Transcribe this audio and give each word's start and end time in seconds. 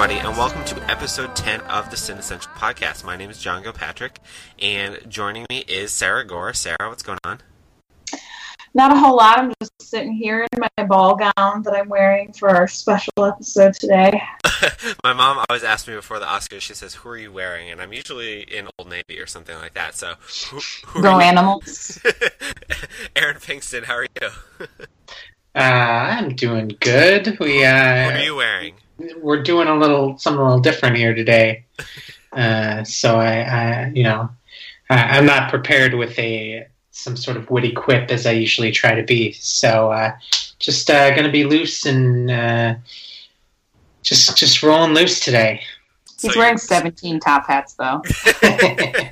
Hello, 0.00 0.08
everybody, 0.14 0.28
and 0.30 0.38
welcome 0.38 0.64
to 0.64 0.90
episode 0.90 1.36
10 1.36 1.60
of 1.60 1.90
the 1.90 1.96
Cinessential 1.98 2.50
podcast. 2.52 3.04
My 3.04 3.16
name 3.16 3.28
is 3.28 3.38
John 3.38 3.62
Gilpatrick, 3.62 4.12
and 4.58 4.98
joining 5.08 5.44
me 5.50 5.58
is 5.68 5.92
Sarah 5.92 6.26
Gorr. 6.26 6.54
Sarah, 6.54 6.88
what's 6.88 7.02
going 7.02 7.18
on? 7.22 7.40
Not 8.72 8.92
a 8.92 8.98
whole 8.98 9.16
lot. 9.16 9.38
I'm 9.38 9.52
just 9.60 9.72
sitting 9.78 10.14
here 10.14 10.46
in 10.50 10.58
my 10.58 10.84
ball 10.86 11.16
gown 11.16 11.62
that 11.64 11.74
I'm 11.74 11.90
wearing 11.90 12.32
for 12.32 12.48
our 12.48 12.66
special 12.66 13.12
episode 13.18 13.74
today. 13.74 14.22
my 15.04 15.12
mom 15.12 15.44
always 15.50 15.64
asks 15.64 15.86
me 15.86 15.94
before 15.94 16.18
the 16.18 16.24
Oscars, 16.24 16.62
she 16.62 16.72
says, 16.72 16.94
Who 16.94 17.10
are 17.10 17.18
you 17.18 17.30
wearing? 17.30 17.70
And 17.70 17.82
I'm 17.82 17.92
usually 17.92 18.40
in 18.40 18.68
Old 18.78 18.88
Navy 18.88 19.20
or 19.20 19.26
something 19.26 19.58
like 19.58 19.74
that. 19.74 19.96
So, 19.96 20.14
who, 20.48 20.60
who 20.86 21.02
Go 21.02 21.20
animals. 21.20 22.00
Aaron 23.16 23.36
Pinkston, 23.36 23.84
how 23.84 23.96
are 23.96 24.06
you? 24.18 24.30
Uh, 25.52 25.58
I'm 25.58 26.36
doing 26.36 26.76
good. 26.78 27.36
We 27.40 27.64
uh, 27.64 28.04
what 28.04 28.14
are 28.14 28.22
you 28.22 28.36
wearing? 28.36 28.74
We're 29.20 29.42
doing 29.42 29.68
a 29.68 29.76
little 29.76 30.18
something 30.18 30.40
a 30.40 30.44
little 30.44 30.60
different 30.60 30.96
here 30.96 31.14
today. 31.14 31.64
Uh, 32.32 32.84
so 32.84 33.18
I, 33.18 33.40
I, 33.40 33.92
you 33.94 34.04
know, 34.04 34.30
I, 34.88 35.18
I'm 35.18 35.26
not 35.26 35.50
prepared 35.50 35.94
with 35.94 36.18
a 36.18 36.66
some 36.90 37.16
sort 37.16 37.36
of 37.36 37.50
witty 37.50 37.72
quip 37.72 38.10
as 38.10 38.26
I 38.26 38.32
usually 38.32 38.72
try 38.72 38.94
to 38.94 39.02
be. 39.02 39.32
So 39.32 39.90
uh, 39.90 40.12
just 40.58 40.90
uh, 40.90 41.10
going 41.10 41.24
to 41.24 41.32
be 41.32 41.44
loose 41.44 41.86
and 41.86 42.30
uh, 42.30 42.74
just 44.02 44.36
just 44.36 44.62
rolling 44.62 44.94
loose 44.94 45.20
today. 45.20 45.62
He's 46.20 46.34
So 46.34 46.38
wearing 46.38 46.58
17 46.58 47.20
top 47.20 47.46
hats, 47.46 47.74
though. 47.74 48.02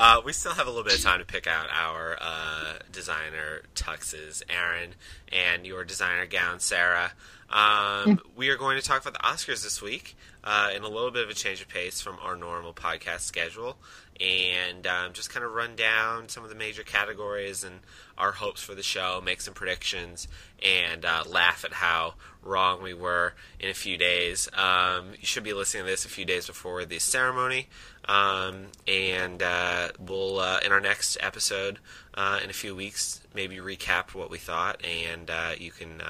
uh, 0.00 0.20
we 0.24 0.32
still 0.32 0.52
have 0.52 0.66
a 0.66 0.70
little 0.70 0.82
bit 0.82 0.96
of 0.96 1.02
time 1.02 1.20
to 1.20 1.24
pick 1.24 1.46
out 1.46 1.68
our 1.70 2.18
uh, 2.20 2.78
designer 2.90 3.62
tuxes, 3.76 4.42
Aaron, 4.48 4.96
and 5.30 5.64
your 5.64 5.84
designer 5.84 6.26
gown, 6.26 6.58
Sarah. 6.58 7.12
Um, 7.54 8.20
we 8.34 8.48
are 8.48 8.56
going 8.56 8.80
to 8.80 8.84
talk 8.84 9.00
about 9.00 9.12
the 9.12 9.20
Oscars 9.20 9.62
this 9.62 9.80
week 9.80 10.16
uh, 10.42 10.70
in 10.74 10.82
a 10.82 10.88
little 10.88 11.12
bit 11.12 11.22
of 11.22 11.30
a 11.30 11.34
change 11.34 11.62
of 11.62 11.68
pace 11.68 12.00
from 12.00 12.18
our 12.20 12.34
normal 12.34 12.72
podcast 12.72 13.20
schedule, 13.20 13.76
and 14.20 14.84
um, 14.88 15.12
just 15.12 15.30
kind 15.30 15.46
of 15.46 15.52
run 15.52 15.76
down 15.76 16.28
some 16.28 16.42
of 16.42 16.50
the 16.50 16.56
major 16.56 16.82
categories 16.82 17.62
and 17.62 17.76
our 18.18 18.32
hopes 18.32 18.60
for 18.60 18.74
the 18.74 18.82
show, 18.82 19.22
make 19.24 19.40
some 19.40 19.54
predictions, 19.54 20.26
and 20.64 21.04
uh, 21.04 21.22
laugh 21.28 21.64
at 21.64 21.74
how 21.74 22.14
wrong 22.42 22.82
we 22.82 22.92
were 22.92 23.34
in 23.60 23.70
a 23.70 23.74
few 23.74 23.96
days. 23.96 24.48
Um, 24.52 25.12
you 25.12 25.26
should 25.26 25.44
be 25.44 25.52
listening 25.52 25.84
to 25.84 25.90
this 25.90 26.04
a 26.04 26.08
few 26.08 26.24
days 26.24 26.48
before 26.48 26.84
the 26.84 26.98
ceremony, 26.98 27.68
um, 28.06 28.66
and 28.88 29.40
uh, 29.40 29.90
we'll 30.00 30.40
uh, 30.40 30.58
in 30.64 30.72
our 30.72 30.80
next 30.80 31.18
episode 31.20 31.78
uh, 32.14 32.40
in 32.42 32.50
a 32.50 32.54
few 32.54 32.74
weeks 32.74 33.20
maybe 33.32 33.58
recap 33.58 34.12
what 34.12 34.28
we 34.28 34.38
thought, 34.38 34.84
and 34.84 35.30
uh, 35.30 35.52
you 35.56 35.70
can. 35.70 36.02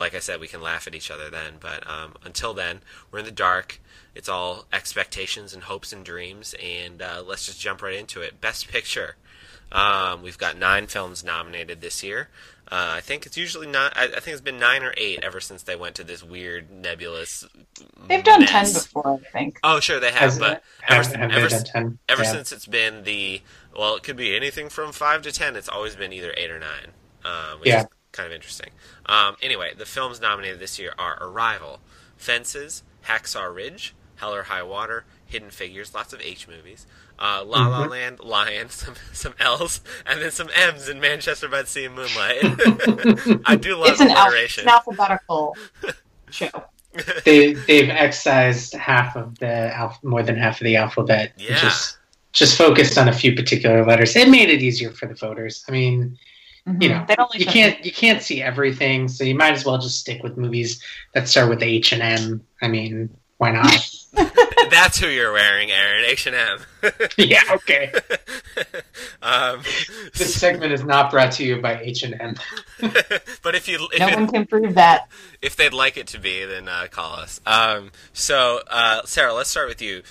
Like 0.00 0.14
I 0.14 0.18
said, 0.18 0.40
we 0.40 0.48
can 0.48 0.62
laugh 0.62 0.86
at 0.86 0.94
each 0.94 1.10
other 1.10 1.28
then. 1.30 1.54
But 1.60 1.86
um, 1.88 2.14
until 2.24 2.54
then, 2.54 2.80
we're 3.10 3.18
in 3.20 3.24
the 3.26 3.30
dark. 3.30 3.80
It's 4.14 4.28
all 4.28 4.64
expectations 4.72 5.52
and 5.54 5.64
hopes 5.64 5.92
and 5.92 6.04
dreams. 6.04 6.54
And 6.62 7.02
uh, 7.02 7.22
let's 7.26 7.46
just 7.46 7.60
jump 7.60 7.82
right 7.82 7.94
into 7.94 8.20
it. 8.22 8.40
Best 8.40 8.68
Picture. 8.68 9.16
Um, 9.72 10.22
we've 10.22 10.38
got 10.38 10.58
nine 10.58 10.88
films 10.88 11.22
nominated 11.22 11.80
this 11.80 12.02
year. 12.02 12.28
Uh, 12.72 12.94
I 12.96 13.00
think 13.00 13.26
it's 13.26 13.36
usually 13.36 13.66
not. 13.66 13.96
I, 13.96 14.04
I 14.04 14.20
think 14.20 14.28
it's 14.28 14.40
been 14.40 14.58
nine 14.58 14.82
or 14.82 14.94
eight 14.96 15.20
ever 15.22 15.40
since 15.40 15.62
they 15.64 15.76
went 15.76 15.94
to 15.96 16.04
this 16.04 16.22
weird 16.24 16.70
nebulous. 16.70 17.44
They've 18.08 18.22
done 18.22 18.40
mess. 18.40 18.72
10 18.72 18.82
before, 18.82 19.20
I 19.26 19.30
think. 19.38 19.58
Oh, 19.62 19.80
sure 19.80 20.00
they 20.00 20.10
have, 20.12 20.20
Has- 20.20 20.38
but 20.38 20.62
ever, 20.88 21.02
have, 21.02 21.14
have 21.14 21.30
ever, 21.32 21.48
they 21.48 21.58
10? 21.64 21.98
ever 22.08 22.22
Yeah. 22.22 22.32
since 22.32 22.52
it's 22.52 22.66
been 22.66 23.02
the 23.04 23.42
well, 23.76 23.96
it 23.96 24.02
could 24.04 24.16
be 24.16 24.34
anything 24.36 24.68
from 24.68 24.92
five 24.92 25.22
to 25.22 25.32
ten. 25.32 25.56
It's 25.56 25.68
always 25.68 25.94
been 25.96 26.12
either 26.12 26.32
eight 26.36 26.50
or 26.50 26.58
nine, 26.60 26.88
um, 27.24 27.58
which 27.60 27.68
Yeah. 27.68 27.80
is 27.82 27.86
kind 28.20 28.26
of 28.26 28.34
interesting. 28.34 28.70
Um, 29.06 29.36
anyway, 29.42 29.72
the 29.76 29.86
films 29.86 30.20
nominated 30.20 30.58
this 30.60 30.78
year 30.78 30.92
are 30.98 31.16
Arrival, 31.22 31.80
Fences, 32.16 32.82
Hacksaw 33.06 33.54
Ridge, 33.54 33.94
Hell 34.16 34.34
or 34.34 34.42
High 34.44 34.62
Water, 34.62 35.04
Hidden 35.26 35.50
Figures, 35.50 35.94
lots 35.94 36.12
of 36.12 36.20
H 36.20 36.46
movies, 36.46 36.86
uh, 37.18 37.42
La 37.46 37.66
La 37.66 37.86
Mhm. 37.86 37.90
Land, 37.90 38.20
Lion, 38.20 38.68
some 38.80 38.94
some 39.12 39.34
L's, 39.40 39.80
and 40.04 40.20
then 40.20 40.30
some 40.30 40.50
M's 40.54 40.88
in 40.88 41.00
Manchester 41.00 41.48
by 41.48 41.62
the 41.62 41.68
Sea 41.68 41.86
and 41.86 41.94
Moonlight. 41.94 43.40
I 43.46 43.56
do 43.56 43.76
love 43.76 43.92
It's 43.92 44.00
an, 44.00 44.10
al- 44.10 44.26
alliteration. 44.28 44.64
an 44.64 44.70
alphabetical 44.70 45.56
show. 46.30 46.50
they 47.24 47.54
they've 47.54 47.88
excised 47.88 48.74
half 48.74 49.16
of 49.16 49.38
the 49.38 49.74
alph- 49.74 50.02
more 50.04 50.22
than 50.22 50.36
half 50.36 50.60
of 50.60 50.64
the 50.64 50.76
alphabet. 50.76 51.32
Yeah. 51.38 51.58
Just 51.58 51.96
just 52.32 52.56
focused 52.58 52.98
on 52.98 53.08
a 53.08 53.12
few 53.12 53.34
particular 53.34 53.84
letters. 53.86 54.14
It 54.16 54.28
made 54.28 54.50
it 54.50 54.60
easier 54.62 54.90
for 54.90 55.06
the 55.06 55.14
voters. 55.14 55.64
I 55.68 55.72
mean, 55.72 56.16
Mhm. 56.68 56.82
you 56.82 56.88
know, 56.90 57.04
They'd 57.08 57.18
only 57.18 57.38
you 57.38 57.44
show- 57.46 57.50
can't 57.52 57.84
you 57.84 57.92
can't 57.92 58.22
see 58.22 58.42
everything, 58.42 59.08
so 59.08 59.24
you 59.24 59.34
might 59.34 59.52
as 59.54 59.64
well 59.64 59.78
just 59.78 59.98
stick 60.00 60.22
with 60.22 60.36
movies 60.36 60.82
that 61.14 61.28
start 61.28 61.48
with 61.48 61.62
H 61.62 61.92
and 61.92 62.02
M. 62.02 62.44
I 62.62 62.68
mean, 62.68 63.08
why 63.38 63.50
not? 63.52 63.90
That's 64.70 64.98
who 64.98 65.08
you're 65.08 65.32
wearing, 65.32 65.70
Aaron. 65.70 66.04
H 66.04 66.26
and 66.26 66.36
M. 66.36 66.58
yeah, 67.16 67.40
okay. 67.52 67.90
um, 69.22 69.62
This 70.16 70.34
segment 70.34 70.72
is 70.72 70.84
not 70.84 71.10
brought 71.10 71.32
to 71.32 71.44
you 71.44 71.60
by 71.60 71.80
H 71.80 72.02
and 72.02 72.20
M. 72.20 72.34
but 73.42 73.54
if 73.54 73.66
you 73.68 73.88
if, 73.92 73.98
No 74.00 74.08
it- 74.08 74.14
one 74.16 74.28
can 74.28 74.46
prove 74.46 74.74
that. 74.74 75.08
if 75.42 75.56
they'd 75.56 75.72
like 75.72 75.96
it 75.96 76.06
to 76.08 76.18
be, 76.18 76.44
then 76.44 76.68
uh, 76.68 76.86
call 76.90 77.14
us. 77.14 77.40
Um, 77.46 77.90
so, 78.12 78.60
uh, 78.68 79.02
Sarah, 79.06 79.32
let's 79.32 79.50
start 79.50 79.68
with 79.68 79.80
you. 79.82 80.02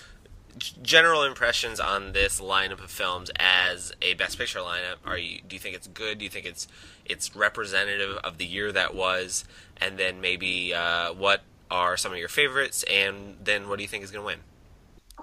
General 0.82 1.24
impressions 1.24 1.80
on 1.80 2.14
this 2.14 2.40
lineup 2.42 2.84
of 2.84 2.92
films 2.92 3.32
as 3.38 3.94
a 4.02 4.14
Best 4.16 4.38
Picture 4.38 4.60
lineup. 4.60 4.98
Are 5.06 5.18
you? 5.18 5.42
Do 5.48 5.56
you 5.56 5.60
think 5.60 5.76
it's 5.76 5.88
good? 5.88 6.18
Do 6.18 6.24
you 6.24 6.30
think 6.30 6.46
it's 6.46 6.68
it's 7.06 7.36
representative 7.36 8.18
of 8.18 8.38
the 8.38 8.46
year 8.46 8.72
that 8.72 8.96
was? 8.96 9.46
And 9.78 9.98
then 9.98 10.22
maybe 10.22 10.74
uh, 10.74 11.14
what 11.14 11.42
are 11.72 11.98
some 11.98 12.12
of 12.12 12.18
your 12.18 12.28
favorites? 12.28 12.84
And 12.84 13.38
then 13.44 13.70
what 13.70 13.78
do 13.78 13.84
you 13.84 13.88
think 13.88 14.04
is 14.04 14.12
going 14.12 14.24
to 14.24 14.26
win? 14.26 14.40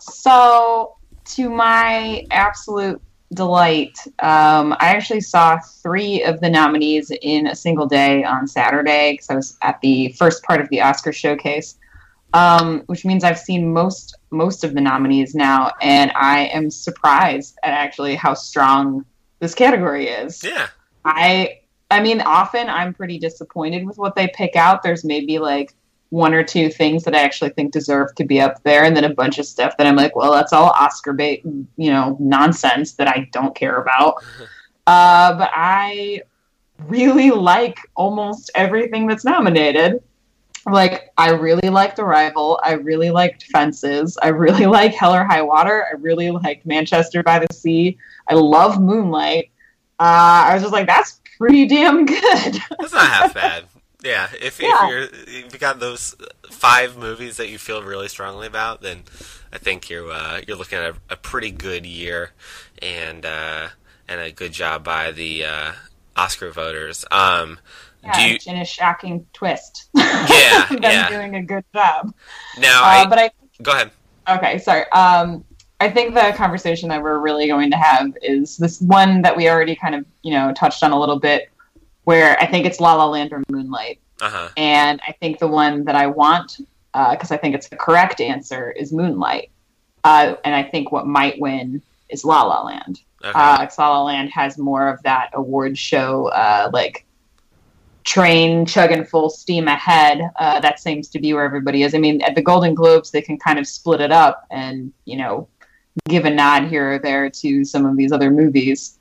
So, 0.01 0.97
to 1.37 1.49
my 1.49 2.27
absolute 2.31 3.01
delight, 3.35 3.99
um, 4.21 4.73
I 4.75 4.89
actually 4.89 5.21
saw 5.21 5.59
three 5.59 6.23
of 6.23 6.41
the 6.41 6.51
nominees 6.51 7.11
in 7.23 7.47
a 7.47 7.57
single 7.57 7.87
day 7.87 8.25
on 8.25 8.47
Saturday 8.47 9.13
because 9.13 9.31
I 9.31 9.35
was 9.35 9.59
at 9.63 9.81
the 9.81 10.13
first 10.13 10.43
part 10.45 10.61
of 10.61 10.69
the 10.69 10.81
Oscar 10.81 11.13
showcase, 11.13 11.77
um, 12.33 12.83
which 12.87 13.05
means 13.05 13.25
I've 13.25 13.39
seen 13.39 13.73
most 13.73 14.17
most 14.31 14.65
of 14.65 14.75
the 14.75 14.81
nominees 14.81 15.35
now, 15.35 15.73
and 15.81 16.13
I 16.15 16.47
am 16.47 16.71
surprised 16.71 17.59
at 17.63 17.73
actually 17.73 18.15
how 18.15 18.35
strong 18.35 19.05
this 19.39 19.55
category 19.55 20.09
is. 20.09 20.43
Yeah. 20.43 20.69
I 21.05 21.61
I 21.91 22.01
mean, 22.01 22.21
often 22.21 22.69
I'm 22.69 22.93
pretty 22.93 23.19
disappointed 23.19 23.87
with 23.87 23.97
what 23.97 24.17
they 24.17 24.29
pick 24.29 24.57
out. 24.57 24.83
There's 24.83 25.05
maybe 25.05 25.39
like 25.39 25.75
one 26.11 26.35
or 26.35 26.43
two 26.43 26.69
things 26.69 27.05
that 27.05 27.15
I 27.15 27.21
actually 27.21 27.51
think 27.51 27.73
deserve 27.73 28.15
to 28.17 28.25
be 28.25 28.41
up 28.41 28.63
there, 28.65 28.85
and 28.85 28.97
then 28.97 29.05
a 29.05 29.15
bunch 29.15 29.39
of 29.39 29.47
stuff 29.47 29.77
that 29.77 29.87
I'm 29.87 29.97
like, 29.97 30.17
well, 30.17 30.33
that's 30.33 30.53
all 30.53 30.71
Oscar 30.71 31.13
bait, 31.13 31.43
you 31.45 31.91
know, 31.91 32.17
nonsense 32.21 32.95
that 32.95 33.09
I 33.09 33.29
don't 33.33 33.55
care 33.55 33.81
about. 33.81 34.17
Uh, 34.89 35.37
but 35.37 35.51
I 35.53 36.23
really 36.87 37.33
like 37.33 37.77
almost 37.97 38.53
everything 38.55 39.09
that's 39.09 39.25
nominated. 39.25 40.01
Like, 40.67 41.13
I 41.17 41.31
really 41.31 41.69
liked 41.71 41.99
Arrival. 41.99 42.59
I 42.63 42.73
really 42.73 43.11
liked 43.11 43.45
Fences. 43.45 44.19
I 44.21 44.29
really 44.29 44.67
like 44.79 44.95
Hell 44.95 45.15
or 45.15 45.25
High 45.25 45.43
Water. 45.43 45.87
I 45.91 45.95
really 45.97 46.31
liked 46.31 46.67
Manchester 46.67 47.23
by 47.23 47.39
the 47.39 47.53
Sea. 47.55 47.97
I 48.29 48.35
love 48.35 48.81
Moonlight. 48.81 49.51
Uh, 49.99 50.51
I 50.51 50.55
was 50.55 50.63
just 50.63 50.73
like, 50.73 50.87
that's 50.87 51.21
pretty 51.39 51.67
damn 51.67 52.05
good. 52.05 52.19
That's 52.79 52.93
not 52.93 53.07
half 53.09 53.35
bad. 53.35 53.65
Yeah, 54.03 54.29
if, 54.41 54.61
Yeah. 54.61 54.85
if 54.85 54.91
you're 54.91 55.21
if 55.47 55.53
you 55.53 55.59
got 55.59 55.81
those 55.81 56.15
five 56.51 56.97
movies 56.97 57.39
that 57.39 57.49
you 57.49 57.59
feel 57.59 57.83
really 57.83 58.09
strongly 58.09 58.47
about, 58.47 58.83
then 58.83 59.05
I 59.53 59.59
think 59.59 59.89
you're 59.89 60.11
uh, 60.11 60.43
you're 60.47 60.57
looking 60.57 60.79
at 60.79 60.91
a, 60.91 60.97
a 61.11 61.17
pretty 61.17 61.51
good 61.51 61.87
year, 61.87 62.33
and 62.83 63.25
uh, 63.25 63.69
and 64.07 64.21
a 64.21 64.31
good 64.31 64.53
job 64.53 64.85
by 64.85 65.13
the 65.13 65.45
uh, 65.45 65.73
Oscar 66.15 66.51
voters. 66.51 67.05
Um, 67.11 67.59
Yeah, 68.07 68.27
you 68.27 68.39
in 68.47 68.57
a 68.59 68.65
shocking 68.65 69.27
twist. 69.33 69.91
Yeah, 69.95 70.67
Them 70.71 70.81
yeah. 70.83 71.09
doing 71.09 71.35
a 71.37 71.43
good 71.43 71.65
job. 71.75 72.13
now? 72.59 72.83
Uh, 72.83 72.87
I, 72.87 73.07
but 73.07 73.19
I 73.19 73.31
go 73.63 73.73
ahead. 73.73 73.91
okay, 74.29 74.59
sorry. 74.59 74.89
Um, 74.93 75.45
I 75.81 75.91
think 75.91 76.15
the 76.15 76.33
conversation 76.37 76.89
that 76.89 77.03
we're 77.03 77.19
really 77.19 77.47
going 77.47 77.71
to 77.71 77.77
have 77.77 78.17
is 78.23 78.57
this 78.57 78.81
one 78.81 79.23
that 79.23 79.37
we 79.37 79.49
already 79.49 79.77
kind 79.77 79.95
of 79.95 80.05
you 80.23 80.33
know 80.33 80.53
touched 80.55 80.83
on 80.83 80.93
a 80.93 80.99
little 80.99 81.19
bit, 81.19 81.51
where 82.05 82.39
I 82.41 82.47
think 82.47 82.67
it's 82.67 82.81
La 82.81 82.95
La 82.95 83.07
Land 83.07 83.33
or 83.33 83.43
Moonlight, 83.49 84.01
Uh 84.21 84.29
huh. 84.31 84.49
and 84.57 85.01
I 85.07 85.13
think 85.13 85.39
the 85.39 85.49
one 85.49 85.85
that 85.85 85.95
I 85.95 86.07
want 86.07 86.59
because 87.11 87.31
I 87.31 87.37
think 87.37 87.55
it's 87.55 87.69
the 87.69 87.77
correct 87.77 88.21
answer 88.23 88.71
is 88.71 88.91
Moonlight, 88.93 89.51
uh, 90.05 90.35
and 90.45 90.55
I 90.55 90.63
think 90.63 90.93
what 90.93 91.07
might 91.07 91.39
win 91.41 91.83
is 92.09 92.25
La 92.25 92.43
La 92.43 92.63
Land. 92.65 93.01
Okay. 93.25 93.33
Uh, 93.35 93.67
La 93.79 93.89
La 93.91 94.03
Land 94.05 94.31
has 94.31 94.57
more 94.59 94.89
of 94.89 95.03
that 95.03 95.31
award 95.35 95.77
show, 95.77 96.29
uh, 96.29 96.71
like 96.73 97.05
train 98.07 98.65
chugging 98.65 99.05
full 99.05 99.29
steam 99.29 99.69
ahead. 99.69 100.23
Uh, 100.37 100.61
that 100.61 100.81
seems 100.81 101.09
to 101.09 101.19
be 101.19 101.35
where 101.35 101.45
everybody 101.45 101.83
is. 101.83 101.95
I 101.95 101.99
mean, 101.99 102.23
at 102.23 102.35
the 102.35 102.41
Golden 102.41 102.73
Globes, 102.75 103.11
they 103.11 103.21
can 103.21 103.37
kind 103.39 103.59
of 103.59 103.67
split 103.67 104.01
it 104.01 104.13
up 104.13 104.47
and 104.51 104.93
you 105.05 105.19
know 105.19 105.49
give 106.09 106.25
a 106.25 106.31
nod 106.31 106.69
here 106.69 106.95
or 106.95 106.99
there 107.01 107.29
to 107.29 107.65
some 107.65 107.85
of 107.85 107.97
these 107.97 108.13
other 108.13 108.31
movies. 108.31 108.99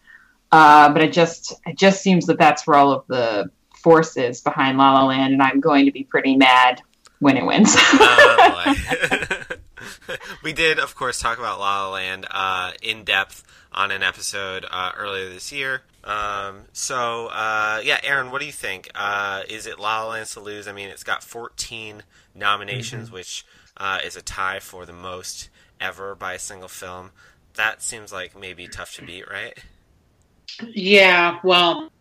Uh, 0.51 0.91
but 0.91 1.01
it 1.01 1.13
just 1.13 1.53
it 1.65 1.77
just 1.77 2.01
seems 2.01 2.25
that 2.25 2.39
that's 2.39 2.67
where 2.67 2.77
all 2.77 2.91
of 2.91 3.05
the 3.07 3.49
force 3.75 4.17
is 4.17 4.41
behind 4.41 4.77
La 4.77 4.93
La 4.93 5.05
Land, 5.05 5.33
and 5.33 5.41
I'm 5.41 5.61
going 5.61 5.85
to 5.85 5.91
be 5.91 6.03
pretty 6.03 6.35
mad 6.35 6.81
when 7.19 7.37
it 7.37 7.45
wins. 7.45 7.73
Oh. 7.77 8.75
we 10.43 10.53
did, 10.53 10.79
of 10.79 10.95
course, 10.95 11.19
talk 11.19 11.37
about 11.37 11.59
La 11.59 11.87
La 11.87 11.93
Land 11.93 12.25
uh, 12.29 12.71
in 12.81 13.03
depth 13.03 13.43
on 13.71 13.91
an 13.91 14.03
episode 14.03 14.65
uh, 14.69 14.91
earlier 14.97 15.29
this 15.29 15.51
year. 15.51 15.81
Um, 16.03 16.65
so, 16.71 17.27
uh, 17.27 17.81
yeah, 17.83 17.99
Aaron, 18.03 18.31
what 18.31 18.39
do 18.39 18.45
you 18.45 18.53
think? 18.53 18.89
Uh, 18.95 19.41
is 19.49 19.65
it 19.67 19.79
La 19.79 20.03
La 20.03 20.11
Land 20.11 20.27
to 20.27 20.39
lose? 20.39 20.67
I 20.67 20.71
mean, 20.71 20.89
it's 20.89 21.03
got 21.03 21.23
14 21.23 22.03
nominations, 22.33 23.11
which 23.11 23.45
uh, 23.77 23.99
is 24.03 24.15
a 24.15 24.21
tie 24.21 24.59
for 24.59 24.85
the 24.85 24.93
most 24.93 25.49
ever 25.79 26.15
by 26.15 26.33
a 26.33 26.39
single 26.39 26.67
film. 26.67 27.11
That 27.55 27.81
seems 27.81 28.11
like 28.11 28.39
maybe 28.39 28.67
tough 28.67 28.93
to 28.95 29.05
beat, 29.05 29.29
right? 29.29 29.57
Yeah, 30.61 31.39
well, 31.43 31.91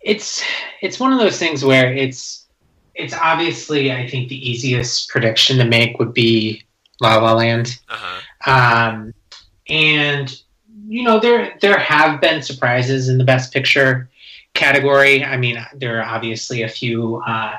it's 0.00 0.42
it's 0.80 0.98
one 0.98 1.12
of 1.12 1.18
those 1.18 1.38
things 1.38 1.64
where 1.64 1.92
it's 1.92 2.46
it's 2.94 3.14
obviously 3.14 3.92
I 3.92 4.08
think 4.08 4.28
the 4.28 4.50
easiest 4.50 5.08
prediction 5.08 5.58
to 5.58 5.64
make 5.64 5.98
would 5.98 6.14
be 6.14 6.64
La 7.00 7.16
La 7.18 7.32
Land, 7.32 7.78
Uh-huh. 7.88 8.50
um, 8.50 9.14
and 9.68 10.40
you 10.88 11.02
know 11.02 11.18
there 11.20 11.56
there 11.60 11.78
have 11.78 12.20
been 12.20 12.42
surprises 12.42 13.08
in 13.08 13.18
the 13.18 13.24
Best 13.24 13.52
Picture 13.52 14.08
category. 14.54 15.24
I 15.24 15.36
mean, 15.36 15.64
there 15.74 16.00
are 16.00 16.04
obviously 16.04 16.62
a 16.62 16.68
few 16.68 17.16
uh, 17.26 17.56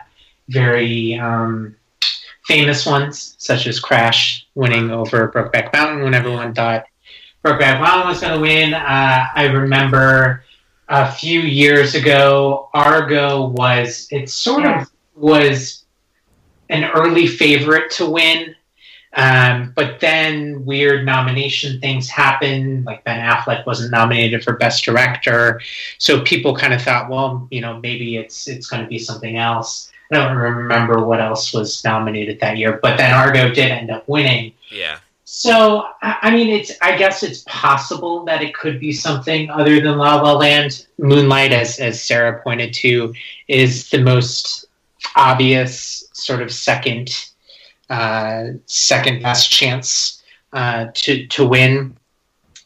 very 0.49 1.17
um, 1.17 1.75
famous 2.45 2.85
ones, 2.85 3.35
such 3.37 3.67
as 3.67 3.79
Crash 3.79 4.45
winning 4.55 4.91
over 4.91 5.29
Brokeback 5.29 5.71
Mountain 5.73 6.03
when 6.03 6.13
everyone 6.13 6.53
thought 6.53 6.85
Brokeback 7.43 7.79
Mountain 7.79 8.07
was 8.09 8.21
going 8.21 8.33
to 8.33 8.39
win. 8.39 8.73
Uh, 8.73 9.25
I 9.33 9.45
remember 9.45 10.43
a 10.89 11.09
few 11.11 11.39
years 11.39 11.95
ago, 11.95 12.69
Argo 12.73 13.47
was 13.47 14.07
it 14.11 14.29
sort 14.29 14.65
of 14.65 14.91
was 15.15 15.85
an 16.69 16.83
early 16.91 17.27
favorite 17.27 17.89
to 17.91 18.05
win. 18.09 18.55
Um, 19.13 19.73
but 19.75 19.99
then 19.99 20.65
weird 20.65 21.05
nomination 21.05 21.81
things 21.81 22.09
happened. 22.09 22.85
Like 22.85 23.03
Ben 23.03 23.19
Affleck 23.19 23.65
wasn't 23.65 23.91
nominated 23.91 24.43
for 24.43 24.53
Best 24.53 24.85
Director, 24.85 25.61
so 25.97 26.21
people 26.21 26.55
kind 26.55 26.73
of 26.73 26.81
thought, 26.81 27.09
well, 27.09 27.47
you 27.51 27.61
know, 27.61 27.79
maybe 27.79 28.17
it's 28.17 28.47
it's 28.47 28.67
going 28.67 28.83
to 28.83 28.87
be 28.87 28.99
something 28.99 29.37
else. 29.37 29.91
I 30.11 30.15
don't 30.15 30.35
remember 30.35 31.05
what 31.05 31.21
else 31.21 31.53
was 31.53 31.83
nominated 31.83 32.39
that 32.39 32.57
year, 32.57 32.79
but 32.81 32.97
then 32.97 33.13
Argo 33.13 33.53
did 33.53 33.71
end 33.71 33.91
up 33.91 34.07
winning. 34.07 34.53
Yeah. 34.69 34.99
So 35.25 35.87
I 36.01 36.29
mean, 36.31 36.49
it's 36.49 36.73
I 36.81 36.97
guess 36.97 37.23
it's 37.23 37.43
possible 37.47 38.25
that 38.25 38.41
it 38.41 38.53
could 38.53 38.79
be 38.79 38.91
something 38.91 39.49
other 39.49 39.79
than 39.79 39.97
La 39.97 40.21
La 40.21 40.33
Land. 40.33 40.87
Moonlight, 40.97 41.51
as 41.53 41.79
as 41.79 42.01
Sarah 42.03 42.41
pointed 42.43 42.73
to, 42.75 43.13
is 43.47 43.89
the 43.89 44.01
most 44.01 44.65
obvious 45.15 46.09
sort 46.13 46.41
of 46.41 46.51
second 46.51 47.30
second 48.65 49.21
best 49.21 49.51
chance 49.51 50.21
uh, 50.53 50.87
to 50.93 51.27
to 51.27 51.45
win. 51.45 51.97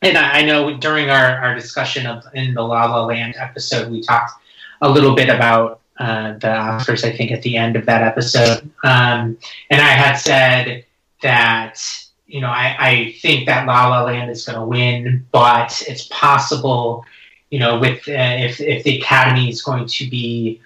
And 0.01 0.18
I, 0.18 0.39
I 0.39 0.45
know 0.45 0.77
during 0.77 1.10
our, 1.10 1.38
our 1.38 1.56
discussion 1.56 2.06
of 2.06 2.24
in 2.33 2.54
the 2.54 2.62
La 2.62 2.86
La 2.86 3.06
Land 3.06 3.36
episode, 3.38 3.92
we 3.92 4.01
talked 4.01 4.33
a 4.81 4.89
little 4.89 5.16
bit 5.16 5.30
about 5.30 5.81
uh, 5.98 6.33
the 6.33 6.48
Oscars. 6.48 7.04
I 7.04 7.16
think 7.16 7.31
at 7.31 7.42
the 7.42 7.57
end 7.57 7.75
of 7.75 7.86
that 7.86 8.04
episode, 8.04 8.69
um, 8.83 9.38
and 9.69 9.81
I 9.81 9.89
had 9.89 10.16
said 10.16 10.86
that 11.22 11.80
you 12.27 12.42
know 12.42 12.50
I, 12.50 12.75
I 12.80 13.16
think 13.22 13.48
that 13.48 13.66
La 13.66 13.88
La 13.88 14.04
Land 14.04 14.30
is 14.30 14.45
going 14.45 14.60
to 14.60 14.66
win, 14.66 15.25
but 15.31 15.81
it's 15.88 16.07
possible, 16.12 17.06
you 17.50 17.60
know, 17.60 17.80
with 17.80 18.07
uh, 18.07 18.38
if 18.39 18.60
if 18.60 18.83
the 18.83 19.00
Academy 19.00 19.50
is 19.50 19.62
going 19.63 19.88
to 19.88 20.10
be 20.10 20.62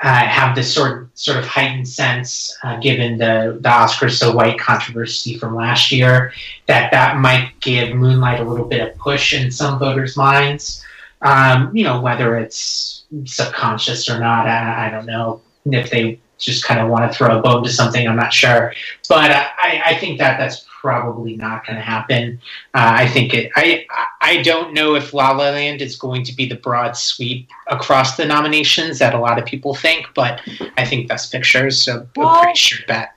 uh, 0.00 0.26
have 0.26 0.54
this 0.54 0.72
sort 0.72 1.08
sort 1.18 1.38
of 1.38 1.44
heightened 1.44 1.88
sense, 1.88 2.56
uh, 2.62 2.76
given 2.78 3.18
the 3.18 3.58
the 3.60 3.68
Oscars 3.68 4.18
so 4.18 4.34
white 4.34 4.58
controversy 4.58 5.36
from 5.36 5.56
last 5.56 5.90
year, 5.90 6.32
that 6.66 6.92
that 6.92 7.16
might 7.16 7.52
give 7.60 7.94
Moonlight 7.94 8.40
a 8.40 8.44
little 8.44 8.66
bit 8.66 8.80
of 8.80 8.96
push 8.98 9.34
in 9.34 9.50
some 9.50 9.78
voters' 9.78 10.16
minds. 10.16 10.84
Um, 11.22 11.76
you 11.76 11.82
know, 11.82 12.00
whether 12.00 12.36
it's 12.36 13.04
subconscious 13.24 14.08
or 14.08 14.20
not, 14.20 14.46
I, 14.46 14.86
I 14.86 14.90
don't 14.90 15.06
know 15.06 15.40
if 15.66 15.90
they 15.90 16.20
just 16.38 16.64
kind 16.64 16.80
of 16.80 16.88
want 16.88 17.10
to 17.10 17.16
throw 17.16 17.38
a 17.38 17.42
bone 17.42 17.62
to 17.64 17.70
something. 17.70 18.06
I'm 18.06 18.16
not 18.16 18.32
sure, 18.32 18.72
but 19.08 19.30
I, 19.30 19.82
I 19.86 19.94
think 19.98 20.18
that 20.18 20.38
that's 20.38 20.64
probably 20.80 21.36
not 21.36 21.66
going 21.66 21.76
to 21.76 21.82
happen. 21.82 22.40
Uh, 22.74 22.92
I 22.96 23.08
think 23.08 23.34
it. 23.34 23.50
I 23.56 23.86
I 24.20 24.42
don't 24.42 24.72
know 24.72 24.94
if 24.94 25.12
La 25.12 25.30
La 25.32 25.50
Land 25.50 25.82
is 25.82 25.96
going 25.96 26.24
to 26.24 26.34
be 26.34 26.46
the 26.46 26.56
broad 26.56 26.96
sweep 26.96 27.48
across 27.66 28.16
the 28.16 28.24
nominations 28.24 28.98
that 29.00 29.14
a 29.14 29.18
lot 29.18 29.38
of 29.38 29.44
people 29.44 29.74
think, 29.74 30.06
but 30.14 30.40
I 30.76 30.84
think 30.84 31.08
Best 31.08 31.32
Picture 31.32 31.66
is 31.66 31.88
a, 31.88 32.00
a 32.00 32.40
pretty 32.40 32.56
sure 32.56 32.86
bet. 32.86 33.12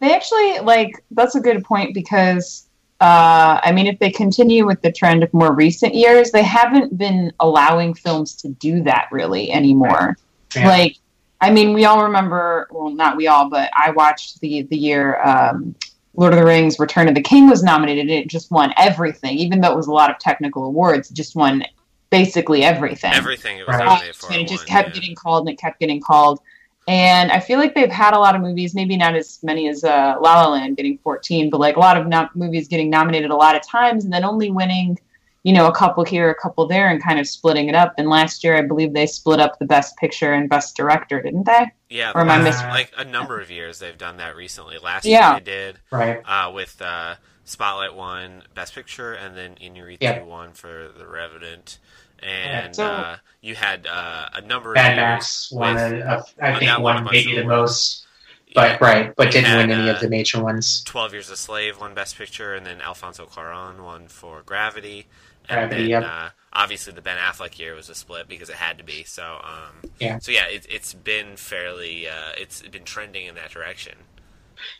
They 0.00 0.14
actually 0.14 0.60
like 0.60 0.92
that's 1.10 1.34
a 1.34 1.40
good 1.40 1.64
point 1.64 1.94
because 1.94 2.66
uh, 3.00 3.58
I 3.62 3.72
mean, 3.72 3.86
if 3.86 3.98
they 3.98 4.10
continue 4.10 4.66
with 4.66 4.82
the 4.82 4.92
trend 4.92 5.22
of 5.22 5.32
more 5.32 5.54
recent 5.54 5.94
years, 5.94 6.32
they 6.32 6.42
haven't 6.42 6.98
been 6.98 7.32
allowing 7.40 7.94
films 7.94 8.34
to 8.36 8.48
do 8.48 8.82
that 8.82 9.08
really 9.10 9.50
anymore. 9.50 10.18
Yeah. 10.54 10.68
Like, 10.68 10.96
I 11.40 11.50
mean, 11.50 11.72
we 11.72 11.84
all 11.86 12.02
remember, 12.04 12.68
well, 12.70 12.90
not 12.90 13.16
we 13.16 13.26
all, 13.26 13.48
but 13.48 13.70
I 13.76 13.90
watched 13.90 14.40
the 14.40 14.62
the 14.62 14.76
year 14.76 15.20
um, 15.22 15.74
Lord 16.14 16.32
of 16.32 16.38
the 16.38 16.44
Rings: 16.44 16.78
Return 16.78 17.08
of 17.08 17.14
the 17.14 17.22
King 17.22 17.48
was 17.48 17.62
nominated. 17.62 18.02
and 18.02 18.10
It 18.10 18.28
just 18.28 18.50
won 18.50 18.72
everything, 18.76 19.36
even 19.38 19.60
though 19.60 19.72
it 19.72 19.76
was 19.76 19.86
a 19.86 19.92
lot 19.92 20.10
of 20.10 20.18
technical 20.18 20.64
awards. 20.64 21.10
It 21.10 21.14
just 21.14 21.34
won 21.36 21.64
basically 22.10 22.62
everything. 22.64 23.12
Everything 23.14 23.58
it 23.58 23.66
was 23.66 23.76
Right. 23.76 23.84
nominated 23.86 24.16
for. 24.16 24.26
and 24.26 24.36
it 24.36 24.38
won, 24.40 24.46
just 24.48 24.66
kept 24.66 24.88
yeah. 24.88 24.94
getting 24.94 25.14
called 25.14 25.46
and 25.46 25.54
it 25.54 25.60
kept 25.60 25.78
getting 25.80 26.00
called. 26.00 26.40
And 26.88 27.30
I 27.30 27.38
feel 27.38 27.58
like 27.60 27.74
they've 27.74 27.90
had 27.90 28.14
a 28.14 28.18
lot 28.18 28.34
of 28.34 28.40
movies, 28.40 28.74
maybe 28.74 28.96
not 28.96 29.14
as 29.14 29.38
many 29.44 29.68
as 29.68 29.84
uh, 29.84 30.16
La 30.20 30.42
La 30.42 30.48
Land 30.50 30.76
getting 30.76 30.98
14, 30.98 31.48
but 31.48 31.60
like 31.60 31.76
a 31.76 31.80
lot 31.80 31.96
of 31.96 32.08
no- 32.08 32.28
movies 32.34 32.66
getting 32.66 32.90
nominated 32.90 33.30
a 33.30 33.36
lot 33.36 33.54
of 33.54 33.62
times 33.66 34.04
and 34.04 34.12
then 34.12 34.24
only 34.24 34.50
winning, 34.50 34.98
you 35.42 35.52
know, 35.52 35.66
a 35.66 35.74
couple 35.74 36.04
here, 36.04 36.28
a 36.30 36.34
couple 36.34 36.66
there, 36.66 36.88
and 36.88 37.02
kind 37.02 37.18
of 37.18 37.26
splitting 37.26 37.68
it 37.68 37.74
up. 37.74 37.94
And 37.96 38.08
last 38.10 38.44
year, 38.44 38.56
I 38.56 38.62
believe 38.62 38.92
they 38.92 39.06
split 39.06 39.40
up 39.40 39.58
the 39.58 39.64
Best 39.64 39.96
Picture 39.96 40.32
and 40.34 40.48
Best 40.50 40.76
Director, 40.76 41.22
didn't 41.22 41.44
they? 41.46 41.70
Yeah, 41.88 42.12
Or 42.14 42.20
am 42.20 42.30
I 42.30 42.36
last- 42.36 42.44
missing- 42.44 42.68
like 42.68 42.92
a 42.98 43.04
number 43.04 43.40
of 43.40 43.50
years 43.50 43.78
they've 43.78 43.96
done 43.96 44.18
that 44.18 44.36
recently. 44.36 44.76
Last 44.78 45.06
Yeah. 45.06 45.30
year 45.30 45.40
they 45.40 45.44
did 45.44 45.78
Right. 45.90 46.20
uh, 46.26 46.50
with 46.52 46.80
uh, 46.82 47.14
Spotlight 47.44 47.94
won 47.94 48.42
Best 48.54 48.74
Picture, 48.74 49.14
and 49.14 49.36
then 49.36 49.54
Inarritu 49.56 49.98
Yep. 50.02 50.24
won 50.26 50.52
for 50.52 50.88
The 50.96 51.06
Revenant, 51.06 51.78
and 52.22 52.76
So- 52.76 52.86
uh, 52.86 53.16
you 53.40 53.54
had 53.54 53.86
uh, 53.86 54.28
a 54.34 54.40
number 54.42 54.70
of 54.72 54.74
Mad 54.76 54.96
years 54.96 54.98
Max 54.98 55.50
won, 55.52 55.74
with- 55.74 55.82
a, 56.02 56.24
a, 56.40 56.46
I 56.46 56.58
think, 56.58 56.70
won 56.70 56.80
a 56.80 56.82
won 56.82 56.96
bunch 57.04 57.12
maybe 57.12 57.34
the 57.36 57.44
most, 57.44 58.06
but 58.54 58.72
Yeah. 58.72 58.76
right, 58.86 59.16
but 59.16 59.32
didn't 59.32 59.56
win 59.56 59.70
any 59.72 59.88
uh, 59.88 59.94
of 59.94 60.00
the 60.00 60.08
major 60.10 60.40
ones. 60.42 60.84
Twelve 60.84 61.12
Years 61.14 61.30
a 61.30 61.36
Slave 61.36 61.80
won 61.80 61.94
Best 61.94 62.16
Picture, 62.18 62.54
and 62.54 62.64
then 62.66 62.80
Alfonso 62.82 63.24
Cuarón 63.26 63.80
won 63.80 64.06
for 64.06 64.42
Gravity. 64.42 65.08
And 65.50 65.88
yep. 65.88 66.04
uh, 66.04 66.30
obviously, 66.52 66.92
the 66.92 67.02
Ben 67.02 67.18
Affleck 67.18 67.58
year 67.58 67.74
was 67.74 67.88
a 67.88 67.94
split 67.94 68.28
because 68.28 68.48
it 68.48 68.56
had 68.56 68.78
to 68.78 68.84
be. 68.84 69.04
So, 69.04 69.40
um, 69.42 69.90
Yeah. 69.98 70.18
So 70.18 70.32
yeah, 70.32 70.46
it, 70.46 70.66
it's 70.70 70.94
been 70.94 71.36
fairly, 71.36 72.08
uh, 72.08 72.32
it's 72.38 72.62
been 72.62 72.84
trending 72.84 73.26
in 73.26 73.34
that 73.36 73.50
direction. 73.50 73.94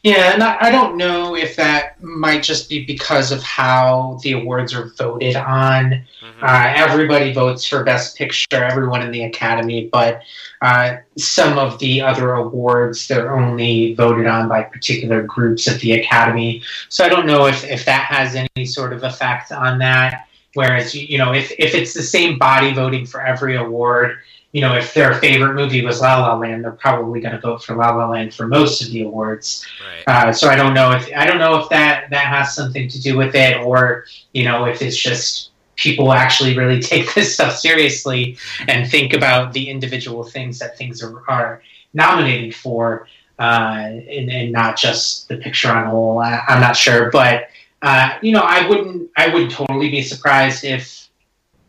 Yeah, 0.03 0.33
and 0.33 0.43
I, 0.43 0.57
I 0.61 0.71
don't 0.71 0.97
know 0.97 1.35
if 1.35 1.57
that 1.57 2.03
might 2.03 2.43
just 2.43 2.69
be 2.69 2.85
because 2.85 3.33
of 3.33 3.43
how 3.43 4.19
the 4.23 4.33
awards 4.33 4.75
are 4.75 4.91
voted 4.97 5.37
on. 5.37 5.91
Mhm. 6.23 6.43
Uh, 6.43 6.73
everybody 6.75 7.33
votes 7.33 7.67
for 7.67 7.83
Best 7.85 8.17
Picture, 8.17 8.63
everyone 8.63 9.03
in 9.03 9.11
the 9.11 9.25
Academy, 9.25 9.89
but 9.93 10.23
uh, 10.63 10.97
some 11.17 11.59
of 11.59 11.79
the 11.79 12.01
other 12.01 12.33
awards 12.33 13.09
they're 13.09 13.35
only 13.35 13.95
voted 13.95 14.27
on 14.27 14.49
by 14.49 14.63
particular 14.63 15.23
groups 15.23 15.69
at 15.69 15.81
the 15.81 15.93
Academy. 15.93 16.63
So 16.89 17.05
I 17.05 17.09
don't 17.09 17.27
know 17.27 17.47
if, 17.47 17.65
if 17.65 17.85
that 17.87 18.05
has 18.05 18.35
any 18.35 18.67
sort 18.67 18.93
of 18.93 19.03
effect 19.03 19.53
on 19.53 19.79
that. 19.79 20.27
Whereas 20.55 20.95
you 20.95 21.19
know, 21.19 21.33
if 21.33 21.53
if 21.59 21.75
it's 21.75 21.95
the 21.95 22.03
same 22.03 22.39
body 22.39 22.73
voting 22.73 23.07
for 23.07 23.21
every 23.21 23.57
award, 23.57 24.19
you 24.53 24.61
know, 24.61 24.77
if 24.77 24.95
their 24.95 25.15
favorite 25.15 25.55
movie 25.55 25.85
was 25.85 26.01
La 26.01 26.21
La 26.21 26.37
Land, 26.37 26.65
they're 26.65 26.73
probably 26.73 27.21
going 27.21 27.35
to 27.35 27.41
vote 27.41 27.63
for 27.63 27.77
La 27.77 27.95
La 27.95 28.09
Land 28.09 28.35
for 28.35 28.49
most 28.49 28.83
of 28.83 28.91
the 28.91 29.03
awards. 29.03 29.65
right. 29.87 30.29
Uh, 30.29 30.33
so 30.33 30.49
I 30.49 30.57
don't 30.57 30.75
know 30.75 30.91
if 30.91 31.09
I 31.17 31.25
don't 31.25 31.39
know 31.39 31.61
if 31.61 31.69
that 31.69 32.11
that 32.11 32.27
has 32.27 32.55
something 32.55 32.89
to 32.89 33.01
do 33.01 33.17
with 33.17 33.35
it, 33.35 33.59
or 33.59 34.07
you 34.33 34.45
know, 34.45 34.65
if 34.65 34.83
it's 34.83 34.97
just 34.97 35.51
people 35.77 36.13
actually 36.13 36.57
really 36.57 36.81
take 36.93 37.15
this 37.15 37.35
stuff 37.35 37.57
seriously 37.57 38.37
and 38.67 38.91
think 38.91 39.13
about 39.13 39.53
the 39.53 39.69
individual 39.69 40.25
things 40.25 40.59
that 40.59 40.77
things 40.77 41.03
are, 41.03 41.23
are 41.29 41.63
nominated 41.95 42.55
for, 42.55 43.07
uh, 43.39 43.87
and, 43.87 44.31
and 44.31 44.53
not 44.53 44.77
just 44.77 45.29
the 45.29 45.37
picture 45.37 45.69
on 45.69 45.85
a 45.85 45.91
whole. 45.91 46.19
I, 46.19 46.43
I'm 46.49 46.61
not 46.61 46.77
sure, 46.77 47.11
but 47.11 47.49
uh, 47.83 48.19
you 48.23 48.33
know, 48.33 48.43
I 48.43 48.69
wouldn't. 48.69 49.11
I 49.17 49.33
would 49.33 49.51
totally 49.51 49.91
be 49.91 50.03
surprised 50.03 50.65
if 50.65 51.09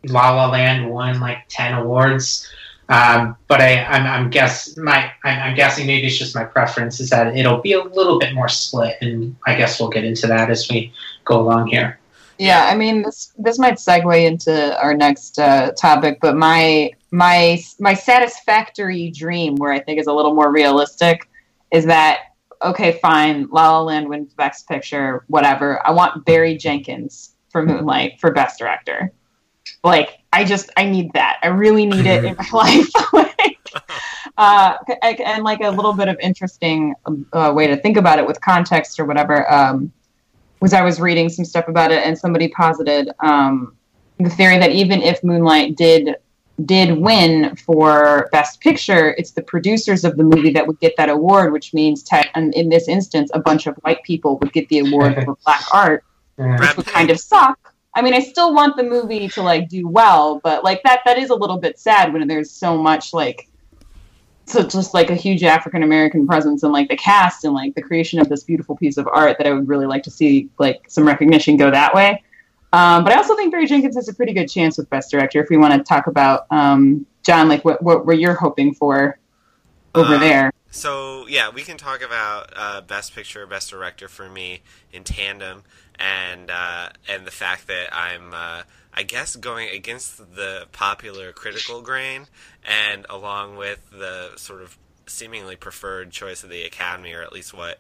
La 0.06 0.32
La 0.32 0.50
Land 0.50 0.90
won 0.90 1.20
like 1.20 1.40
ten 1.48 1.74
awards. 1.74 2.48
Um, 2.90 3.38
but 3.48 3.62
I, 3.62 3.86
I'm, 3.86 4.06
I'm 4.06 4.30
guess 4.30 4.76
my, 4.76 5.10
I'm, 5.24 5.40
I'm 5.40 5.56
guessing 5.56 5.88
maybe 5.88 6.08
it's 6.08 6.18
just 6.18 6.36
my 6.36 6.44
preference 6.44 7.00
is 7.00 7.10
that 7.12 7.38
it'll 7.38 7.62
be 7.62 7.72
a 7.72 7.82
little 7.82 8.20
bit 8.20 8.34
more 8.34 8.50
split, 8.50 8.98
and 9.00 9.34
I 9.48 9.56
guess 9.56 9.80
we'll 9.80 9.90
get 9.90 10.04
into 10.04 10.28
that 10.28 10.50
as 10.50 10.68
we 10.70 10.92
go 11.24 11.40
along 11.40 11.68
here. 11.68 12.00
Yeah, 12.38 12.66
I 12.66 12.76
mean 12.76 13.04
this 13.04 13.32
this 13.38 13.60
might 13.60 13.76
segue 13.76 14.26
into 14.26 14.78
our 14.82 14.94
next 14.94 15.40
uh, 15.40 15.72
topic, 15.72 16.18
but 16.22 16.36
my 16.36 16.92
my 17.12 17.64
my 17.80 17.94
satisfactory 17.94 19.10
dream, 19.12 19.56
where 19.56 19.72
I 19.72 19.80
think 19.80 20.00
is 20.00 20.08
a 20.08 20.14
little 20.14 20.34
more 20.34 20.52
realistic, 20.52 21.30
is 21.72 21.86
that 21.86 22.31
okay, 22.64 23.00
fine, 23.02 23.48
La 23.52 23.72
La 23.72 23.82
Land 23.82 24.10
wins 24.10 24.34
Best 24.34 24.68
Picture, 24.68 25.24
whatever. 25.28 25.86
I 25.86 25.92
want 25.92 26.26
Barry 26.26 26.58
Jenkins 26.58 27.36
for 27.50 27.64
Moonlight 27.64 28.20
for 28.20 28.32
Best 28.32 28.60
Director. 28.60 29.12
Like, 29.84 30.20
I 30.34 30.44
just, 30.44 30.70
I 30.78 30.86
need 30.86 31.14
that. 31.14 31.40
I 31.44 31.48
really 31.48 31.86
need 31.86 32.06
it 32.06 32.24
in 32.24 32.36
my 32.36 32.48
life. 32.54 32.90
like, 33.14 33.58
uh, 34.38 34.78
and 35.02 35.44
like 35.44 35.62
a 35.62 35.70
little 35.70 35.94
bit 35.94 36.08
of 36.08 36.18
interesting 36.20 36.94
uh, 37.34 37.52
way 37.56 37.68
to 37.68 37.78
think 37.78 37.98
about 37.98 38.20
it 38.20 38.26
with 38.26 38.40
context 38.42 39.00
or 39.00 39.06
whatever 39.06 39.52
um, 39.52 39.92
was 40.60 40.74
I 40.74 40.84
was 40.84 41.00
reading 41.00 41.30
some 41.30 41.46
stuff 41.46 41.68
about 41.68 41.92
it, 41.92 42.06
and 42.06 42.18
somebody 42.18 42.48
posited 42.50 43.10
um, 43.20 43.76
the 44.20 44.30
theory 44.30 44.58
that 44.60 44.72
even 44.72 45.02
if 45.02 45.24
Moonlight 45.24 45.76
did 45.76 46.16
did 46.66 46.98
win 46.98 47.56
for 47.56 48.30
Best 48.32 48.60
Picture, 48.62 49.16
it's 49.18 49.32
the 49.32 49.42
producers 49.42 50.04
of 50.04 50.18
the 50.18 50.24
movie 50.24 50.52
that 50.52 50.66
would 50.66 50.80
get 50.80 50.96
that 50.98 51.10
award, 51.10 51.52
which 51.52 51.74
means, 51.74 52.04
te- 52.04 52.30
and 52.36 52.54
in 52.54 52.70
this 52.70 52.88
instance, 52.88 53.32
a 53.34 53.40
bunch 53.40 53.68
of 53.68 53.76
white 53.78 54.04
people 54.04 54.38
would 54.40 54.54
get 54.54 54.68
the 54.70 54.80
award 54.80 55.16
for 55.24 55.36
black 55.46 55.64
art, 55.74 56.04
which 56.36 56.78
would 56.78 56.86
kind 56.86 57.10
of 57.10 57.20
suck. 57.20 57.74
I 57.94 58.02
mean, 58.02 58.14
I 58.14 58.20
still 58.20 58.54
want 58.54 58.78
the 58.78 58.84
movie 58.84 59.28
to 59.30 59.42
like 59.42 59.68
do 59.68 59.88
well, 59.88 60.40
but 60.44 60.64
like 60.64 60.82
that 60.84 61.02
that 61.06 61.18
is 61.18 61.30
a 61.30 61.36
little 61.36 61.58
bit 61.58 61.78
sad 61.78 62.14
when 62.14 62.26
there's 62.28 62.50
so 62.52 62.78
much 62.78 63.14
like 63.14 63.50
so 64.46 64.64
just 64.64 64.94
like 64.94 65.10
a 65.10 65.16
huge 65.16 65.44
African 65.44 65.84
American 65.84 66.26
presence 66.26 66.64
in 66.64 66.72
like 66.72 66.90
the 66.90 66.96
cast 66.96 67.44
and 67.44 67.54
like 67.54 67.76
the 67.76 67.82
creation 67.82 68.20
of 68.20 68.30
this 68.30 68.44
beautiful 68.44 68.76
piece 68.76 68.98
of 68.98 69.08
art 69.08 69.38
that 69.38 69.48
I 69.48 69.52
would 69.52 69.68
really 69.68 69.86
like 69.86 70.04
to 70.04 70.12
see 70.12 70.50
like 70.58 70.86
some 70.88 71.06
recognition 71.06 71.58
go 71.58 71.70
that 71.72 71.94
way. 71.94 72.24
Um, 72.74 73.04
but 73.04 73.12
I 73.14 73.18
also 73.18 73.36
think 73.36 73.52
Barry 73.52 73.68
Jenkins 73.68 73.96
has 73.96 74.08
a 74.08 74.14
pretty 74.14 74.34
good 74.34 74.48
chance 74.48 74.78
with 74.78 74.90
Best 74.90 75.12
Director 75.12 75.42
if 75.42 75.50
we 75.50 75.58
want 75.58 75.74
to 75.74 75.84
talk 75.84 76.08
about 76.08 76.46
um, 76.52 77.06
John, 77.24 77.50
like 77.50 77.66
what 77.66 77.82
what 77.84 78.06
were 78.06 78.14
you 78.14 78.34
hoping 78.34 78.74
for 78.74 79.20
over 79.94 80.16
uh, 80.16 80.20
there? 80.20 80.52
So 80.72 81.28
yeah, 81.28 81.50
we 81.50 81.64
can 81.64 81.78
talk 81.78 82.02
about 82.02 82.54
uh, 82.56 82.82
Best 82.82 83.14
Picture, 83.14 83.46
Best 83.46 83.70
Director 83.70 84.08
for 84.08 84.30
me 84.30 84.62
in 84.94 85.04
tandem, 85.04 85.64
and 86.00 86.50
uh, 86.50 86.90
and 87.08 87.26
the 87.26 87.32
fact 87.32 87.68
that 87.68 87.94
I'm. 87.94 88.34
Uh, 88.34 88.64
I 88.94 89.04
guess 89.04 89.38
going 89.38 89.70
against 89.70 90.18
the 90.36 90.68
popular 90.74 91.32
critical 91.32 91.82
grain 91.82 92.28
and 92.66 93.06
along 93.10 93.56
with 93.56 93.90
the 93.90 94.32
sort 94.36 94.62
of 94.62 94.78
seemingly 95.08 95.56
preferred 95.56 96.12
choice 96.12 96.44
of 96.44 96.50
the 96.50 96.64
Academy, 96.64 97.14
or 97.14 97.22
at 97.22 97.32
least 97.32 97.54
what 97.54 97.80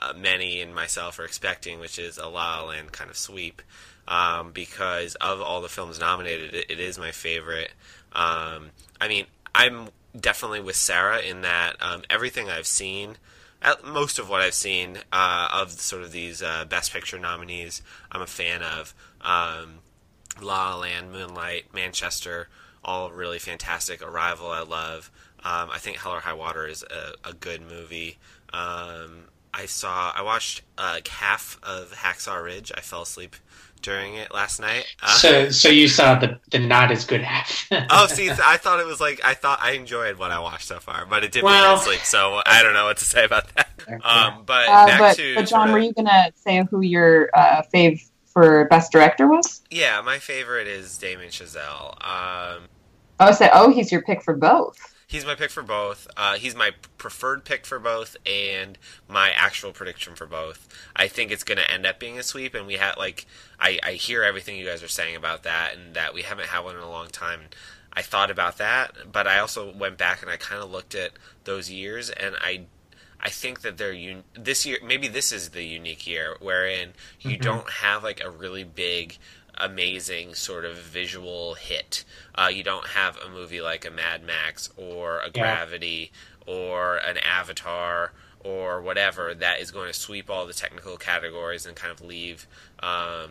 uh, 0.00 0.12
many 0.14 0.60
and 0.60 0.74
myself 0.74 1.18
are 1.18 1.24
expecting, 1.24 1.80
which 1.80 1.98
is 1.98 2.18
a 2.18 2.26
La 2.26 2.60
La 2.60 2.66
Land 2.66 2.92
kind 2.92 3.10
of 3.10 3.16
sweep 3.16 3.62
um, 4.08 4.52
because 4.52 5.14
of 5.16 5.40
all 5.40 5.60
the 5.60 5.68
films 5.68 5.98
nominated, 5.98 6.54
it, 6.54 6.70
it 6.70 6.80
is 6.80 6.98
my 6.98 7.10
favorite. 7.10 7.72
Um, 8.12 8.70
I 9.00 9.08
mean, 9.08 9.26
I'm 9.54 9.88
definitely 10.18 10.60
with 10.60 10.76
Sarah 10.76 11.20
in 11.20 11.42
that 11.42 11.76
um, 11.80 12.02
everything 12.10 12.48
I've 12.48 12.66
seen, 12.66 13.16
most 13.84 14.18
of 14.18 14.28
what 14.28 14.40
I've 14.40 14.54
seen 14.54 14.98
uh, 15.12 15.48
of 15.52 15.70
sort 15.72 16.02
of 16.02 16.12
these 16.12 16.42
uh, 16.42 16.64
Best 16.64 16.92
Picture 16.92 17.18
nominees, 17.18 17.82
I'm 18.10 18.22
a 18.22 18.26
fan 18.26 18.62
of. 18.62 18.94
Um, 19.20 19.80
La 20.40 20.70
La 20.70 20.76
Land, 20.76 21.12
Moonlight, 21.12 21.74
Manchester, 21.74 22.48
all 22.82 23.10
really 23.10 23.38
fantastic. 23.38 24.02
Arrival, 24.02 24.50
I 24.50 24.62
love. 24.62 25.10
Um, 25.42 25.70
I 25.70 25.78
think 25.78 25.98
Hell 25.98 26.12
or 26.12 26.20
High 26.20 26.32
Water 26.32 26.66
is 26.66 26.82
a, 26.82 27.28
a 27.28 27.32
good 27.32 27.62
movie. 27.62 28.18
Um, 28.52 29.24
I 29.52 29.66
saw, 29.66 30.12
I 30.14 30.22
watched 30.22 30.62
uh, 30.78 31.00
half 31.08 31.58
of 31.62 31.92
Hacksaw 31.92 32.42
Ridge. 32.42 32.72
I 32.74 32.80
fell 32.80 33.02
asleep 33.02 33.36
during 33.82 34.14
it 34.14 34.32
last 34.32 34.60
night. 34.60 34.86
Uh, 35.02 35.14
so, 35.14 35.50
so 35.50 35.68
you 35.68 35.88
saw 35.88 36.18
the 36.18 36.38
the 36.50 36.58
not 36.58 36.90
as 36.90 37.04
good 37.04 37.22
half. 37.22 37.66
oh, 37.90 38.06
see, 38.06 38.30
I 38.44 38.56
thought 38.56 38.80
it 38.80 38.86
was 38.86 39.00
like 39.00 39.20
I 39.24 39.34
thought 39.34 39.58
I 39.60 39.72
enjoyed 39.72 40.18
what 40.18 40.30
I 40.30 40.38
watched 40.38 40.66
so 40.66 40.78
far, 40.78 41.06
but 41.06 41.24
it 41.24 41.32
did 41.32 41.42
well, 41.42 41.76
put 41.76 41.86
me 41.86 41.92
sleep. 41.92 42.04
So 42.04 42.40
I 42.46 42.62
don't 42.62 42.74
know 42.74 42.84
what 42.84 42.98
to 42.98 43.04
say 43.04 43.24
about 43.24 43.54
that. 43.54 43.68
Um, 44.04 44.44
but 44.46 44.68
uh, 44.68 44.86
back 44.86 45.00
but, 45.00 45.16
to 45.16 45.34
but 45.34 45.48
John, 45.48 45.72
were 45.72 45.78
you 45.78 45.92
gonna 45.92 46.30
say 46.36 46.64
who 46.70 46.80
your 46.82 47.28
uh, 47.34 47.62
fave 47.74 48.08
for 48.26 48.66
best 48.66 48.92
director 48.92 49.26
was? 49.26 49.62
Yeah, 49.70 50.00
my 50.02 50.18
favorite 50.18 50.68
is 50.68 50.96
Damien 50.96 51.30
Chazelle. 51.30 51.94
Um, 52.06 52.68
oh, 53.18 53.32
so 53.32 53.48
oh, 53.52 53.70
he's 53.70 53.90
your 53.90 54.02
pick 54.02 54.22
for 54.22 54.36
both 54.36 54.76
he's 55.10 55.24
my 55.26 55.34
pick 55.34 55.50
for 55.50 55.64
both. 55.64 56.06
Uh, 56.16 56.36
he's 56.36 56.54
my 56.54 56.70
preferred 56.96 57.44
pick 57.44 57.66
for 57.66 57.80
both, 57.80 58.16
and 58.24 58.78
my 59.08 59.30
actual 59.30 59.72
prediction 59.72 60.14
for 60.14 60.26
both. 60.26 60.68
I 60.94 61.08
think 61.08 61.32
it's 61.32 61.42
going 61.42 61.58
to 61.58 61.70
end 61.70 61.84
up 61.84 61.98
being 61.98 62.18
a 62.18 62.22
sweep, 62.22 62.54
and 62.54 62.66
we 62.66 62.74
had 62.74 62.96
like 62.96 63.26
I, 63.58 63.78
I 63.82 63.92
hear 63.92 64.22
everything 64.22 64.56
you 64.56 64.64
guys 64.64 64.82
are 64.82 64.88
saying 64.88 65.16
about 65.16 65.42
that, 65.42 65.74
and 65.74 65.94
that 65.94 66.14
we 66.14 66.22
haven't 66.22 66.46
had 66.48 66.60
one 66.60 66.76
in 66.76 66.82
a 66.82 66.88
long 66.88 67.08
time. 67.08 67.40
I 67.92 68.02
thought 68.02 68.30
about 68.30 68.58
that, 68.58 68.94
but 69.10 69.26
I 69.26 69.40
also 69.40 69.74
went 69.74 69.98
back 69.98 70.22
and 70.22 70.30
I 70.30 70.36
kind 70.36 70.62
of 70.62 70.70
looked 70.70 70.94
at 70.94 71.10
those 71.42 71.68
years, 71.68 72.08
and 72.08 72.36
I 72.40 72.66
I 73.18 73.30
think 73.30 73.62
that 73.62 73.76
they're 73.78 73.92
un- 73.92 74.24
this 74.34 74.64
year. 74.64 74.78
Maybe 74.82 75.08
this 75.08 75.32
is 75.32 75.50
the 75.50 75.64
unique 75.64 76.06
year 76.06 76.36
wherein 76.40 76.92
you 77.20 77.32
mm-hmm. 77.32 77.42
don't 77.42 77.70
have 77.70 78.04
like 78.04 78.22
a 78.22 78.30
really 78.30 78.64
big 78.64 79.18
amazing 79.60 80.34
sort 80.34 80.64
of 80.64 80.76
visual 80.76 81.54
hit. 81.54 82.04
Uh, 82.34 82.50
you 82.52 82.62
don't 82.62 82.88
have 82.88 83.16
a 83.18 83.28
movie 83.28 83.60
like 83.60 83.84
a 83.84 83.90
Mad 83.90 84.24
Max 84.24 84.70
or 84.76 85.20
a 85.20 85.30
Gravity 85.30 86.10
yeah. 86.46 86.54
or 86.54 86.96
an 86.96 87.18
Avatar 87.18 88.12
or 88.42 88.80
whatever 88.80 89.34
that 89.34 89.60
is 89.60 89.70
going 89.70 89.86
to 89.86 89.98
sweep 89.98 90.30
all 90.30 90.46
the 90.46 90.52
technical 90.52 90.96
categories 90.96 91.66
and 91.66 91.76
kind 91.76 91.92
of 91.92 92.00
leave 92.00 92.46
um, 92.80 93.30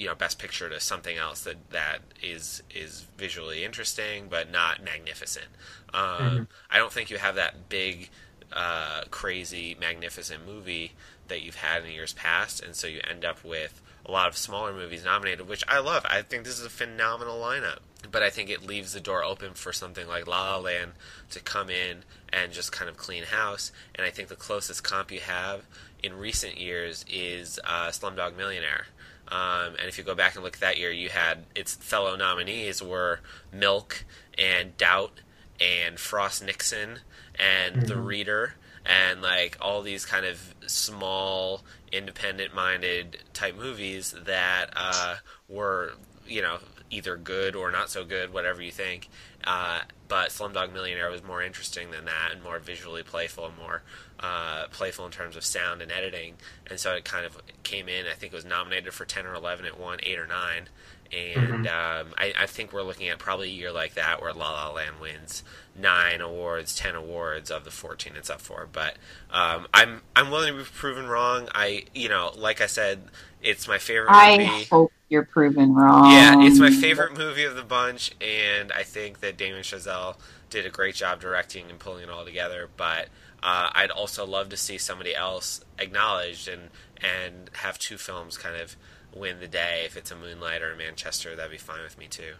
you 0.00 0.06
know 0.06 0.14
best 0.14 0.38
picture 0.38 0.68
to 0.68 0.80
something 0.80 1.18
else 1.18 1.42
that 1.42 1.70
that 1.70 1.98
is 2.22 2.62
is 2.74 3.06
visually 3.18 3.64
interesting 3.64 4.26
but 4.30 4.50
not 4.50 4.82
magnificent. 4.82 5.46
Um, 5.92 6.02
mm-hmm. 6.02 6.42
I 6.70 6.78
don't 6.78 6.92
think 6.92 7.10
you 7.10 7.18
have 7.18 7.34
that 7.34 7.68
big. 7.68 8.08
Uh, 8.52 9.02
crazy, 9.10 9.76
magnificent 9.80 10.44
movie 10.44 10.92
that 11.28 11.42
you've 11.42 11.56
had 11.56 11.84
in 11.84 11.92
years 11.92 12.12
past, 12.14 12.60
and 12.60 12.74
so 12.74 12.86
you 12.86 13.00
end 13.08 13.24
up 13.24 13.44
with 13.44 13.80
a 14.04 14.10
lot 14.10 14.28
of 14.28 14.36
smaller 14.36 14.72
movies 14.72 15.04
nominated, 15.04 15.48
which 15.48 15.64
I 15.68 15.78
love. 15.78 16.04
I 16.08 16.22
think 16.22 16.44
this 16.44 16.58
is 16.58 16.64
a 16.64 16.70
phenomenal 16.70 17.40
lineup. 17.40 17.78
But 18.10 18.22
I 18.22 18.30
think 18.30 18.48
it 18.48 18.66
leaves 18.66 18.92
the 18.94 19.00
door 19.00 19.22
open 19.22 19.52
for 19.52 19.72
something 19.72 20.08
like 20.08 20.26
La 20.26 20.52
La 20.52 20.58
Land 20.58 20.92
to 21.30 21.40
come 21.40 21.68
in 21.68 21.98
and 22.32 22.50
just 22.50 22.72
kind 22.72 22.88
of 22.88 22.96
clean 22.96 23.24
house. 23.24 23.72
And 23.94 24.06
I 24.06 24.10
think 24.10 24.28
the 24.28 24.36
closest 24.36 24.82
comp 24.82 25.12
you 25.12 25.20
have 25.20 25.64
in 26.02 26.14
recent 26.14 26.58
years 26.58 27.04
is 27.08 27.60
uh, 27.62 27.88
Slumdog 27.88 28.36
Millionaire. 28.36 28.86
Um, 29.28 29.76
and 29.78 29.86
if 29.86 29.98
you 29.98 30.02
go 30.02 30.14
back 30.14 30.34
and 30.34 30.42
look 30.42 30.54
at 30.54 30.60
that 30.60 30.78
year, 30.78 30.90
you 30.90 31.10
had 31.10 31.44
its 31.54 31.74
fellow 31.74 32.16
nominees 32.16 32.82
were 32.82 33.20
Milk 33.52 34.04
and 34.36 34.76
Doubt 34.76 35.20
and 35.60 35.98
Frost 35.98 36.44
Nixon 36.44 37.00
and 37.34 37.76
mm-hmm. 37.76 37.86
The 37.86 37.96
Reader 37.96 38.54
and 38.86 39.22
like 39.22 39.58
all 39.60 39.82
these 39.82 40.06
kind 40.06 40.24
of 40.24 40.54
small 40.66 41.62
independent 41.92 42.54
minded 42.54 43.18
type 43.32 43.56
movies 43.56 44.14
that 44.24 44.70
uh, 44.74 45.16
were 45.48 45.92
you 46.26 46.40
know 46.40 46.58
either 46.90 47.16
good 47.16 47.54
or 47.54 47.70
not 47.70 47.90
so 47.90 48.04
good 48.04 48.32
whatever 48.32 48.62
you 48.62 48.70
think 48.70 49.08
uh, 49.44 49.80
but 50.08 50.30
Slumdog 50.30 50.72
Millionaire 50.72 51.10
was 51.10 51.22
more 51.22 51.42
interesting 51.42 51.90
than 51.90 52.04
that 52.06 52.30
and 52.32 52.42
more 52.42 52.58
visually 52.58 53.02
playful 53.02 53.46
and 53.46 53.56
more 53.58 53.82
uh, 54.18 54.66
playful 54.70 55.06
in 55.06 55.12
terms 55.12 55.36
of 55.36 55.44
sound 55.44 55.82
and 55.82 55.92
editing 55.92 56.34
and 56.68 56.78
so 56.78 56.94
it 56.94 57.04
kind 57.04 57.26
of 57.26 57.38
came 57.62 57.88
in 57.88 58.06
I 58.06 58.14
think 58.14 58.32
it 58.32 58.36
was 58.36 58.44
nominated 58.44 58.92
for 58.92 59.04
10 59.04 59.26
or 59.26 59.34
11 59.34 59.66
it 59.66 59.78
won 59.78 59.98
8 60.02 60.18
or 60.18 60.26
9 60.26 60.68
and 61.12 61.66
mm-hmm. 61.66 62.06
um, 62.06 62.14
I, 62.16 62.32
I, 62.38 62.46
think 62.46 62.72
we're 62.72 62.82
looking 62.82 63.08
at 63.08 63.18
probably 63.18 63.48
a 63.48 63.52
year 63.52 63.72
like 63.72 63.94
that 63.94 64.22
where 64.22 64.32
La 64.32 64.52
La 64.52 64.72
Land 64.72 65.00
wins 65.00 65.42
nine 65.76 66.20
awards, 66.20 66.74
ten 66.74 66.94
awards 66.94 67.50
of 67.50 67.64
the 67.64 67.70
fourteen 67.70 68.14
it's 68.16 68.30
up 68.30 68.40
for. 68.40 68.68
But 68.70 68.96
um, 69.30 69.66
I'm 69.74 70.02
I'm 70.14 70.30
willing 70.30 70.52
to 70.52 70.58
be 70.60 70.64
proven 70.64 71.08
wrong. 71.08 71.48
I 71.54 71.84
you 71.94 72.08
know, 72.08 72.32
like 72.36 72.60
I 72.60 72.66
said, 72.66 73.02
it's 73.42 73.66
my 73.66 73.78
favorite. 73.78 74.10
Movie. 74.10 74.44
I 74.44 74.66
hope 74.70 74.92
you're 75.08 75.24
proven 75.24 75.74
wrong. 75.74 76.12
Yeah, 76.12 76.42
it's 76.42 76.58
my 76.58 76.70
favorite 76.70 77.16
movie 77.16 77.44
of 77.44 77.56
the 77.56 77.64
bunch, 77.64 78.12
and 78.20 78.70
I 78.72 78.84
think 78.84 79.20
that 79.20 79.36
Damien 79.36 79.62
Chazelle 79.62 80.16
did 80.48 80.66
a 80.66 80.70
great 80.70 80.94
job 80.94 81.20
directing 81.20 81.68
and 81.70 81.78
pulling 81.78 82.04
it 82.04 82.10
all 82.10 82.24
together. 82.24 82.68
But 82.76 83.08
uh, 83.42 83.70
I'd 83.72 83.90
also 83.90 84.24
love 84.24 84.48
to 84.50 84.56
see 84.56 84.78
somebody 84.78 85.14
else 85.14 85.60
acknowledged 85.78 86.46
and 86.48 86.70
and 87.02 87.50
have 87.54 87.78
two 87.78 87.96
films 87.96 88.36
kind 88.36 88.56
of 88.56 88.76
win 89.14 89.40
the 89.40 89.48
day. 89.48 89.82
If 89.84 89.96
it's 89.96 90.10
a 90.10 90.16
Moonlight 90.16 90.62
or 90.62 90.72
a 90.72 90.76
Manchester, 90.76 91.34
that'd 91.36 91.50
be 91.50 91.58
fine 91.58 91.82
with 91.82 91.98
me 91.98 92.06
too. 92.08 92.34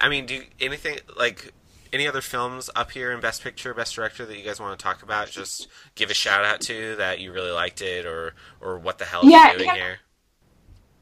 I 0.00 0.08
mean, 0.08 0.26
do 0.26 0.42
anything 0.60 0.98
like 1.16 1.52
any 1.92 2.06
other 2.06 2.20
films 2.20 2.70
up 2.76 2.92
here 2.92 3.12
in 3.12 3.20
Best 3.20 3.42
Picture, 3.42 3.74
Best 3.74 3.94
Director 3.94 4.24
that 4.24 4.36
you 4.36 4.44
guys 4.44 4.60
want 4.60 4.78
to 4.78 4.82
talk 4.82 5.02
about? 5.02 5.28
Just 5.28 5.68
give 5.94 6.10
a 6.10 6.14
shout 6.14 6.44
out 6.44 6.60
to 6.62 6.96
that 6.96 7.20
you 7.20 7.32
really 7.32 7.50
liked 7.50 7.82
it, 7.82 8.06
or 8.06 8.34
or 8.60 8.78
what 8.78 8.98
the 8.98 9.04
hell 9.04 9.20
yeah, 9.24 9.52
you 9.52 9.58
doing 9.58 9.70
can, 9.70 9.76
here? 9.76 9.98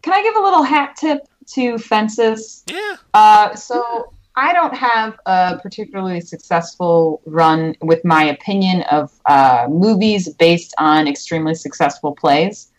Can 0.03 0.13
I 0.13 0.23
give 0.23 0.37
a 0.37 0.41
little 0.41 0.63
hat 0.63 0.97
tip 0.97 1.27
to 1.55 1.79
Fences? 1.79 2.65
Yeah. 2.67 2.97
Uh, 3.15 3.55
so 3.55 4.13
I 4.37 4.53
don't 4.53 4.75
have 4.75 5.19
a 5.27 5.59
particularly 5.61 6.21
successful 6.21 7.21
run 7.27 7.75
with 7.83 8.05
my 8.05 8.25
opinion 8.25 8.83
of 8.83 9.13
uh, 9.27 9.67
movies 9.69 10.29
based 10.29 10.75
on 10.79 11.09
extremely 11.09 11.55
successful 11.55 12.15
plays. 12.15 12.71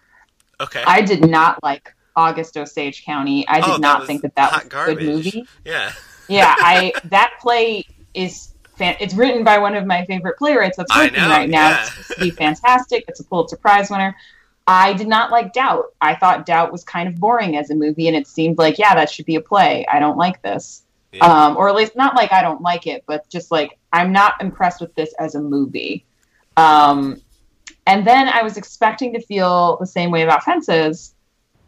Okay. 0.61 0.83
I 0.85 1.01
did 1.01 1.29
not 1.29 1.61
like 1.61 1.93
August 2.19 2.57
Osage 2.57 3.05
County. 3.05 3.47
I 3.47 3.61
did 3.61 3.69
oh, 3.69 3.77
not 3.77 4.05
think 4.05 4.23
that 4.23 4.35
that 4.35 4.51
was 4.51 4.65
a 4.65 4.67
good 4.67 5.01
movie. 5.01 5.47
Yeah. 5.63 5.93
yeah, 6.27 6.53
I 6.57 6.91
that 7.05 7.37
play 7.39 7.87
is 8.13 8.53
fan- 8.75 8.97
it's 8.99 9.13
written 9.13 9.45
by 9.45 9.57
one 9.57 9.73
of 9.73 9.85
my 9.85 10.03
favorite 10.05 10.37
playwrights 10.37 10.75
that's 10.75 10.93
working 10.93 11.13
know, 11.13 11.29
right 11.29 11.49
now. 11.49 11.69
yeah. 11.69 11.81
It's 11.81 11.91
supposed 11.91 12.19
to 12.19 12.25
be 12.25 12.29
fantastic. 12.31 13.05
It's 13.07 13.21
a 13.21 13.23
Pulitzer 13.23 13.55
Prize 13.55 13.89
winner. 13.89 14.15
I 14.67 14.93
did 14.93 15.07
not 15.07 15.31
like 15.31 15.53
Doubt. 15.53 15.93
I 16.01 16.13
thought 16.13 16.45
Doubt 16.45 16.73
was 16.73 16.83
kind 16.83 17.07
of 17.07 17.15
boring 17.15 17.55
as 17.55 17.69
a 17.69 17.75
movie, 17.75 18.07
and 18.07 18.17
it 18.17 18.27
seemed 18.27 18.57
like, 18.57 18.77
yeah, 18.77 18.93
that 18.95 19.09
should 19.09 19.25
be 19.25 19.37
a 19.37 19.41
play. 19.41 19.85
I 19.91 19.99
don't 19.99 20.17
like 20.17 20.41
this. 20.41 20.83
Yeah. 21.13 21.25
Um, 21.25 21.55
or 21.55 21.69
at 21.69 21.75
least 21.75 21.95
not 21.95 22.15
like 22.15 22.33
I 22.33 22.41
don't 22.41 22.61
like 22.61 22.85
it, 22.85 23.03
but 23.07 23.27
just 23.29 23.49
like 23.49 23.79
I'm 23.93 24.11
not 24.11 24.41
impressed 24.41 24.81
with 24.81 24.93
this 24.93 25.13
as 25.19 25.35
a 25.35 25.41
movie. 25.41 26.05
Um, 26.57 27.21
and 27.87 28.05
then 28.05 28.27
I 28.27 28.43
was 28.43 28.57
expecting 28.57 29.13
to 29.13 29.21
feel 29.21 29.77
the 29.77 29.87
same 29.87 30.11
way 30.11 30.21
about 30.21 30.43
Fences 30.43 31.15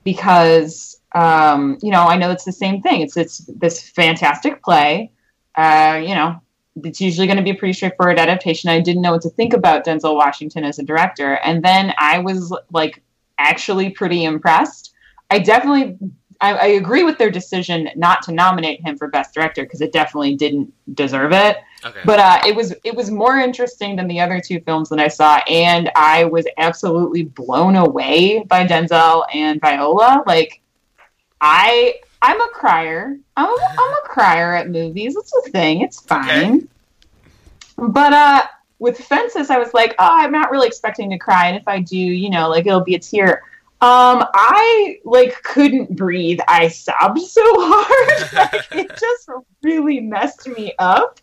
because 0.04 1.00
um, 1.14 1.78
you 1.82 1.92
know 1.92 2.04
I 2.04 2.18
know 2.18 2.32
it's 2.32 2.46
the 2.46 2.52
same 2.52 2.82
thing. 2.82 3.02
It's 3.02 3.18
it's 3.18 3.40
this 3.48 3.90
fantastic 3.90 4.64
play. 4.64 5.12
Uh, 5.56 6.02
you 6.02 6.16
know, 6.16 6.42
it's 6.84 7.02
usually 7.02 7.28
going 7.28 7.38
to 7.38 7.44
be 7.44 7.50
a 7.50 7.56
pretty 7.56 7.74
straightforward 7.74 8.20
adaptation. 8.20 8.70
I 8.70 8.80
didn't 8.80 9.02
know 9.02 9.12
what 9.12 9.22
to 9.24 9.30
think 9.30 9.54
about 9.54 9.86
Denzel 9.86 10.16
Washington 10.16 10.64
as 10.64 10.80
a 10.80 10.84
director, 10.84 11.36
and 11.44 11.64
then 11.64 11.94
I 11.98 12.20
was 12.20 12.56
like 12.72 13.04
actually 13.38 13.90
pretty 13.90 14.24
impressed. 14.24 14.94
I 15.30 15.40
definitely 15.40 15.98
I, 16.42 16.54
I 16.54 16.66
agree 16.68 17.04
with 17.04 17.18
their 17.18 17.30
decision 17.30 17.90
not 17.96 18.24
to 18.24 18.32
nominate 18.32 18.82
him 18.82 18.98
for 18.98 19.08
best 19.08 19.34
director 19.34 19.64
because 19.64 19.80
it 19.82 19.94
definitely 19.94 20.36
didn't 20.36 20.74
deserve 20.96 21.32
it. 21.32 21.58
okay. 21.86 22.02
But 22.04 22.20
uh, 22.20 22.42
it 22.46 22.56
was 22.56 22.74
it 22.84 22.96
was 22.96 23.12
more 23.12 23.38
interesting 23.38 23.96
than 23.96 24.08
the 24.08 24.20
other 24.20 24.42
two 24.42 24.60
films 24.62 24.90
that 24.90 25.00
I 25.00 25.08
saw, 25.08 25.38
and 25.48 25.92
I 25.96 26.26
was 26.26 26.46
absolutely 26.58 27.24
blown 27.24 27.76
away 27.76 28.44
by 28.44 28.66
Denzel 28.66 29.24
and 29.34 29.62
Viola. 29.62 30.24
Like, 30.26 30.62
I 31.40 32.00
I'm 32.22 32.42
a 32.42 32.48
crier. 32.50 33.18
I'm 33.38 33.50
a, 33.50 33.68
I'm 33.72 33.94
a 33.94 34.02
crier 34.06 34.54
at 34.54 34.70
movies. 34.70 35.16
It's 35.16 35.34
a 35.46 35.50
thing. 35.52 35.82
It's 35.82 36.02
fine. 36.02 36.68
But 37.78 38.14
uh, 38.14 38.44
with 38.80 38.98
Fences, 38.98 39.50
I 39.50 39.58
was 39.58 39.74
like, 39.74 39.96
oh, 40.00 40.10
I'm 40.10 40.32
not 40.32 40.52
really 40.52 40.68
expecting 40.68 41.10
to 41.12 41.18
cry, 41.18 41.48
and 41.48 41.58
if 41.58 41.68
I 41.68 41.80
do, 41.80 41.98
you 41.98 42.32
know, 42.32 42.50
like 42.50 42.66
it'll 42.66 42.82
be 42.82 42.96
a 42.96 43.00
tear. 43.00 43.44
Um, 43.84 44.24
I 44.36 45.00
like 45.06 45.42
couldn't 45.42 45.96
breathe. 45.96 46.40
I 46.48 46.68
sobbed 46.68 47.20
so 47.20 47.42
hard. 47.44 48.34
like, 48.54 48.68
it 48.74 48.90
just 49.00 49.28
really 49.64 50.00
messed 50.00 50.48
me 50.48 50.76
up. 50.78 51.20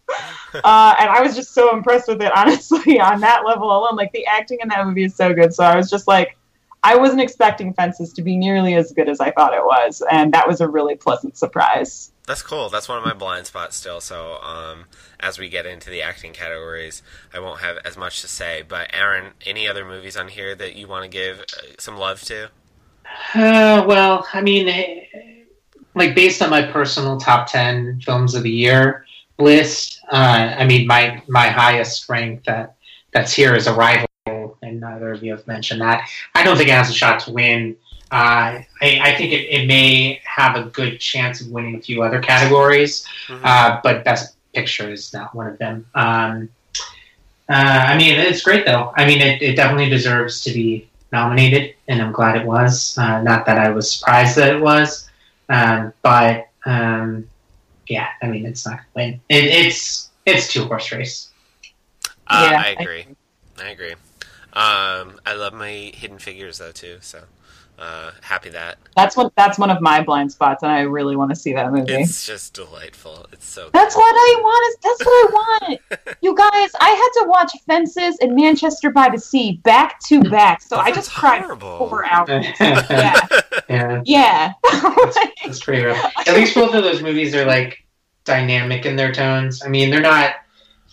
Uh, 0.52 0.94
and 0.98 1.08
I 1.08 1.22
was 1.22 1.36
just 1.36 1.54
so 1.54 1.72
impressed 1.72 2.08
with 2.08 2.20
it, 2.20 2.32
honestly, 2.36 2.98
on 2.98 3.20
that 3.20 3.44
level 3.46 3.70
alone. 3.70 3.94
Like 3.94 4.10
the 4.10 4.26
acting 4.26 4.58
in 4.60 4.68
that 4.70 4.84
movie 4.84 5.04
is 5.04 5.14
so 5.14 5.32
good. 5.32 5.54
So 5.54 5.62
I 5.62 5.76
was 5.76 5.88
just 5.88 6.08
like, 6.08 6.36
I 6.82 6.96
wasn't 6.96 7.20
expecting 7.20 7.72
Fences 7.74 8.12
to 8.14 8.22
be 8.22 8.36
nearly 8.36 8.74
as 8.74 8.90
good 8.90 9.08
as 9.08 9.20
I 9.20 9.30
thought 9.30 9.54
it 9.54 9.64
was, 9.64 10.02
and 10.10 10.34
that 10.34 10.46
was 10.46 10.60
a 10.60 10.68
really 10.68 10.96
pleasant 10.96 11.36
surprise. 11.36 12.10
That's 12.28 12.42
cool. 12.42 12.68
That's 12.68 12.90
one 12.90 12.98
of 12.98 13.04
my 13.06 13.14
blind 13.14 13.46
spots 13.46 13.74
still. 13.74 14.02
So, 14.02 14.34
um, 14.42 14.84
as 15.18 15.38
we 15.38 15.48
get 15.48 15.64
into 15.64 15.88
the 15.88 16.02
acting 16.02 16.34
categories, 16.34 17.02
I 17.32 17.40
won't 17.40 17.60
have 17.60 17.78
as 17.86 17.96
much 17.96 18.20
to 18.20 18.28
say. 18.28 18.62
But, 18.68 18.90
Aaron, 18.92 19.32
any 19.46 19.66
other 19.66 19.82
movies 19.82 20.14
on 20.14 20.28
here 20.28 20.54
that 20.54 20.76
you 20.76 20.86
want 20.86 21.04
to 21.04 21.08
give 21.08 21.40
uh, 21.40 21.44
some 21.78 21.96
love 21.96 22.20
to? 22.24 22.50
Uh, 23.34 23.82
well, 23.88 24.28
I 24.34 24.42
mean, 24.42 24.68
eh, 24.68 25.04
like 25.94 26.14
based 26.14 26.42
on 26.42 26.50
my 26.50 26.60
personal 26.60 27.18
top 27.18 27.50
ten 27.50 27.98
films 28.02 28.34
of 28.34 28.42
the 28.42 28.50
year 28.50 29.06
list, 29.38 30.02
uh, 30.12 30.54
I 30.58 30.66
mean, 30.66 30.86
my 30.86 31.22
my 31.28 31.48
highest 31.48 32.10
rank 32.10 32.44
that 32.44 32.74
that's 33.12 33.32
here 33.32 33.54
is 33.54 33.66
Arrival, 33.66 34.07
and 34.62 34.80
neither 34.80 35.12
of 35.12 35.22
you 35.22 35.32
have 35.32 35.46
mentioned 35.46 35.80
that. 35.80 36.08
I 36.34 36.42
don't 36.44 36.56
think 36.56 36.68
it 36.68 36.74
has 36.74 36.90
a 36.90 36.94
shot 36.94 37.20
to 37.20 37.32
win. 37.32 37.76
Uh, 38.10 38.62
I, 38.80 39.00
I 39.02 39.14
think 39.16 39.32
it, 39.32 39.44
it 39.50 39.66
may 39.66 40.20
have 40.24 40.56
a 40.56 40.64
good 40.70 40.98
chance 40.98 41.40
of 41.40 41.48
winning 41.50 41.74
a 41.76 41.80
few 41.80 42.02
other 42.02 42.20
categories, 42.20 43.06
Mhm. 43.28 43.40
uh, 43.44 43.80
but 43.82 44.04
Best 44.04 44.36
Picture 44.54 44.90
is 44.90 45.12
not 45.12 45.34
one 45.34 45.46
of 45.46 45.58
them. 45.58 45.84
Um, 45.94 46.48
uh, 47.50 47.52
I 47.92 47.96
mean, 47.96 48.18
it's 48.18 48.42
great 48.42 48.64
though. 48.66 48.92
I 48.96 49.06
mean, 49.06 49.20
it, 49.20 49.42
it 49.42 49.54
definitely 49.56 49.88
deserves 49.90 50.42
to 50.44 50.52
be 50.52 50.88
nominated, 51.12 51.74
and 51.88 52.00
I'm 52.02 52.12
glad 52.12 52.36
it 52.36 52.46
was. 52.46 52.96
Uh, 52.98 53.22
not 53.22 53.46
that 53.46 53.58
I 53.58 53.70
was 53.70 53.92
surprised 53.92 54.36
that 54.36 54.54
it 54.54 54.60
was, 54.60 55.08
um, 55.48 55.92
but 56.02 56.48
um, 56.66 57.28
yeah, 57.88 58.08
I 58.22 58.26
mean, 58.26 58.44
it's 58.46 58.66
not 58.66 58.80
going 58.94 59.12
win. 59.12 59.20
It, 59.28 59.44
it's 59.44 60.10
it's 60.26 60.52
two 60.52 60.64
horse 60.64 60.90
race. 60.92 61.30
Uh, 62.26 62.48
Yeah, 62.50 62.58
I 62.60 62.64
I 62.64 62.68
agree. 62.82 63.06
I 63.62 63.68
agree. 63.70 63.94
Um, 64.52 65.20
I 65.26 65.34
love 65.36 65.52
my 65.54 65.92
Hidden 65.94 66.18
Figures 66.18 66.58
though 66.58 66.72
too. 66.72 66.98
So 67.00 67.20
uh, 67.78 68.10
happy 68.22 68.48
that 68.50 68.76
That's 68.96 69.16
one. 69.16 69.30
That's 69.36 69.56
one 69.56 69.70
of 69.70 69.80
my 69.80 70.02
blind 70.02 70.32
spots, 70.32 70.64
and 70.64 70.72
I 70.72 70.80
really 70.80 71.14
want 71.14 71.30
to 71.30 71.36
see 71.36 71.52
that 71.52 71.70
movie. 71.70 71.92
it's 71.92 72.26
just 72.26 72.54
delightful. 72.54 73.26
It's 73.32 73.46
so. 73.46 73.70
That's 73.72 73.94
what 73.94 74.12
I 74.16 74.40
want. 74.40 74.76
That's 74.82 75.04
what 75.04 75.12
I 75.12 75.76
want. 76.00 76.16
you 76.22 76.34
guys, 76.34 76.70
I 76.80 76.88
had 76.90 77.22
to 77.22 77.28
watch 77.28 77.52
Fences 77.66 78.18
and 78.20 78.34
Manchester 78.34 78.90
by 78.90 79.08
the 79.10 79.18
Sea 79.18 79.60
back 79.62 80.00
to 80.06 80.22
back, 80.22 80.60
so 80.62 80.76
Oh, 80.76 80.80
I 80.80 80.90
just 80.90 81.10
cried 81.12 81.42
horrible. 81.42 81.78
for 81.78 81.88
four 81.88 82.06
hours. 82.06 82.46
yeah, 82.60 83.26
Yeah, 83.68 84.02
yeah. 84.04 84.52
that's 85.44 85.62
pretty 85.62 85.84
rough. 85.84 86.12
At 86.26 86.34
least 86.34 86.56
both 86.56 86.74
of 86.74 86.82
those 86.82 87.00
movies 87.00 87.32
are 87.36 87.44
like 87.44 87.84
dynamic 88.24 88.86
in 88.86 88.96
their 88.96 89.12
tones. 89.12 89.62
I 89.64 89.68
mean, 89.68 89.90
they're 89.90 90.00
not. 90.00 90.34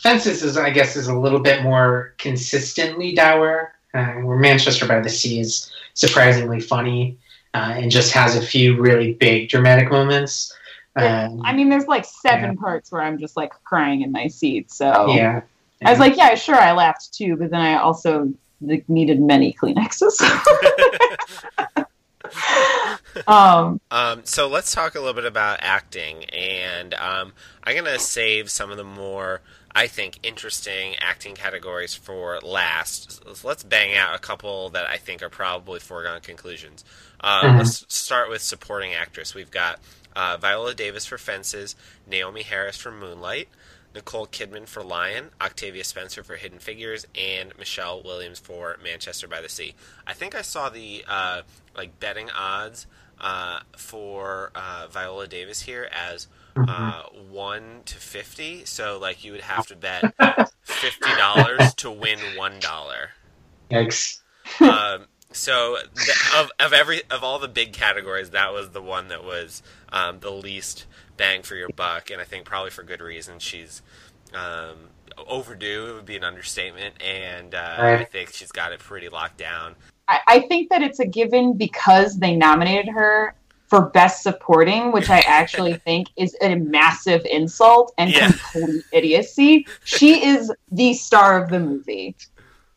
Fences 0.06 0.44
is, 0.44 0.56
I 0.56 0.70
guess, 0.70 0.96
is 0.96 1.08
a 1.08 1.18
little 1.18 1.40
bit 1.40 1.64
more 1.64 2.14
consistently 2.20 3.16
dour. 3.16 3.74
Uh, 3.96 4.14
where 4.22 4.38
Manchester 4.38 4.86
by 4.86 5.00
the 5.00 5.10
Sea 5.10 5.40
is 5.40 5.72
surprisingly 5.96 6.60
funny 6.60 7.18
uh, 7.56 7.74
and 7.78 7.90
just 7.90 8.12
has 8.12 8.36
a 8.36 8.42
few 8.42 8.80
really 8.80 9.14
big 9.14 9.50
dramatic 9.50 9.90
moments. 9.90 10.54
Um, 10.96 11.42
I 11.44 11.54
mean, 11.54 11.70
there's 11.70 11.88
like 11.88 12.06
seven 12.06 12.56
parts 12.56 12.92
where 12.92 13.02
I'm 13.02 13.18
just 13.18 13.36
like 13.36 13.52
crying 13.64 14.02
in 14.02 14.12
my 14.12 14.28
seat. 14.28 14.70
So 14.70 15.08
yeah. 15.08 15.42
I 15.84 15.90
was 15.90 16.00
like, 16.00 16.18
yeah, 16.18 16.36
sure, 16.36 16.56
I 16.56 16.74
laughed 16.74 17.14
too, 17.14 17.36
but 17.36 17.50
then 17.50 17.62
I 17.62 17.78
also 17.78 18.32
like, 18.62 18.88
needed 18.88 19.20
many 19.22 19.54
Kleenexes. 19.54 20.22
um, 23.28 23.80
Um, 23.92 24.22
so 24.26 24.48
let's 24.48 24.74
talk 24.74 24.96
a 24.96 25.00
little 25.00 25.14
bit 25.14 25.26
about 25.26 25.60
acting, 25.62 26.26
and 26.26 26.94
um, 26.96 27.34
I'm 27.64 27.76
gonna 27.76 27.98
save 27.98 28.52
some 28.52 28.72
of 28.72 28.78
the 28.78 28.84
more, 28.84 29.42
I 29.76 29.88
think, 29.88 30.20
interesting 30.24 30.96
acting 31.00 31.36
categories 31.36 31.94
for 31.94 32.40
last. 32.40 33.12
So 33.36 33.48
let's 33.48 33.62
bang 33.64 33.94
out 33.94 34.16
a 34.16 34.20
couple 34.20 34.70
that 34.70 34.88
I 34.90 34.96
think 34.98 35.22
are 35.22 35.30
probably 35.30 35.80
foregone 35.80 36.22
conclusions. 36.22 36.86
Um, 37.20 37.42
Mhm. 37.46 37.58
Let's 37.60 37.94
start 37.94 38.30
with 38.30 38.42
supporting 38.42 38.94
actress. 38.94 39.34
We've 39.36 39.52
got 39.52 39.80
uh, 40.16 40.38
Viola 40.38 40.74
Davis 40.74 41.06
for 41.06 41.18
Fences, 41.18 41.76
Naomie 42.10 42.44
Harris 42.44 42.78
for 42.78 42.90
Moonlight, 42.90 43.50
Nicole 43.94 44.28
Kidman 44.28 44.66
for 44.66 44.82
Lion, 44.82 45.32
Octavia 45.42 45.84
Spencer 45.84 46.24
for 46.24 46.38
Hidden 46.38 46.60
Figures, 46.60 47.06
and 47.14 47.52
Michelle 47.58 48.02
Williams 48.02 48.40
for 48.40 48.78
Manchester 48.82 49.28
by 49.28 49.42
the 49.42 49.50
Sea. 49.50 49.76
I 50.08 50.14
think 50.14 50.34
I 50.34 50.42
saw 50.42 50.70
the 50.70 51.04
uh, 51.06 51.42
like 51.76 52.00
betting 52.00 52.30
odds 52.32 52.88
uh, 53.20 53.60
for 53.76 54.52
uh, 54.56 54.88
Viola 54.90 55.28
Davis 55.28 55.62
here 55.62 55.90
as 55.92 56.28
uh, 56.56 57.04
one 57.30 57.82
to 57.86 57.96
fifty. 57.96 58.66
So 58.66 58.98
like 59.00 59.24
you 59.24 59.32
would 59.34 59.42
have 59.42 59.68
to 59.68 59.76
bet 59.76 60.14
fifty 60.62 61.14
dollars 61.16 61.74
to 61.76 61.92
win 61.92 62.20
one 62.36 62.60
dollar. 62.60 63.10
Yikes. 63.70 64.20
Um, 64.62 65.06
so 65.32 65.78
the, 65.94 66.14
of 66.38 66.52
of 66.60 66.74
every 66.74 67.02
of 67.10 67.24
all 67.24 67.40
the 67.40 67.48
big 67.48 67.74
categories, 67.74 68.30
that 68.32 68.54
was 68.54 68.70
the 68.70 68.82
one 68.82 69.10
that 69.10 69.24
was 69.24 69.62
um, 69.90 70.20
the 70.20 70.32
least 70.32 70.86
bang 71.18 71.42
for 71.44 71.56
your 71.56 71.70
buck, 71.70 72.10
and 72.10 72.22
I 72.22 72.26
think 72.26 72.46
probably 72.46 72.72
for 72.72 72.84
good 72.84 73.02
reason. 73.02 73.40
She's 73.40 73.82
um, 74.34 74.90
overdue; 75.28 75.88
it 75.90 75.94
would 75.94 76.06
be 76.06 76.16
an 76.16 76.24
understatement, 76.24 77.02
and 77.02 77.54
uh, 77.54 77.76
Right. 77.80 78.00
I 78.02 78.04
think 78.06 78.34
she's 78.34 78.52
got 78.52 78.72
it 78.72 78.80
pretty 78.80 79.10
locked 79.10 79.38
down. 79.38 79.76
I, 80.08 80.20
I 80.28 80.40
think 80.42 80.70
that 80.70 80.82
it's 80.82 81.00
a 81.00 81.06
given 81.06 81.58
because 81.58 82.18
they 82.18 82.36
nominated 82.36 82.88
her 82.94 83.36
for 83.68 83.90
best 83.90 84.22
supporting, 84.24 84.92
which 84.92 85.10
I 85.10 85.20
actually 85.22 85.74
think 85.86 86.08
is 86.16 86.36
a 86.42 86.56
massive 86.56 87.26
insult 87.26 87.94
and 87.98 88.12
Yeah. 88.12 88.32
complete 88.32 88.84
idiocy. 88.92 89.68
She 89.84 90.26
is 90.26 90.52
the 90.72 90.94
star 90.94 91.42
of 91.42 91.50
the 91.50 91.60
movie. 91.60 92.16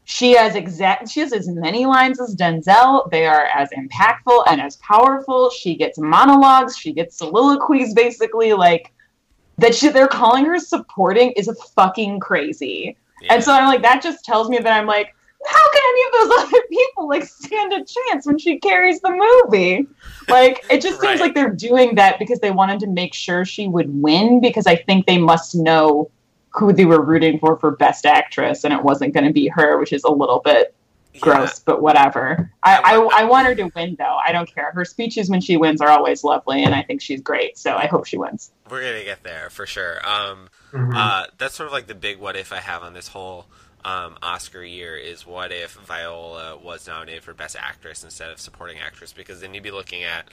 She 0.04 0.32
has 0.32 0.54
exact. 0.54 1.10
She 1.10 1.20
has 1.20 1.34
as 1.34 1.48
many 1.48 1.84
lines 1.84 2.18
as 2.18 2.34
Denzel. 2.34 3.10
They 3.10 3.26
are 3.26 3.44
as 3.54 3.68
impactful 3.70 4.44
and 4.46 4.58
as 4.58 4.76
powerful. 4.76 5.50
She 5.50 5.74
gets 5.74 5.98
monologues. 5.98 6.78
She 6.78 6.94
gets 6.94 7.18
soliloquies. 7.18 7.92
Basically, 7.92 8.54
like 8.54 8.94
that. 9.58 9.74
She, 9.74 9.88
they're 9.90 10.08
calling 10.08 10.46
her 10.46 10.58
supporting 10.58 11.32
is 11.32 11.50
fucking 11.76 12.20
crazy. 12.20 12.96
Yeah. 13.20 13.34
And 13.34 13.44
so 13.44 13.52
I'm 13.52 13.66
like, 13.66 13.82
that 13.82 14.00
just 14.00 14.24
tells 14.24 14.48
me 14.48 14.56
that 14.56 14.72
I'm 14.72 14.86
like, 14.86 15.14
how 15.46 15.72
can 15.72 15.82
any 15.88 16.02
of 16.22 16.28
those 16.28 16.38
other 16.44 16.62
people 16.70 17.08
like 17.08 17.24
stand 17.24 17.72
a 17.72 17.84
chance 17.84 18.26
when 18.26 18.38
she 18.38 18.58
carries 18.58 19.00
the 19.00 19.10
movie? 19.10 19.88
Like, 20.28 20.64
it 20.70 20.82
just 20.82 21.00
Right. 21.00 21.08
seems 21.10 21.20
like 21.20 21.34
they're 21.34 21.48
doing 21.54 21.94
that 21.94 22.18
because 22.18 22.38
they 22.40 22.50
wanted 22.50 22.80
to 22.80 22.86
make 22.86 23.14
sure 23.14 23.44
she 23.44 23.66
would 23.68 23.88
win 24.02 24.40
because 24.40 24.66
I 24.66 24.76
think 24.76 25.06
they 25.06 25.18
must 25.18 25.54
know 25.54 26.10
who 26.50 26.72
they 26.72 26.84
were 26.84 27.02
rooting 27.02 27.38
for 27.38 27.56
for 27.58 27.70
best 27.72 28.04
actress 28.04 28.64
and 28.64 28.74
it 28.74 28.82
wasn't 28.82 29.14
going 29.14 29.26
to 29.26 29.32
be 29.32 29.48
her, 29.48 29.78
which 29.78 29.92
is 29.92 30.04
a 30.04 30.10
little 30.10 30.40
bit 30.40 30.74
gross, 31.20 31.58
but 31.60 31.80
whatever. 31.82 32.50
I, 32.62 32.78
I, 32.84 33.22
I 33.22 33.24
want 33.24 33.46
her 33.46 33.54
to 33.54 33.70
win 33.74 33.96
though. 33.98 34.18
I 34.24 34.32
don't 34.32 34.52
care. 34.52 34.70
Her 34.72 34.84
speeches 34.84 35.28
when 35.30 35.40
she 35.40 35.56
wins 35.56 35.80
are 35.80 35.88
always 35.88 36.22
lovely, 36.24 36.62
and 36.62 36.74
I 36.74 36.82
think 36.82 37.00
she's 37.02 37.20
great. 37.20 37.58
So 37.58 37.74
I 37.74 37.86
hope 37.86 38.06
she 38.06 38.16
wins. 38.18 38.50
We're 38.70 38.82
gonna 38.82 39.04
get 39.04 39.22
there 39.24 39.50
for 39.50 39.66
sure. 39.66 40.06
Um, 40.06 40.48
Mhm. 40.72 40.94
uh, 40.94 41.26
that's 41.38 41.54
sort 41.54 41.66
of 41.68 41.72
like 41.72 41.86
the 41.86 41.94
big 41.94 42.18
what 42.18 42.36
if 42.36 42.52
I 42.52 42.58
have 42.60 42.82
on 42.82 42.92
this 42.92 43.08
whole 43.08 43.46
um, 43.84 44.16
Oscar 44.22 44.62
year 44.62 44.96
is 44.96 45.26
what 45.26 45.52
if 45.52 45.72
Viola 45.74 46.56
was 46.56 46.86
nominated 46.86 47.22
for 47.22 47.34
Best 47.34 47.56
Actress 47.56 48.04
instead 48.04 48.30
of 48.30 48.40
Supporting 48.40 48.78
Actress? 48.78 49.12
Because 49.12 49.40
then 49.40 49.54
you'd 49.54 49.62
be 49.62 49.70
looking 49.70 50.02
at 50.04 50.28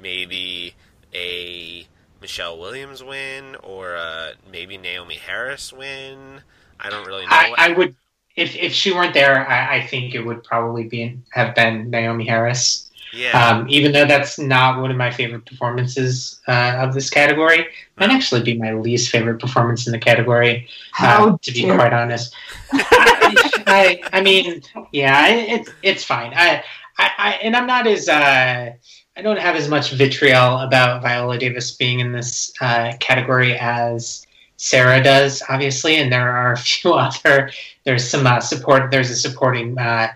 maybe 0.00 0.74
a 1.14 1.86
Michelle 2.20 2.58
Williams 2.58 3.02
win 3.02 3.56
or 3.62 3.96
uh, 3.96 4.30
maybe 4.50 4.78
Naomie 4.78 5.18
Harris 5.18 5.72
win. 5.72 6.40
I 6.80 6.90
don't 6.90 7.06
really 7.06 7.26
know. 7.26 7.32
I, 7.32 7.50
what- 7.50 7.58
I 7.60 7.72
would 7.72 7.94
if 8.34 8.54
if 8.54 8.72
she 8.72 8.92
weren't 8.92 9.14
there, 9.14 9.48
I, 9.48 9.76
I 9.78 9.86
think 9.86 10.14
it 10.14 10.20
would 10.24 10.44
probably 10.44 10.84
be 10.84 11.18
have 11.30 11.54
been 11.54 11.90
Naomie 11.90 12.26
Harris. 12.28 12.85
Yeah, 13.12 13.48
Um, 13.48 13.66
even 13.68 13.92
though 13.92 14.06
that's 14.06 14.38
not 14.38 14.80
one 14.80 14.90
of 14.90 14.96
my 14.96 15.10
favorite 15.10 15.46
performances 15.46 16.40
uh, 16.48 16.76
of 16.78 16.94
this 16.94 17.10
category, 17.10 17.66
might 17.98 18.10
actually 18.10 18.42
be 18.42 18.58
my 18.58 18.72
least 18.72 19.10
favorite 19.10 19.40
performance 19.40 19.86
in 19.86 19.92
the 19.92 19.98
category. 19.98 20.68
How 20.92 21.30
uh, 21.30 21.36
to 21.42 21.52
be 21.52 21.62
dare- 21.62 21.76
quite 21.76 21.92
honest, 21.92 22.34
I, 22.72 24.00
I 24.12 24.20
mean, 24.20 24.62
yeah, 24.92 25.28
it's 25.28 25.70
it's 25.82 26.04
fine. 26.04 26.32
I, 26.34 26.62
I, 26.98 27.10
I 27.18 27.30
and 27.42 27.56
I'm 27.56 27.66
not 27.66 27.86
as 27.86 28.08
uh, 28.08 28.72
I 29.16 29.22
don't 29.22 29.38
have 29.38 29.56
as 29.56 29.68
much 29.68 29.92
vitriol 29.92 30.58
about 30.58 31.02
Viola 31.02 31.38
Davis 31.38 31.70
being 31.70 32.00
in 32.00 32.12
this 32.12 32.52
uh, 32.60 32.92
category 33.00 33.56
as 33.58 34.26
Sarah 34.58 35.02
does, 35.02 35.42
obviously, 35.48 35.96
and 35.96 36.12
there 36.12 36.30
are 36.30 36.52
a 36.52 36.56
few 36.56 36.92
other. 36.94 37.50
There's 37.84 38.08
some 38.08 38.26
uh, 38.26 38.40
support. 38.40 38.90
There's 38.90 39.10
a 39.10 39.16
supporting 39.16 39.78
uh, 39.78 40.08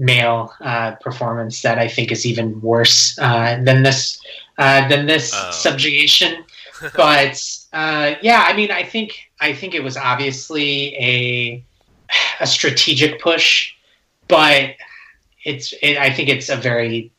male 0.00 0.52
uh, 0.60 0.92
performance 0.96 1.60
that 1.62 1.78
I 1.78 1.86
think 1.86 2.10
is 2.10 2.24
even 2.26 2.60
worse 2.62 3.16
uh, 3.20 3.62
than 3.62 3.82
this 3.84 4.18
uh, 4.58 4.88
than 4.88 5.06
this 5.06 5.30
Oh. 5.34 5.50
subjugation. 5.52 6.44
But 6.96 7.36
uh, 7.74 8.14
yeah, 8.22 8.46
I 8.48 8.54
mean, 8.56 8.70
I 8.72 8.82
think 8.82 9.12
I 9.38 9.52
think 9.52 9.74
it 9.74 9.82
was 9.84 9.96
obviously 9.98 10.96
a 10.96 11.62
a 12.40 12.46
strategic 12.46 13.20
push, 13.20 13.74
but 14.28 14.70
it's 15.44 15.74
it, 15.82 15.98
I 15.98 16.10
think 16.10 16.30
it's 16.30 16.48
a 16.48 16.56
very 16.56 17.12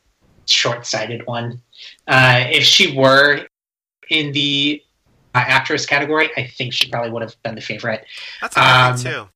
short-sighted 0.46 1.24
one. 1.26 1.62
Uh, 2.08 2.42
if 2.50 2.64
she 2.64 2.92
were 2.96 3.46
in 4.10 4.32
the 4.32 4.82
uh, 5.36 5.44
actress 5.46 5.86
category, 5.86 6.28
I 6.36 6.42
think 6.48 6.72
she 6.72 6.90
probably 6.90 7.12
would 7.12 7.22
have 7.22 7.40
been 7.44 7.54
the 7.54 7.60
favorite. 7.60 8.04
that's 8.40 8.56
I 8.56 8.90
um, 8.90 8.98
too. 8.98 9.28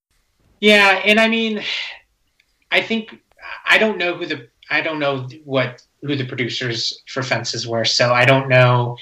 Yeah, 0.61 1.00
and 1.06 1.20
I 1.20 1.28
mean, 1.28 1.62
I 2.72 2.82
think 2.82 3.14
I 3.66 3.79
don't 3.79 3.98
know 3.98 4.14
who 4.14 4.26
the 4.26 4.48
I 4.70 4.81
don't 4.81 4.98
know 4.98 5.29
what 5.44 5.83
who 6.02 6.16
the 6.16 6.26
producers 6.26 7.02
for 7.09 7.22
Fences 7.22 7.66
were, 7.66 7.85
so 7.85 8.12
I 8.12 8.24
don't 8.24 8.48
know 8.48 8.96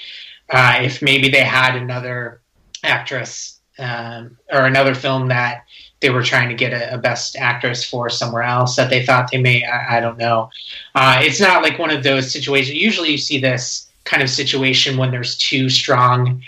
uh, 0.49 0.79
if 0.81 1.01
maybe 1.01 1.29
they 1.29 1.43
had 1.43 1.75
another 1.75 2.41
actress 2.83 3.59
um, 3.77 4.37
or 4.51 4.65
another 4.65 4.95
film 4.95 5.27
that 5.29 5.65
they 5.99 6.09
were 6.09 6.23
trying 6.23 6.49
to 6.49 6.55
get 6.55 6.73
a, 6.73 6.93
a 6.93 6.97
best 6.97 7.35
actress 7.35 7.83
for 7.83 8.09
somewhere 8.09 8.43
else 8.43 8.75
that 8.75 8.89
they 8.89 9.05
thought 9.05 9.31
they 9.31 9.41
may. 9.41 9.65
I, 9.65 9.97
I 9.97 9.99
don't 9.99 10.17
know. 10.17 10.49
Uh, 10.93 11.19
it's 11.21 11.39
not 11.39 11.63
like 11.63 11.79
one 11.79 11.89
of 11.91 12.03
those 12.03 12.31
situations. 12.31 12.75
Usually, 12.75 13.11
you 13.11 13.17
see 13.17 13.39
this 13.39 13.89
kind 14.03 14.21
of 14.21 14.29
situation 14.29 14.97
when 14.97 15.11
there's 15.11 15.37
two 15.37 15.69
strong, 15.69 16.43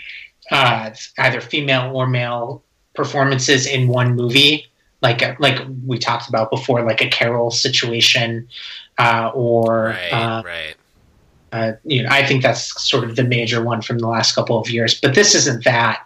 uh, 0.50 0.90
either 1.18 1.40
female 1.40 1.94
or 1.94 2.06
male 2.06 2.62
performances 2.94 3.66
in 3.66 3.88
one 3.88 4.14
movie 4.14 4.66
like 5.00 5.38
like 5.38 5.58
we 5.86 5.98
talked 5.98 6.28
about 6.28 6.50
before, 6.50 6.84
like 6.84 7.00
a 7.00 7.08
Carol 7.08 7.50
situation, 7.50 8.48
uh, 8.98 9.30
or 9.34 9.86
Right, 9.86 10.10
uh, 10.12 10.42
right. 10.44 10.74
uh, 11.52 11.72
you 11.84 12.02
know, 12.02 12.08
I 12.10 12.26
think 12.26 12.42
that's 12.42 12.82
sort 12.88 13.04
of 13.04 13.16
the 13.16 13.24
major 13.24 13.62
one 13.62 13.80
from 13.80 13.98
the 13.98 14.08
last 14.08 14.34
couple 14.34 14.58
of 14.58 14.68
years. 14.68 15.00
But 15.00 15.14
this 15.14 15.34
isn't 15.34 15.64
that, 15.64 16.04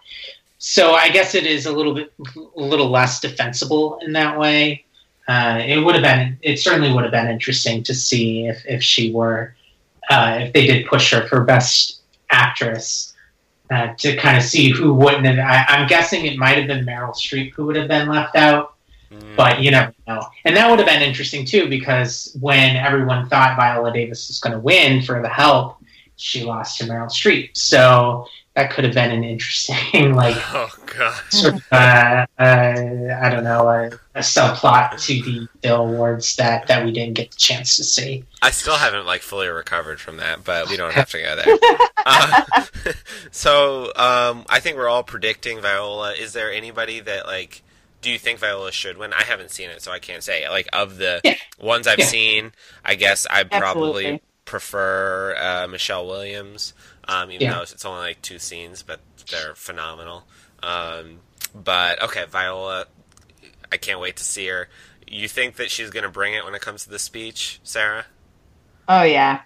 so 0.59 0.92
I 0.92 1.09
guess 1.09 1.35
it 1.35 1.46
is 1.46 1.66
a 1.66 1.72
little 1.72 1.94
bit 1.94 2.12
a 2.57 2.61
little 2.61 2.90
less 2.90 3.20
defensible 3.20 3.98
in 4.02 4.12
that 4.12 4.38
way. 4.38 4.85
Uh, 5.26 5.62
it 5.64 5.78
would 5.78 5.94
have 5.94 6.05
been 6.05 6.38
it 6.42 6.59
certainly 6.59 6.92
would 6.92 7.05
have 7.05 7.12
been 7.12 7.28
interesting 7.28 7.83
to 7.85 7.94
see 7.94 8.46
if 8.46 8.62
if 8.66 8.83
she 8.83 9.12
were 9.12 9.55
uh, 10.11 10.38
if 10.42 10.52
they 10.52 10.66
did 10.66 10.87
push 10.87 11.12
her 11.12 11.26
for 11.28 11.42
best 11.44 12.00
actress. 12.31 13.09
Uh, 13.70 13.94
to 13.94 14.14
kind 14.16 14.37
of 14.37 14.42
see 14.42 14.68
who 14.68 14.92
wouldn't 14.92 15.24
have, 15.24 15.38
I, 15.38 15.64
I'm 15.66 15.87
guessing 15.87 16.26
it 16.26 16.37
might 16.37 16.59
have 16.59 16.66
been 16.66 16.85
Meryl 16.85 17.14
Streep 17.14 17.55
who 17.55 17.64
would 17.64 17.76
have 17.76 17.88
been 17.88 18.07
left 18.07 18.37
out 18.37 18.72
Mm, 19.12 19.37
but 19.37 19.61
you 19.61 19.70
never 19.70 19.94
know. 20.07 20.22
And 20.44 20.57
that 20.57 20.68
would 20.70 20.79
have 20.79 20.88
been 20.88 21.03
interesting 21.03 21.44
too, 21.44 21.68
because 21.68 22.37
when 22.40 22.77
everyone 22.77 23.29
thought 23.29 23.57
Viola 23.57 23.92
Davis 23.92 24.29
was 24.29 24.40
going 24.40 24.55
to 24.55 24.61
win 24.61 25.03
for 25.03 25.20
the 25.20 25.29
help, 25.29 25.77
she 26.16 26.44
lost 26.44 26.79
to 26.79 26.85
Meryl 26.85 27.09
Streep. 27.09 27.57
So 27.57 28.27
that 28.55 28.70
could 28.70 28.85
have 28.85 28.94
been 28.94 29.11
an 29.11 29.25
interesting, 29.25 30.14
like, 30.14 30.37
oh 30.55 30.70
god. 30.87 31.20
sort 31.31 31.55
of, 31.55 31.64
uh, 31.72 32.27
uh, 32.38 33.18
I 33.22 33.29
don't 33.31 33.44
know, 33.44 33.68
a, 33.68 33.87
a 34.14 34.20
subplot 34.20 35.05
to 35.07 35.22
the, 35.22 35.48
the 35.62 35.75
awards 35.75 36.37
that, 36.37 36.66
that 36.68 36.85
we 36.85 36.92
didn't 36.92 37.14
get 37.14 37.31
the 37.31 37.37
chance 37.37 37.77
to 37.77 37.85
see. 37.85 38.25
I 38.42 38.51
still 38.51 38.77
haven't 38.77 39.07
like 39.07 39.22
fully 39.22 39.48
recovered 39.48 40.01
from 40.01 40.18
that, 40.18 40.44
but 40.44 40.68
we 40.68 40.77
don't 40.77 40.92
have 40.92 41.11
to 41.11 41.18
go 41.18 41.37
there. 41.37 41.79
uh, 42.07 42.64
so 43.31 43.87
um, 43.96 44.44
I 44.48 44.61
think 44.61 44.77
we're 44.77 44.88
all 44.88 45.03
predicting 45.03 45.61
Viola. 45.61 46.12
Is 46.12 46.33
there 46.33 46.53
anybody 46.53 47.01
that 47.01 47.27
like? 47.27 47.62
Do 48.03 48.11
you 48.11 48.19
think 48.19 48.41
Viola 48.41 48.73
should 48.73 48.99
win? 48.99 49.12
I 49.12 49.23
haven't 49.23 49.51
seen 49.51 49.71
it, 49.71 49.81
so 49.81 49.93
I 49.93 49.99
can't 50.01 50.23
say. 50.23 50.49
Like 50.49 50.69
of 50.73 50.99
the 50.99 51.21
Yeah. 51.25 51.35
ones 51.61 51.87
I've 51.87 52.01
Yeah. 52.01 52.07
seen, 52.07 52.53
I 52.85 52.95
guess 52.97 53.27
I 53.31 53.45
probably 53.45 54.21
prefer 54.45 55.35
uh, 55.37 55.69
Michelle 55.69 56.07
Williams, 56.07 56.75
um, 57.09 57.31
even 57.31 57.43
Yeah. 57.47 57.55
though 57.55 57.62
it's 57.62 57.85
only 57.85 58.01
like 58.01 58.21
two 58.21 58.38
scenes, 58.38 58.83
but 58.83 59.01
they're 59.31 59.55
phenomenal. 59.55 60.25
Um, 60.62 61.21
but 61.55 62.03
okay, 62.03 62.25
Viola, 62.29 62.87
I 63.71 63.77
can't 63.77 64.01
wait 64.01 64.17
to 64.17 64.25
see 64.25 64.47
her. 64.49 64.69
You 65.07 65.29
think 65.29 65.57
that 65.57 65.71
she's 65.71 65.91
going 65.91 66.05
to 66.05 66.11
bring 66.11 66.35
it 66.35 66.45
when 66.45 66.55
it 66.55 66.61
comes 66.61 66.85
to 66.85 66.91
the 66.91 66.99
speech, 66.99 67.61
Sarah? 67.62 68.07
Oh 68.88 69.03
yeah, 69.03 69.43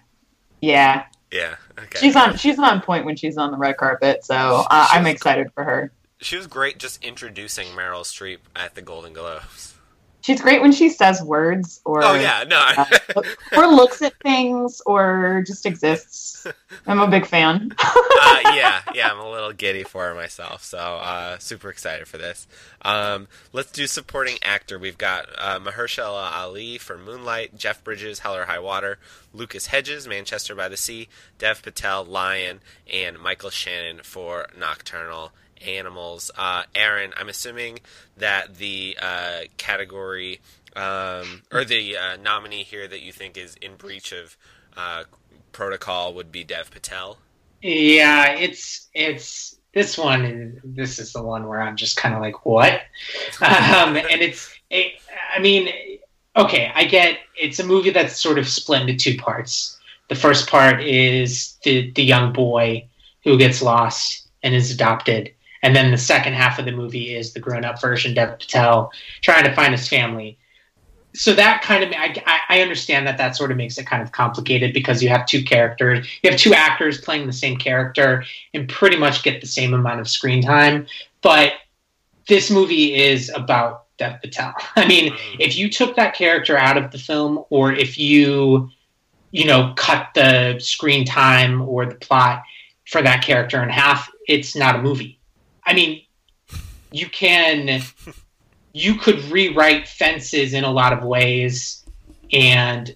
yeah. 0.61 1.05
Yeah. 1.31 1.55
Okay. 1.77 1.99
She's 1.99 2.15
on. 2.15 2.37
She's 2.37 2.57
on 2.57 2.81
point 2.81 3.05
when 3.05 3.15
she's 3.17 3.37
on 3.37 3.51
the 3.51 3.57
red 3.57 3.77
carpet. 3.77 4.25
So 4.25 4.33
uh, 4.35 4.87
I'm 4.91 5.05
excited 5.07 5.51
for 5.53 5.63
her. 5.63 5.91
She 6.19 6.35
was 6.35 6.47
great 6.47 6.79
just 6.79 7.03
introducing 7.03 7.67
Meryl 7.67 8.01
Streep 8.01 8.39
at 8.55 8.75
the 8.75 8.81
Golden 8.81 9.13
Globes. 9.13 9.75
She's 10.21 10.41
great 10.41 10.61
when 10.61 10.73
she 10.73 10.89
says 10.89 11.21
words 11.21 11.79
or 11.85 12.03
Oh 12.03 12.15
yeah, 12.15 12.43
no. 12.45 12.59
uh, 12.59 13.21
or 13.55 13.67
looks 13.67 14.01
at 14.01 14.13
things 14.21 14.81
or 14.85 15.41
just 15.47 15.65
exists. 15.65 16.45
I'm 16.85 16.99
a 16.99 17.07
big 17.07 17.25
fan. 17.25 17.73
uh, 17.79 18.39
yeah, 18.53 18.81
yeah, 18.93 19.09
I'm 19.09 19.19
a 19.19 19.29
little 19.29 19.53
giddy 19.53 19.83
for 19.83 20.05
her 20.05 20.13
myself, 20.15 20.65
so 20.65 20.79
uh, 20.79 21.37
super 21.37 21.69
excited 21.69 22.09
for 22.09 22.17
this. 22.17 22.45
Um, 22.81 23.29
let's 23.53 23.71
do 23.71 23.87
supporting 23.87 24.37
actor. 24.41 24.77
We've 24.77 24.97
got 24.97 25.27
uh, 25.37 25.59
Mahershala 25.59 26.29
Ali 26.33 26.77
for 26.77 26.97
Moonlight, 26.97 27.55
Jeff 27.57 27.81
Bridges, 27.83 28.19
Hell 28.19 28.35
or 28.35 28.47
High 28.47 28.59
Water, 28.59 28.99
Lucas 29.33 29.67
Hedges, 29.67 30.09
Manchester 30.09 30.55
by 30.55 30.67
the 30.67 30.75
Sea, 30.77 31.07
Dev 31.37 31.61
Patel, 31.61 32.03
Lion, 32.03 32.59
and 32.91 33.17
Michael 33.17 33.51
Shannon 33.51 33.99
for 34.03 34.47
Nocturnal 34.59 35.31
Animals. 35.65 36.31
Uh, 36.37 36.63
Aaron, 36.75 37.13
I'm 37.17 37.29
assuming 37.29 37.79
that 38.17 38.55
the 38.55 38.97
uh, 39.01 39.39
category 39.57 40.39
um, 40.75 41.41
or 41.51 41.63
the 41.65 41.97
uh, 41.97 42.17
nominee 42.17 42.63
here 42.63 42.87
that 42.87 43.01
you 43.01 43.11
think 43.11 43.37
is 43.37 43.55
in 43.55 43.75
breach 43.75 44.11
of 44.11 44.37
uh, 44.75 45.03
protocol 45.51 46.13
would 46.13 46.31
be 46.31 46.43
Dev 46.43 46.69
Patel. 46.71 47.17
Yeah, 47.61 48.31
it's 48.33 48.87
it's 48.93 49.57
this 49.73 49.97
one. 49.97 50.25
is- 50.25 50.59
This 50.63 50.99
is 50.99 51.13
the 51.13 51.21
one 51.23 51.47
where 51.47 51.61
I'm 51.61 51.75
just 51.75 51.97
kind 51.97 52.13
of 52.15 52.21
like, 52.21 52.45
what? 52.45 52.81
Um, 53.41 53.95
and 53.97 54.21
it's, 54.21 54.51
it, 54.69 54.93
I 55.35 55.39
mean, 55.39 55.69
okay, 56.35 56.71
I 56.73 56.85
get 56.85 57.17
it's 57.35 57.59
a 57.59 57.63
movie 57.65 57.89
that's 57.91 58.19
sort 58.21 58.37
of 58.37 58.47
split 58.47 58.81
into 58.81 58.95
two 58.95 59.17
parts. 59.17 59.79
The 60.09 60.15
first 60.15 60.49
part 60.49 60.81
is 60.83 61.57
the 61.63 61.91
the 61.91 62.03
young 62.03 62.31
boy 62.33 62.87
who 63.23 63.37
gets 63.37 63.61
lost 63.61 64.27
and 64.43 64.53
is 64.55 64.71
adopted, 64.71 65.33
and 65.67 65.75
then 65.75 65.91
the 65.91 65.97
second 65.97 66.31
half 66.31 66.59
of 66.59 66.63
the 66.63 66.71
movie 66.71 67.13
is 67.13 67.33
the 67.33 67.41
grown 67.41 67.65
up 67.65 67.81
version, 67.81 68.13
Dev 68.13 68.39
Patel 68.39 68.89
trying 69.19 69.43
to 69.43 69.53
find 69.53 69.73
his 69.73 69.85
family. 69.85 70.39
So 71.13 71.33
that 71.33 71.61
kind 71.61 71.83
of 71.83 71.91
I, 71.91 72.15
I- 72.47 72.61
understand 72.61 73.05
that 73.05 73.17
that 73.17 73.35
sort 73.35 73.51
of 73.51 73.57
makes 73.57 73.77
it 73.77 73.85
kind 73.85 74.01
of 74.01 74.13
complicated 74.13 74.73
because 74.73 75.03
you 75.03 75.09
have 75.09 75.25
two 75.25 75.43
characters, 75.43 76.07
you 76.23 76.31
have 76.31 76.39
two 76.39 76.53
actors 76.53 77.01
playing 77.01 77.27
the 77.27 77.33
same 77.33 77.57
character 77.57 78.23
and 78.53 78.69
pretty 78.69 78.95
much 78.95 79.23
get 79.23 79.41
the 79.41 79.47
same 79.47 79.73
amount 79.73 79.99
of 79.99 80.07
screen 80.07 80.41
time. 80.41 80.87
But 81.21 81.51
this 82.29 82.49
movie 82.49 82.95
is 82.95 83.29
about 83.35 83.87
Dev 83.97 84.21
Patel. 84.21 84.53
I 84.77 84.87
mean, 84.87 85.11
mm-hmm. 85.11 85.41
if 85.41 85.57
you 85.57 85.69
took 85.69 85.97
that 85.97 86.15
character 86.15 86.57
out 86.57 86.77
of 86.77 86.91
the 86.91 86.97
film, 86.97 87.43
or 87.49 87.73
if 87.73 87.97
you, 87.97 88.69
you 89.31 89.43
know, 89.43 89.73
cut 89.75 90.11
the 90.15 90.59
screen 90.59 91.03
time 91.03 91.61
or 91.61 91.85
the 91.85 91.95
plot 91.95 92.43
for 92.85 93.01
that 93.01 93.21
character 93.21 93.61
in 93.61 93.67
half, 93.67 94.09
it's 94.29 94.55
not 94.55 94.77
a 94.77 94.81
movie. 94.81 95.16
I 95.67 95.73
mean, 95.73 96.01
you 96.91 97.07
can, 97.09 97.81
you 98.73 98.95
could 98.95 99.19
rewrite 99.25 99.87
fences 99.87 100.53
in 100.53 100.63
a 100.63 100.71
lot 100.71 100.93
of 100.93 101.03
ways 101.03 101.85
and 102.31 102.95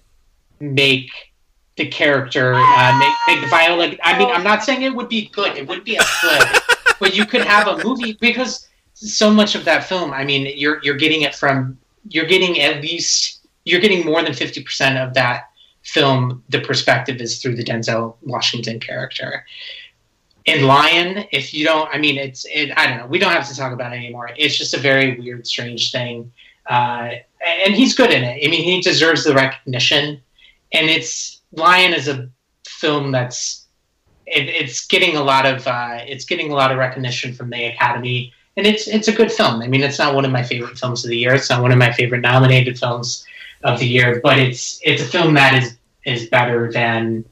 make 0.58 1.10
the 1.76 1.86
character 1.88 2.54
uh, 2.54 2.98
make 2.98 3.14
make 3.26 3.40
the 3.44 3.48
Viola. 3.48 3.96
I 4.02 4.18
mean, 4.18 4.30
I'm 4.30 4.44
not 4.44 4.62
saying 4.62 4.82
it 4.82 4.94
would 4.94 5.08
be 5.08 5.28
good. 5.28 5.56
It 5.56 5.66
would 5.68 5.84
be 5.84 5.98
as 5.98 6.08
good, 6.22 6.60
but 7.00 7.16
you 7.16 7.26
could 7.26 7.42
have 7.42 7.66
a 7.66 7.82
movie 7.84 8.16
because 8.20 8.68
so 8.94 9.30
much 9.30 9.54
of 9.54 9.64
that 9.64 9.84
film. 9.84 10.12
I 10.12 10.24
mean, 10.24 10.52
you're 10.56 10.80
you're 10.82 10.96
getting 10.96 11.22
it 11.22 11.34
from 11.34 11.78
you're 12.08 12.26
getting 12.26 12.60
at 12.60 12.82
least 12.82 13.46
you're 13.64 13.80
getting 13.80 14.04
more 14.04 14.22
than 14.22 14.34
fifty 14.34 14.62
percent 14.62 14.98
of 14.98 15.14
that 15.14 15.50
film. 15.82 16.42
The 16.50 16.60
perspective 16.60 17.20
is 17.20 17.40
through 17.40 17.56
the 17.56 17.64
Denzel 17.64 18.16
Washington 18.22 18.78
character. 18.78 19.44
In 20.44 20.66
Lion, 20.66 21.24
if 21.30 21.54
you 21.54 21.64
don't, 21.64 21.88
I 21.92 21.98
mean, 21.98 22.18
it's 22.18 22.44
it, 22.46 22.72
I 22.76 22.86
don't 22.86 22.98
know. 22.98 23.06
We 23.06 23.18
don't 23.18 23.32
have 23.32 23.48
to 23.48 23.56
talk 23.56 23.72
about 23.72 23.92
it 23.92 23.96
anymore. 23.96 24.30
It's 24.36 24.56
just 24.56 24.74
a 24.74 24.78
very 24.78 25.20
weird, 25.20 25.46
strange 25.46 25.92
thing, 25.92 26.32
uh, 26.66 27.10
and 27.44 27.74
he's 27.74 27.94
good 27.94 28.10
in 28.10 28.24
it. 28.24 28.44
I 28.44 28.50
mean, 28.50 28.62
he 28.62 28.80
deserves 28.80 29.24
the 29.24 29.34
recognition, 29.34 30.20
and 30.72 30.90
it's 30.90 31.40
Lion 31.52 31.94
is 31.94 32.08
a 32.08 32.28
film 32.66 33.12
that's 33.12 33.66
it, 34.26 34.48
it's 34.48 34.86
getting 34.86 35.16
a 35.16 35.22
lot 35.22 35.46
of 35.46 35.66
uh, 35.66 35.98
it's 36.06 36.24
getting 36.24 36.50
a 36.50 36.54
lot 36.54 36.72
of 36.72 36.78
recognition 36.78 37.34
from 37.34 37.50
the 37.50 37.66
Academy, 37.66 38.32
and 38.56 38.66
it's 38.66 38.88
it's 38.88 39.06
a 39.06 39.12
good 39.12 39.30
film. 39.30 39.62
I 39.62 39.68
mean, 39.68 39.82
it's 39.82 39.98
not 39.98 40.14
one 40.14 40.24
of 40.24 40.32
my 40.32 40.42
favorite 40.42 40.76
films 40.76 41.04
of 41.04 41.10
the 41.10 41.18
year. 41.18 41.34
It's 41.34 41.50
not 41.50 41.62
one 41.62 41.70
of 41.70 41.78
my 41.78 41.92
favorite 41.92 42.22
nominated 42.22 42.78
films 42.78 43.24
of 43.62 43.78
the 43.78 43.86
year, 43.86 44.20
but 44.22 44.38
it's 44.38 44.80
it's 44.82 45.02
a 45.02 45.06
film 45.06 45.34
that 45.34 45.54
is 45.62 45.76
is 46.04 46.28
better 46.28 46.72
than. 46.72 47.24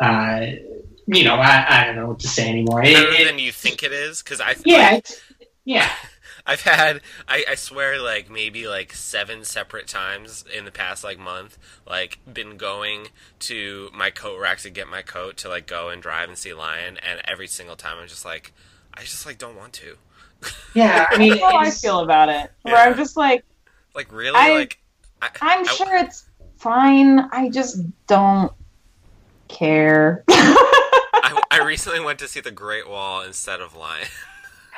Uh, 0.00 0.46
you 1.12 1.24
know, 1.24 1.34
I, 1.36 1.64
I 1.68 1.84
don't 1.86 1.96
know 1.96 2.08
what 2.08 2.20
to 2.20 2.28
say 2.28 2.48
anymore. 2.48 2.82
Better 2.82 3.08
It- 3.12 3.20
it- 3.20 3.24
than 3.26 3.38
you 3.38 3.52
think 3.52 3.82
it 3.82 3.92
is, 3.92 4.22
because 4.22 4.40
I 4.40 4.54
yeah, 4.64 4.94
it's, 4.96 5.20
yeah. 5.64 5.88
I've 6.44 6.62
had 6.62 7.02
I, 7.28 7.44
I 7.50 7.54
swear 7.54 8.00
like 8.02 8.28
maybe 8.28 8.66
like 8.66 8.92
seven 8.94 9.44
separate 9.44 9.86
times 9.86 10.44
in 10.52 10.64
the 10.64 10.72
past 10.72 11.04
like 11.04 11.16
month 11.16 11.56
like 11.86 12.18
been 12.32 12.56
going 12.56 13.08
to 13.40 13.90
my 13.94 14.10
coat 14.10 14.40
rack 14.40 14.58
to 14.58 14.70
get 14.70 14.88
my 14.88 15.02
coat 15.02 15.36
to 15.36 15.48
like 15.48 15.68
go 15.68 15.88
and 15.88 16.02
drive 16.02 16.28
and 16.28 16.36
see 16.36 16.52
Lion 16.52 16.98
and 16.98 17.20
every 17.26 17.46
single 17.46 17.76
time 17.76 17.96
I'm 18.02 18.08
just 18.08 18.24
like 18.24 18.52
I 18.92 19.02
just 19.02 19.24
like 19.24 19.38
don't 19.38 19.54
want 19.56 19.72
to 19.74 19.94
Yeah, 20.74 21.06
I 21.08 21.16
mean, 21.16 21.30
That's 21.30 21.42
how 21.42 21.56
I 21.58 21.70
feel 21.70 22.00
about 22.00 22.28
it. 22.28 22.50
Where 22.62 22.74
Yeah. 22.74 22.82
I'm 22.90 22.96
just 22.96 23.16
like, 23.16 23.44
like 23.94 24.10
really 24.12 24.34
I- 24.36 24.54
like 24.54 24.80
I, 25.22 25.30
I'm 25.42 25.60
I- 25.60 25.72
sure 25.72 25.96
it's 25.96 26.24
fine. 26.56 27.20
I 27.30 27.50
just 27.50 27.78
don't 28.08 28.50
care. 29.46 30.24
I, 31.22 31.40
I 31.50 31.60
recently 31.60 32.00
went 32.00 32.18
to 32.18 32.28
see 32.28 32.40
the 32.40 32.50
Great 32.50 32.88
Wall 32.88 33.22
instead 33.22 33.60
of 33.60 33.74
Lion 33.74 34.08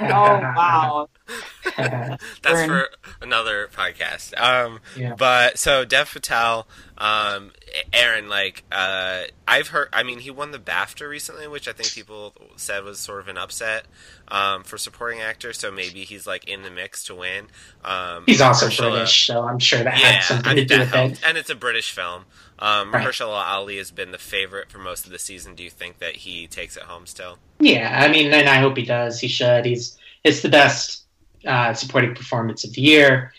oh 0.01 0.41
wow. 0.57 1.09
that's 1.77 2.23
Burn. 2.43 2.69
for 2.69 2.89
another 3.21 3.69
podcast 3.73 4.39
um 4.41 4.81
yeah. 4.97 5.15
But 5.17 5.59
so 5.59 5.85
Dev 5.85 6.11
Patel, 6.13 6.67
um, 6.99 7.51
Aaron, 7.93 8.29
like 8.29 8.63
uh, 8.71 9.23
I've 9.49 9.69
heard. 9.69 9.89
I 9.93 10.03
mean, 10.03 10.21
he 10.21 10.31
won 10.31 10.51
the 10.53 10.59
BAFTA 10.59 11.09
recently, 11.09 11.49
which 11.49 11.67
I 11.67 11.73
think 11.73 11.93
people 11.93 12.33
said 12.57 12.85
was 12.85 12.99
sort 13.01 13.21
of 13.21 13.29
an 13.29 13.37
upset 13.39 13.87
um, 14.29 14.63
for 14.63 14.79
supporting 14.79 15.21
actor. 15.21 15.53
So 15.53 15.71
maybe 15.73 16.01
he's 16.05 16.27
like 16.27 16.47
in 16.49 16.63
the 16.63 16.71
mix 16.71 17.05
to 17.05 17.15
win. 17.15 17.47
Um, 17.85 18.25
He's 18.27 18.41
also 18.41 18.67
Mahershala- 18.69 18.91
British, 18.93 19.27
so 19.27 19.43
I'm 19.45 19.59
sure 19.59 19.83
that 19.83 19.99
Yeah, 19.99 20.13
had 20.13 20.25
something 20.25 20.53
I 20.53 20.55
to 20.55 20.65
do 20.65 20.79
with 20.81 20.93
helped. 20.93 21.13
it. 21.15 21.21
And 21.27 21.37
it's 21.39 21.51
a 21.51 21.55
British 21.57 21.91
film. 21.93 22.25
Um, 22.59 22.93
Right. 22.93 23.05
Mahershala 23.07 23.45
Ali 23.45 23.79
has 23.79 23.91
been 23.91 24.13
the 24.13 24.19
favorite 24.19 24.71
for 24.71 24.79
most 24.79 25.05
of 25.07 25.11
the 25.13 25.19
season. 25.19 25.55
Do 25.55 25.63
you 25.65 25.71
think 25.71 25.99
that 25.99 26.17
he 26.17 26.47
takes 26.47 26.77
it 26.77 26.85
home 26.85 27.07
still? 27.07 27.39
Yeah, 27.59 27.99
I 28.01 28.09
mean, 28.09 28.33
and 28.33 28.49
I 28.49 28.57
hope 28.57 28.77
he 28.77 28.85
does. 28.85 29.19
He 29.21 29.29
should. 29.29 29.65
He's 29.65 29.99
it's 30.23 30.43
the 30.43 30.49
best 30.49 31.04
uh, 31.47 31.75
supporting 31.75 32.15
performance 32.15 32.65
of 32.65 32.73
the 32.75 32.81
year. 32.81 33.33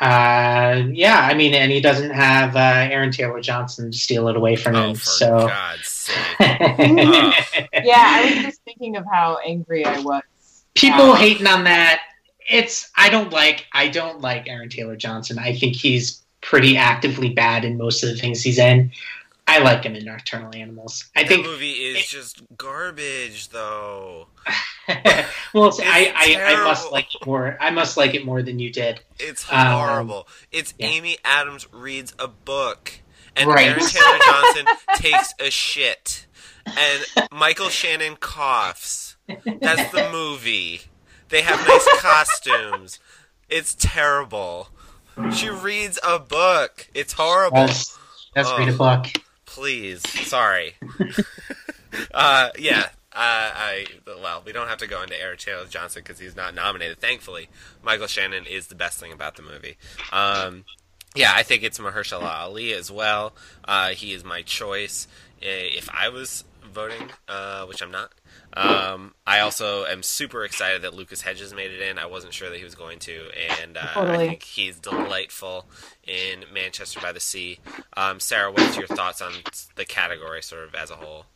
Uh, 0.00 0.82
yeah, 0.92 1.20
I 1.20 1.32
mean, 1.34 1.54
and 1.54 1.72
he 1.72 1.80
doesn't 1.80 2.10
have 2.10 2.54
uh, 2.54 2.58
Aaron 2.90 3.10
Taylor 3.10 3.40
Johnson 3.40 3.90
to 3.90 3.96
steal 3.96 4.28
it 4.28 4.36
away 4.36 4.54
from 4.56 4.76
Oh, 4.76 4.88
him. 4.90 4.94
for 4.96 5.04
so, 5.04 5.48
God's 5.48 5.88
sake! 5.88 6.16
Yeah, 6.38 7.94
I 7.96 8.32
was 8.34 8.44
just 8.44 8.62
thinking 8.64 8.96
of 8.96 9.04
how 9.10 9.38
angry 9.46 9.84
I 9.84 10.00
was. 10.00 10.22
people 10.74 11.12
Uh, 11.12 11.14
hating 11.14 11.46
on 11.46 11.64
that. 11.64 12.00
It's 12.48 12.90
I 12.96 13.08
don't 13.08 13.32
like 13.32 13.66
I 13.72 13.88
don't 13.88 14.20
like 14.20 14.48
Aaron 14.48 14.68
Taylor 14.68 14.96
Johnson. 14.96 15.38
I 15.38 15.54
think 15.54 15.74
he's 15.76 16.22
pretty 16.42 16.76
actively 16.76 17.30
bad 17.30 17.64
in 17.64 17.76
most 17.78 18.02
of 18.04 18.10
the 18.10 18.16
things 18.16 18.42
he's 18.42 18.58
in. 18.58 18.92
I 19.48 19.58
like 19.60 19.84
him 19.84 19.94
in 19.94 20.04
Nocturnal 20.04 20.50
Animals. 20.54 21.04
I 21.14 21.22
that 21.22 21.28
think 21.28 21.46
movie 21.46 21.70
is 21.70 22.06
just 22.08 22.42
garbage, 22.56 23.48
though. 23.50 24.26
well, 25.54 25.72
I, 25.82 26.12
I, 26.14 26.54
I 26.54 26.64
must 26.64 26.90
like 26.90 27.14
it 27.14 27.24
more. 27.26 27.56
I 27.60 27.70
must 27.70 27.96
like 27.96 28.14
it 28.14 28.24
more 28.24 28.42
than 28.42 28.58
you 28.58 28.72
did. 28.72 29.00
It's 29.18 29.44
Um, 29.50 29.66
horrible. 29.66 30.28
it's 30.50 30.74
yeah. 30.78 30.88
Amy 30.88 31.18
Adams 31.24 31.66
reads 31.72 32.12
a 32.18 32.26
book, 32.28 32.92
and 33.36 33.48
Right. 33.48 33.68
Aaron 33.68 33.80
Taylor 33.86 34.18
Johnson 34.24 34.66
takes 34.96 35.32
a 35.40 35.50
shit, 35.50 36.26
and 36.66 37.28
Michael 37.30 37.68
Shannon 37.68 38.16
coughs. 38.16 39.16
That's 39.28 39.92
the 39.92 40.08
movie. 40.10 40.82
They 41.28 41.42
have 41.42 41.66
nice 41.66 41.88
costumes. 42.00 42.98
It's 43.48 43.76
terrible. 43.78 44.68
She 45.32 45.48
reads 45.50 45.98
a 46.06 46.18
book. 46.18 46.88
It's 46.94 47.12
horrible. 47.14 47.66
That's, 47.66 47.96
that's 48.34 48.50
read 48.58 48.68
a 48.68 48.72
book. 48.72 49.06
Please, 49.56 50.06
sorry. 50.28 50.74
uh, 52.14 52.50
yeah. 52.58 52.90
Uh, 53.10 53.50
I 53.54 53.86
well, 54.06 54.42
we 54.44 54.52
don't 54.52 54.68
have 54.68 54.76
to 54.78 54.86
go 54.86 55.02
into 55.02 55.18
Aaron 55.18 55.38
Taylor 55.38 55.64
Johnson 55.64 56.02
because 56.04 56.18
he's 56.20 56.36
not 56.36 56.54
nominated. 56.54 56.98
Thankfully, 56.98 57.48
Michael 57.82 58.06
Shannon 58.06 58.44
is 58.44 58.66
the 58.66 58.74
best 58.74 59.00
thing 59.00 59.12
about 59.12 59.36
the 59.36 59.42
movie. 59.42 59.78
Um, 60.12 60.66
yeah, 61.14 61.32
I 61.34 61.42
think 61.42 61.62
it's 61.62 61.78
Mahershala 61.78 62.40
Ali 62.40 62.74
as 62.74 62.90
well. 62.90 63.32
Uh, 63.64 63.88
he 63.88 64.12
is 64.12 64.24
my 64.24 64.42
choice. 64.42 65.08
If 65.40 65.88
I 65.88 66.10
was 66.10 66.44
voting, 66.70 67.08
uh, 67.26 67.64
which 67.64 67.80
I'm 67.82 67.90
not, 67.90 68.12
um, 68.56 69.14
I 69.26 69.40
also 69.40 69.84
am 69.84 70.02
super 70.02 70.44
excited 70.44 70.82
that 70.82 70.94
Lucas 70.94 71.20
Hedges 71.20 71.52
made 71.52 71.70
it 71.70 71.80
in. 71.82 71.98
I 71.98 72.06
wasn't 72.06 72.32
sure 72.32 72.48
that 72.48 72.56
he 72.56 72.64
was 72.64 72.74
going 72.74 72.98
to, 73.00 73.24
and 73.60 73.76
uh, 73.76 73.88
I 73.96 74.16
think 74.16 74.42
he's 74.42 74.78
delightful 74.78 75.66
in 76.04 76.44
Manchester 76.52 76.98
by 77.00 77.12
the 77.12 77.20
Sea. 77.20 77.58
Um, 77.96 78.18
Sarah, 78.18 78.50
what's 78.50 78.76
your 78.76 78.86
thoughts 78.86 79.20
on 79.20 79.32
the 79.74 79.84
category, 79.84 80.42
sort 80.42 80.64
of 80.64 80.74
as 80.74 80.90
a 80.90 80.94
whole? 80.96 81.26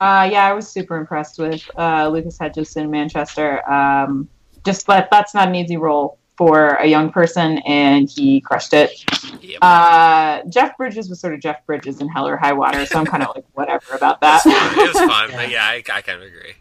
Uh, 0.00 0.28
yeah, 0.30 0.46
I 0.48 0.52
was 0.52 0.68
super 0.68 0.96
impressed 0.96 1.38
with 1.38 1.68
uh, 1.78 2.08
Lucas 2.08 2.38
Hedges 2.38 2.76
in 2.76 2.90
Manchester. 2.90 3.68
Um, 3.70 4.28
just 4.64 4.86
that 4.88 5.10
that's 5.10 5.34
not 5.34 5.48
an 5.48 5.54
easy 5.54 5.76
role 5.76 6.18
for 6.36 6.70
a 6.74 6.86
young 6.86 7.10
person, 7.12 7.58
and 7.58 8.10
he 8.10 8.40
crushed 8.40 8.72
it. 8.72 9.04
Yep. 9.52 9.58
Uh, 9.62 10.42
Jeff 10.48 10.76
Bridges 10.76 11.08
was 11.08 11.20
sort 11.20 11.34
of 11.34 11.40
Jeff 11.40 11.64
Bridges 11.66 12.00
in 12.00 12.08
Hell 12.08 12.26
or 12.26 12.36
High 12.36 12.52
Water, 12.52 12.84
so 12.86 12.98
I'm 12.98 13.06
kind 13.06 13.22
of 13.22 13.34
like 13.34 13.44
whatever 13.54 13.94
about 13.94 14.20
that. 14.20 14.42
It's 14.44 14.56
fun. 14.58 14.78
It 14.86 14.94
was 14.94 15.10
fun, 15.12 15.30
but 15.32 15.50
yeah, 15.50 15.64
I, 15.64 15.76
I 15.92 16.00
kind 16.02 16.20
of 16.20 16.22
agree. 16.22 16.54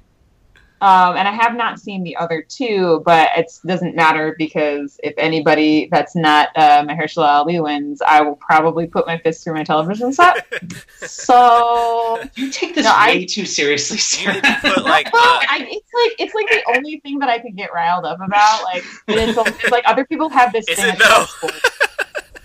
Um, 0.82 1.16
and 1.16 1.28
I 1.28 1.32
have 1.32 1.54
not 1.56 1.80
seen 1.80 2.02
the 2.04 2.16
other 2.16 2.42
two, 2.42 3.04
but 3.06 3.30
it 3.38 3.52
doesn't 3.68 3.96
matter 3.96 4.34
because 4.40 5.00
if 5.04 5.14
anybody 5.16 5.88
that's 5.92 6.16
not 6.16 6.50
uh, 6.56 6.84
Mahershala 6.84 7.28
Ali 7.28 7.60
wins, 7.60 8.02
I 8.02 8.22
will 8.22 8.36
probably 8.38 8.88
put 8.88 9.06
my 9.06 9.20
fist 9.20 9.44
through 9.44 9.54
my 9.54 9.64
television 9.64 10.12
set. 10.12 10.44
so 11.22 12.20
You 12.36 12.50
take 12.50 12.74
this 12.74 12.86
No, 12.86 12.94
I- 12.96 13.10
way 13.10 13.26
too 13.26 13.46
seriously, 13.46 13.98
You 13.98 14.02
Sarah. 14.02 14.34
need 14.36 14.44
to 14.44 14.58
put 14.62 14.84
like 14.84 15.14
well, 15.14 15.24
uh, 15.24 15.46
I, 15.48 15.68
it's 15.70 15.94
like 15.94 16.16
it's 16.20 16.34
like 16.34 16.50
the 16.50 16.76
only 16.76 17.00
thing 17.02 17.20
that 17.20 17.30
I 17.30 17.38
could 17.38 17.56
get 17.56 17.72
riled 17.74 18.06
up 18.06 18.20
about. 18.20 18.64
Like 18.64 18.84
it's, 19.08 19.38
it's 19.64 19.72
like 19.72 19.84
other 19.88 20.04
people 20.06 20.30
have 20.30 20.52
this 20.52 20.68
Is 20.68 20.78
thing 20.78 20.88
it 20.90 20.96
about 20.96 21.28
though? 21.42 21.48
sports. 21.48 21.78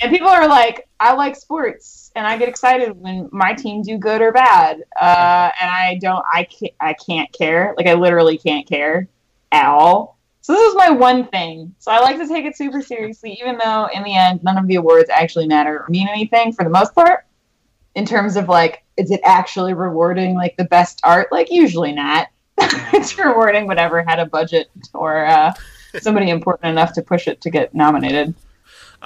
And 0.00 0.10
people 0.10 0.28
are 0.28 0.48
like, 0.48 0.88
I 1.00 1.14
like 1.14 1.36
sports, 1.36 2.10
and 2.16 2.26
I 2.26 2.38
get 2.38 2.48
excited 2.48 3.00
when 3.00 3.28
my 3.32 3.52
team 3.54 3.82
do 3.82 3.98
good 3.98 4.20
or 4.20 4.32
bad, 4.32 4.82
uh, 5.00 5.50
and 5.60 5.70
I 5.70 5.98
don't, 6.00 6.24
I 6.32 6.44
can't, 6.44 6.72
I 6.80 6.94
can't 6.94 7.32
care. 7.32 7.74
Like 7.76 7.86
I 7.86 7.94
literally 7.94 8.38
can't 8.38 8.66
care 8.66 9.08
at 9.52 9.66
all. 9.66 10.16
So 10.46 10.52
this 10.52 10.68
is 10.68 10.76
my 10.76 10.90
one 10.90 11.26
thing. 11.26 11.74
So 11.78 11.90
I 11.90 11.98
like 11.98 12.18
to 12.18 12.28
take 12.28 12.44
it 12.44 12.56
super 12.56 12.80
seriously, 12.80 13.36
even 13.40 13.58
though 13.58 13.88
in 13.92 14.04
the 14.04 14.14
end 14.14 14.44
none 14.44 14.56
of 14.56 14.68
the 14.68 14.76
awards 14.76 15.10
actually 15.10 15.48
matter 15.48 15.80
or 15.80 15.88
mean 15.88 16.08
anything 16.08 16.52
for 16.52 16.62
the 16.62 16.70
most 16.70 16.94
part. 16.94 17.24
In 17.96 18.06
terms 18.06 18.36
of 18.36 18.48
like, 18.48 18.84
is 18.96 19.10
it 19.10 19.20
actually 19.24 19.74
rewarding 19.74 20.36
like 20.36 20.56
the 20.56 20.64
best 20.66 21.00
art? 21.02 21.32
Like 21.32 21.50
usually 21.50 21.92
not. 21.92 22.28
it's 22.58 23.18
rewarding 23.18 23.66
whatever 23.66 24.02
had 24.02 24.20
a 24.20 24.26
budget 24.26 24.68
or 24.94 25.26
uh, 25.26 25.52
somebody 26.00 26.30
important 26.30 26.70
enough 26.70 26.92
to 26.92 27.02
push 27.02 27.26
it 27.26 27.40
to 27.40 27.50
get 27.50 27.74
nominated. 27.74 28.32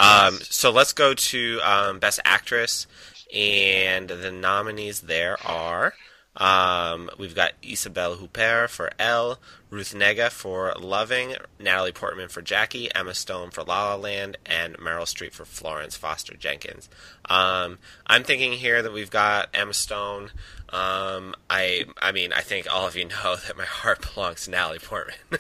Um, 0.01 0.39
so 0.43 0.71
let's 0.71 0.93
go 0.93 1.15
to 1.15 1.61
um, 1.63 1.99
Best 1.99 2.21
Actress, 2.25 2.87
and 3.35 4.09
the 4.09 4.33
nominees 4.33 5.03
there 5.03 5.37
are 5.47 5.93
um, 6.37 7.11
we've 7.19 7.35
got 7.35 7.53
Isabelle 7.63 8.17
Huppert 8.17 8.71
for 8.71 8.91
Elle, 8.99 9.39
Ruth 9.69 9.95
Negga 9.95 10.31
for 10.31 10.73
Loving, 10.79 11.35
Natalie 11.59 11.93
Portman 11.93 12.29
for 12.29 12.41
Jackie, 12.41 12.93
Emma 12.95 13.15
Stone 13.15 13.51
for 13.51 13.63
La 13.65 13.91
La 13.91 13.95
Land, 13.97 14.39
and 14.47 14.77
Meryl 14.79 15.03
Streep 15.03 15.33
for 15.33 15.45
Florence 15.45 15.97
Foster 15.97 16.37
Jenkins. 16.37 16.89
Um, 17.29 17.79
I'm 18.07 18.23
thinking 18.23 18.53
here 18.53 18.81
that 18.81 18.93
we've 18.93 19.11
got 19.11 19.49
Emma 19.53 19.75
Stone. 19.75 20.31
Um, 20.73 21.35
I, 21.49 21.87
I 22.01 22.13
mean, 22.13 22.33
I 22.33 22.41
think 22.43 22.73
all 22.73 22.87
of 22.87 22.97
you 22.97 23.07
know 23.07 23.37
that 23.47 23.57
my 23.57 23.65
heart 23.65 24.15
belongs 24.15 24.45
to 24.45 24.51
Natalie 24.51 24.79
Portman. 24.79 25.17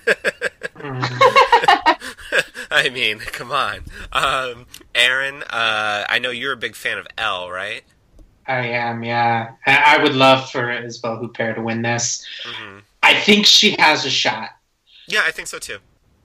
I 2.70 2.88
mean, 2.92 3.18
come 3.18 3.52
on. 3.52 3.80
Um, 4.12 4.66
Aaron, 4.94 5.42
uh, 5.44 6.04
I 6.08 6.18
know 6.18 6.30
you're 6.30 6.52
a 6.52 6.56
big 6.56 6.74
fan 6.76 6.98
of 6.98 7.06
Elle, 7.18 7.50
right? 7.50 7.82
I 8.46 8.66
am, 8.68 9.04
yeah. 9.04 9.52
I 9.66 9.96
I 9.98 10.02
would 10.02 10.14
love 10.14 10.50
for 10.50 10.70
Isabelle 10.70 11.18
Huppert 11.18 11.56
to 11.56 11.62
win 11.62 11.82
this. 11.82 12.26
hmm 12.44 12.80
I 13.02 13.14
think 13.20 13.46
she 13.46 13.76
has 13.78 14.04
a 14.04 14.10
shot. 14.10 14.50
Yeah, 15.06 15.22
I 15.24 15.30
think 15.30 15.48
so 15.48 15.58
too. 15.58 15.78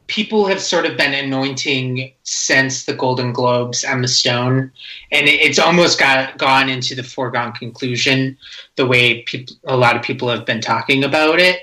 People 0.07 0.45
have 0.45 0.61
sort 0.61 0.85
of 0.85 0.97
been 0.97 1.13
anointing 1.13 2.13
since 2.23 2.85
the 2.85 2.93
Golden 2.93 3.33
Globes 3.33 3.83
Emma 3.83 4.07
Stone, 4.07 4.71
and 5.11 5.27
it's 5.27 5.57
almost 5.59 5.99
got 5.99 6.37
gone 6.37 6.69
into 6.69 6.93
the 6.95 7.03
foregone 7.03 7.53
conclusion 7.53 8.37
the 8.75 8.85
way 8.85 9.23
peop 9.23 9.49
a 9.65 9.75
lot 9.75 9.95
of 9.95 10.03
people 10.03 10.29
have 10.29 10.45
been 10.45 10.61
talking 10.61 11.03
about 11.03 11.39
it. 11.39 11.61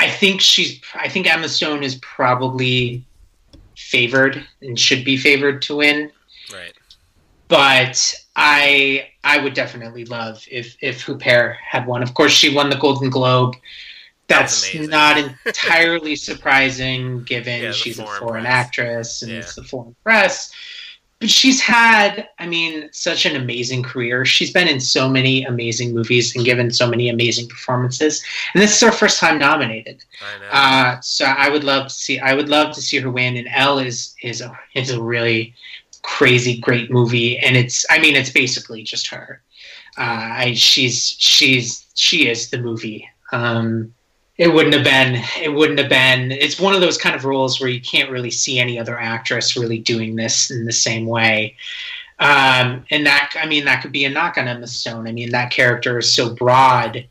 I 0.00 0.08
think 0.08 0.40
she's. 0.40 0.80
I 0.94 1.08
think 1.08 1.26
Emma 1.26 1.48
Stone 1.48 1.82
is 1.82 1.96
probably 1.96 3.04
favored 3.76 4.44
and 4.62 4.78
should 4.78 5.04
be 5.04 5.16
favored 5.16 5.60
to 5.62 5.76
win. 5.76 6.10
Right. 6.52 6.72
but 7.48 8.14
I 8.36 9.08
I 9.24 9.38
would 9.38 9.54
definitely 9.54 10.04
love 10.04 10.44
if 10.50 10.76
if 10.80 11.04
Huppert 11.06 11.56
had 11.56 11.86
won. 11.86 12.02
Of 12.02 12.14
course, 12.14 12.32
she 12.32 12.54
won 12.54 12.70
the 12.70 12.76
Golden 12.76 13.10
Globe. 13.10 13.56
That's 14.28 14.74
not 14.74 15.16
entirely 15.46 16.14
surprising, 16.16 17.24
given 17.24 17.62
Yeah, 17.62 17.72
she's 17.72 17.98
a 17.98 18.04
foreign 18.04 18.20
foreign 18.20 18.44
press. 18.44 18.54
actress 18.54 19.22
and 19.22 19.32
Yeah. 19.32 19.38
it's 19.38 19.54
the 19.54 19.64
foreign 19.64 19.96
press. 20.04 20.52
But 21.20 21.30
she's 21.30 21.60
had, 21.60 22.28
I 22.38 22.46
mean, 22.46 22.90
such 22.92 23.26
an 23.26 23.34
amazing 23.34 23.82
career. 23.82 24.24
She's 24.24 24.52
been 24.52 24.68
in 24.68 24.78
so 24.78 25.08
many 25.08 25.42
amazing 25.44 25.92
movies 25.92 26.36
and 26.36 26.44
given 26.44 26.70
so 26.70 26.86
many 26.86 27.08
amazing 27.08 27.48
performances. 27.48 28.22
And 28.54 28.62
this 28.62 28.72
is 28.76 28.80
her 28.82 28.92
first 28.92 29.18
time 29.18 29.36
nominated. 29.38 30.04
I 30.22 30.38
know. 30.38 30.48
Uh, 30.52 31.00
so 31.00 31.24
I 31.24 31.48
would 31.48 31.64
love 31.64 31.88
to 31.88 31.94
see. 31.94 32.20
I 32.20 32.34
would 32.34 32.48
love 32.48 32.72
to 32.76 32.82
see 32.82 32.98
her 32.98 33.10
win. 33.10 33.36
And 33.36 33.48
Elle 33.52 33.80
is 33.80 34.14
is 34.22 34.40
a 34.40 34.56
is 34.74 34.90
a 34.90 35.02
really 35.02 35.54
crazy 36.02 36.58
great 36.58 36.88
movie, 36.92 37.36
and 37.38 37.56
it's. 37.56 37.84
I 37.90 37.98
mean, 37.98 38.14
it's 38.14 38.30
basically 38.30 38.84
just 38.84 39.08
her. 39.08 39.42
Uh, 39.96 40.02
I, 40.44 40.54
she's 40.54 41.16
she's 41.18 41.84
she 41.94 42.28
is 42.28 42.50
the 42.50 42.58
movie. 42.58 43.08
Um, 43.32 43.92
it 44.38 44.54
wouldn't 44.54 44.74
have 44.74 44.84
been. 44.84 45.22
It 45.42 45.52
wouldn't 45.52 45.80
have 45.80 45.88
been. 45.88 46.30
It's 46.30 46.60
one 46.60 46.72
of 46.74 46.80
those 46.80 46.96
kind 46.96 47.16
of 47.16 47.24
roles 47.24 47.60
where 47.60 47.68
you 47.68 47.80
can't 47.80 48.10
really 48.10 48.30
see 48.30 48.60
any 48.60 48.78
other 48.78 48.98
actress 48.98 49.56
really 49.56 49.80
doing 49.80 50.14
this 50.14 50.50
in 50.50 50.64
the 50.64 50.72
same 50.72 51.06
way. 51.06 51.56
Um, 52.20 52.84
and 52.90 53.04
that, 53.06 53.34
I 53.40 53.46
mean, 53.46 53.64
that 53.64 53.82
could 53.82 53.92
be 53.92 54.04
a 54.04 54.10
knock 54.10 54.38
on 54.38 54.48
Emma 54.48 54.66
Stone. 54.68 55.08
I 55.08 55.12
mean, 55.12 55.30
that 55.30 55.50
character 55.50 55.98
is 55.98 56.12
so 56.12 56.34
broad, 56.34 57.06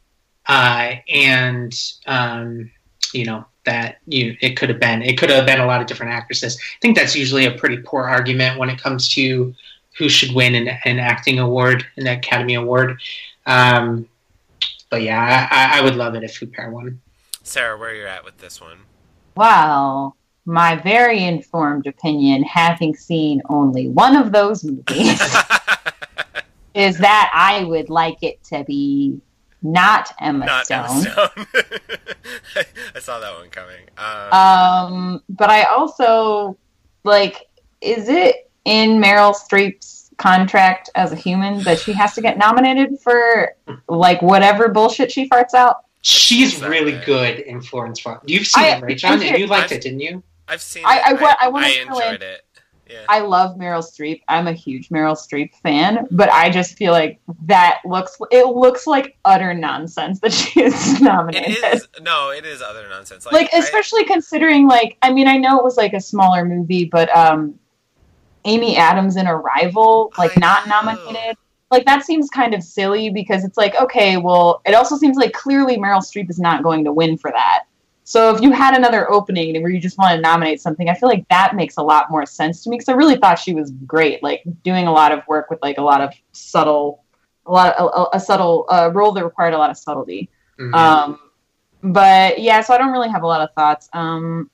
uh, 0.47 0.95
and 1.09 1.73
um, 2.05 2.71
you 3.13 3.25
know 3.25 3.45
that 3.65 3.97
you 4.05 4.37
it 4.41 4.55
could 4.55 4.69
have 4.69 4.79
been 4.79 5.01
it 5.01 5.17
could 5.17 5.29
have 5.29 5.45
been 5.45 5.59
a 5.59 5.65
lot 5.65 5.81
of 5.81 5.87
different 5.87 6.13
actresses. 6.13 6.57
I 6.57 6.79
think 6.81 6.97
that's 6.97 7.15
usually 7.15 7.45
a 7.45 7.51
pretty 7.51 7.77
poor 7.77 8.03
argument 8.03 8.57
when 8.57 8.69
it 8.69 8.81
comes 8.81 9.09
to 9.15 9.53
who 9.97 10.07
should 10.09 10.33
win 10.33 10.55
an, 10.55 10.69
an 10.85 10.99
acting 10.99 11.39
award, 11.39 11.85
an 11.97 12.07
Academy 12.07 12.53
Award. 12.53 12.99
Um, 13.45 14.07
but 14.89 15.01
yeah, 15.01 15.47
I, 15.51 15.79
I 15.79 15.81
would 15.81 15.95
love 15.95 16.15
it 16.15 16.23
if 16.23 16.39
Huppert 16.39 16.71
won. 16.71 17.01
Sarah, 17.47 17.77
where 17.77 17.95
you're 17.95 18.07
at 18.07 18.23
with 18.25 18.37
this 18.37 18.59
one? 18.59 18.79
Well, 19.35 20.17
my 20.45 20.75
very 20.75 21.23
informed 21.23 21.87
opinion, 21.87 22.43
having 22.43 22.95
seen 22.95 23.41
only 23.49 23.87
one 23.87 24.15
of 24.15 24.31
those 24.31 24.63
movies, 24.63 25.21
is 26.73 26.97
that 26.97 27.31
I 27.33 27.63
would 27.63 27.89
like 27.89 28.21
it 28.21 28.43
to 28.45 28.63
be 28.63 29.19
not 29.61 30.13
Emma 30.19 30.45
Not 30.45 30.65
Stone. 30.65 30.85
Emma 30.85 31.01
Stone. 31.01 31.45
I 32.95 32.99
saw 32.99 33.19
that 33.19 33.33
one 33.35 33.49
coming. 33.49 33.83
Um, 33.97 34.33
Um, 34.33 35.23
but 35.29 35.49
I 35.49 35.63
also 35.63 36.57
like, 37.03 37.47
is 37.81 38.09
it 38.09 38.49
in 38.65 39.01
Meryl 39.01 39.33
Streep's 39.33 40.11
contract 40.17 40.89
as 40.95 41.11
a 41.11 41.15
human 41.15 41.63
that 41.63 41.79
she 41.79 41.93
has 41.93 42.13
to 42.15 42.21
get 42.21 42.37
nominated 42.37 42.99
for 42.99 43.55
like 43.87 44.21
whatever 44.21 44.67
bullshit 44.69 45.11
she 45.11 45.29
farts 45.29 45.53
out? 45.53 45.83
She's 46.01 46.59
that 46.59 46.69
really 46.69 46.93
right? 46.95 47.05
good 47.05 47.39
in 47.39 47.61
Florence 47.61 47.99
Farm. 47.99 48.19
You've 48.25 48.47
seen 48.47 48.63
I- 48.63 48.67
it, 48.77 48.83
right, 48.83 48.97
John? 48.97 49.21
And 49.21 49.37
you 49.37 49.47
liked 49.47 49.65
I've- 49.65 49.75
it, 49.75 49.81
didn't 49.81 49.99
you? 49.99 50.23
I've 50.47 50.61
seen. 50.61 50.83
I- 50.85 50.97
it. 50.97 51.03
I 51.05 51.13
wa- 51.13 51.35
I 51.41 51.47
wanna 51.49 51.67
I 51.67 51.69
enjoyed 51.85 52.21
it. 52.21 52.43
Yeah. 52.89 53.03
I 53.09 53.19
love 53.19 53.57
Meryl 53.57 53.83
Streep. 53.83 54.21
I'm 54.29 54.47
a 54.47 54.53
huge 54.53 54.87
Meryl 54.87 55.17
Streep 55.17 55.53
fan, 55.55 56.07
but 56.09 56.31
I 56.31 56.49
just 56.49 56.77
feel 56.77 56.93
like 56.93 57.19
that 57.43 57.79
looks 57.83 58.15
it 58.31 58.47
looks 58.47 58.87
like 58.87 59.17
utter 59.25 59.53
nonsense 59.53 60.21
that 60.21 60.31
she 60.39 60.61
is 60.61 61.01
nominated. 61.01 61.49
It 61.57 61.73
is 61.75 61.87
no, 62.01 62.29
it 62.29 62.45
is 62.45 62.61
other 62.61 62.87
nonsense. 62.87 63.25
Like, 63.25 63.33
like 63.33 63.53
I- 63.53 63.57
especially 63.57 64.05
considering 64.05 64.69
like 64.69 64.97
I 65.01 65.11
mean 65.11 65.27
I 65.27 65.35
know 65.35 65.57
it 65.57 65.65
was 65.65 65.75
like 65.75 65.91
a 65.91 65.99
smaller 65.99 66.45
movie, 66.45 66.85
but 66.85 67.13
um 67.13 67.59
Amy 68.45 68.77
Adams 68.77 69.17
in 69.17 69.27
Arrival 69.27 70.13
like 70.17 70.37
I 70.37 70.39
not 70.39 70.67
know. 70.69 70.81
nominated. 70.81 71.35
Like 71.69 71.85
that 71.85 72.03
seems 72.03 72.29
kind 72.29 72.53
of 72.53 72.63
silly 72.63 73.09
because 73.09 73.43
it's 73.43 73.57
like 73.57 73.75
okay, 73.75 74.17
well 74.17 74.61
it 74.65 74.73
also 74.73 74.97
seems 74.97 75.17
like 75.17 75.33
clearly 75.33 75.77
Meryl 75.77 75.99
Streep 75.99 76.29
is 76.29 76.39
not 76.39 76.63
going 76.63 76.83
to 76.85 76.93
win 76.93 77.17
for 77.17 77.31
that. 77.31 77.63
So 78.07 78.33
if 78.33 78.41
you 78.41 78.53
had 78.53 78.73
another 78.73 79.11
opening 79.11 79.61
where 79.61 79.69
you 79.69 79.81
just 79.81 79.97
want 79.97 80.15
to 80.15 80.21
nominate 80.21 80.61
something, 80.61 80.87
I 80.87 80.93
feel 80.93 81.09
like 81.09 81.27
that 81.27 81.57
makes 81.57 81.75
a 81.75 81.83
lot 81.83 82.09
more 82.09 82.25
sense 82.25 82.63
to 82.63 82.69
me 82.69 82.77
because 82.77 82.87
I 82.87 82.93
really 82.93 83.17
thought 83.17 83.37
she 83.37 83.53
was 83.53 83.71
great, 83.85 84.23
like 84.23 84.43
doing 84.63 84.87
a 84.87 84.93
lot 84.93 85.11
of 85.11 85.23
work 85.27 85.49
with 85.49 85.59
like 85.61 85.77
a 85.77 85.81
lot 85.81 85.99
of 85.99 86.13
subtle, 86.31 87.03
a 87.45 87.51
lot 87.51 87.75
of, 87.75 87.91
a, 87.93 88.15
a 88.15 88.19
subtle 88.21 88.65
uh, 88.69 88.91
role 88.93 89.11
that 89.11 89.25
required 89.25 89.53
a 89.53 89.57
lot 89.57 89.69
of 89.69 89.77
subtlety. 89.77 90.29
Mhm. 90.57 90.73
Um, 90.73 91.19
but 91.83 92.39
yeah, 92.39 92.61
so 92.61 92.73
I 92.73 92.77
don't 92.77 92.93
really 92.93 93.09
have 93.09 93.23
a 93.23 93.27
lot 93.27 93.41
of 93.41 93.53
thoughts. 93.55 93.89
Um, 93.91 94.49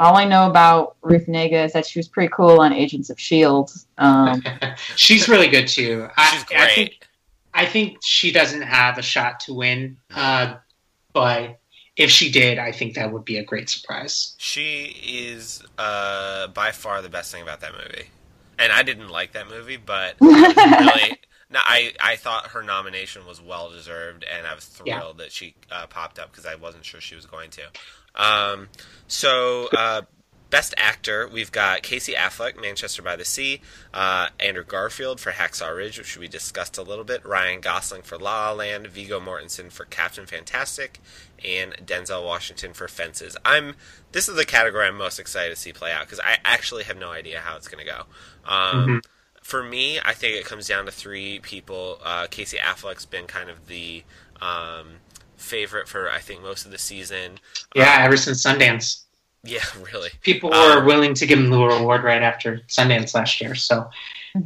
all 0.00 0.16
I 0.16 0.24
know 0.24 0.48
about 0.48 0.96
Ruth 1.02 1.26
Negga 1.26 1.64
is 1.64 1.72
that 1.72 1.86
she 1.86 1.98
was 1.98 2.08
pretty 2.08 2.32
cool 2.34 2.60
on 2.60 2.72
Agents 2.72 3.10
of 3.10 3.18
Shield. 3.18 3.72
Um, 3.98 4.42
She's 4.96 5.28
really 5.28 5.48
good 5.48 5.68
too. 5.68 6.08
I, 6.16 6.30
she's 6.30 6.44
I 6.56 6.68
think 6.68 6.88
great. 6.88 7.06
I 7.54 7.66
think 7.66 7.98
she 8.02 8.32
doesn't 8.32 8.62
have 8.62 8.98
a 8.98 9.02
shot 9.02 9.40
to 9.40 9.54
win, 9.54 9.96
uh, 10.12 10.56
but 11.12 11.60
if 11.96 12.10
she 12.10 12.30
did, 12.30 12.58
I 12.58 12.72
think 12.72 12.94
that 12.94 13.12
would 13.12 13.24
be 13.24 13.38
a 13.38 13.44
great 13.44 13.70
surprise. 13.70 14.34
She 14.38 14.96
is 15.06 15.62
uh, 15.78 16.48
by 16.48 16.72
far 16.72 17.00
the 17.00 17.08
best 17.08 17.30
thing 17.30 17.42
about 17.42 17.60
that 17.60 17.72
movie, 17.72 18.08
and 18.58 18.72
I 18.72 18.82
didn't 18.82 19.08
like 19.08 19.32
that 19.32 19.48
movie, 19.48 19.76
but 19.76 20.16
really, 20.20 21.18
no, 21.48 21.60
I 21.62 21.92
I 22.02 22.16
thought 22.16 22.48
her 22.48 22.64
nomination 22.64 23.24
was 23.24 23.40
well 23.40 23.70
deserved, 23.70 24.24
and 24.24 24.46
I 24.48 24.54
was 24.54 24.64
thrilled 24.64 25.18
that 25.18 25.30
she 25.30 25.54
uh, 25.70 25.86
popped 25.86 26.18
up 26.18 26.32
because 26.32 26.46
I 26.46 26.56
wasn't 26.56 26.84
sure 26.84 27.00
she 27.00 27.14
was 27.14 27.26
going 27.26 27.50
to. 27.50 27.62
Um, 28.14 28.68
so. 29.06 29.68
Uh, 29.76 30.02
Best 30.50 30.72
Actor, 30.76 31.26
we've 31.32 31.50
got 31.50 31.82
Casey 31.82 32.12
Affleck, 32.12 32.60
Manchester 32.60 33.02
by 33.02 33.16
the 33.16 33.24
Sea, 33.24 33.60
uh, 33.92 34.28
Andrew 34.38 34.62
Garfield 34.62 35.18
for 35.18 35.32
Hacksaw 35.32 35.74
Ridge, 35.76 35.98
which 35.98 36.16
we 36.16 36.28
discussed 36.28 36.78
a 36.78 36.82
little 36.82 37.02
bit, 37.02 37.26
Ryan 37.26 37.60
Gosling 37.60 38.02
for 38.02 38.16
La 38.18 38.50
La 38.50 38.52
Land, 38.52 38.86
Viggo 38.86 39.18
Mortensen 39.18 39.72
for 39.72 39.84
Captain 39.84 40.26
Fantastic, 40.26 41.00
and 41.44 41.72
Denzel 41.84 42.24
Washington 42.24 42.72
for 42.72 42.86
Fences. 42.86 43.36
I'm 43.44 43.74
this 44.12 44.28
is 44.28 44.36
the 44.36 44.44
category 44.44 44.86
I'm 44.86 44.96
most 44.96 45.18
excited 45.18 45.52
to 45.52 45.60
see 45.60 45.72
play 45.72 45.90
out 45.90 46.02
because 46.02 46.20
I 46.20 46.38
actually 46.44 46.84
have 46.84 46.98
no 46.98 47.10
idea 47.10 47.40
how 47.40 47.56
it's 47.56 47.66
going 47.66 47.84
to 47.84 47.90
go. 47.90 48.02
Um, 48.44 48.86
Mhm. 48.86 49.04
For 49.42 49.64
me, 49.64 49.98
I 50.04 50.12
think 50.14 50.36
it 50.36 50.44
comes 50.46 50.68
down 50.68 50.86
to 50.86 50.92
three 50.92 51.40
people. 51.40 52.00
Uh, 52.04 52.28
Casey 52.30 52.58
Affleck's 52.58 53.06
been 53.06 53.26
kind 53.26 53.50
of 53.50 53.66
the 53.66 54.04
um, 54.40 55.00
favorite 55.44 55.88
for 55.88 56.10
I 56.10 56.18
think 56.20 56.42
most 56.42 56.64
of 56.66 56.72
the 56.72 56.78
season. 56.78 57.38
Yeah, 57.74 57.96
Um, 57.98 58.02
ever 58.06 58.16
since 58.16 58.42
Sundance, 58.44 59.02
yeah, 59.42 59.64
really. 59.92 60.10
people 60.22 60.50
were 60.50 60.80
Um, 60.80 60.86
willing 60.86 61.14
to 61.14 61.26
give 61.26 61.38
him 61.38 61.50
the 61.50 61.58
award 61.58 62.02
right 62.04 62.22
after 62.22 62.58
Sundance 62.68 63.14
last 63.14 63.40
year. 63.40 63.54
So 63.54 63.90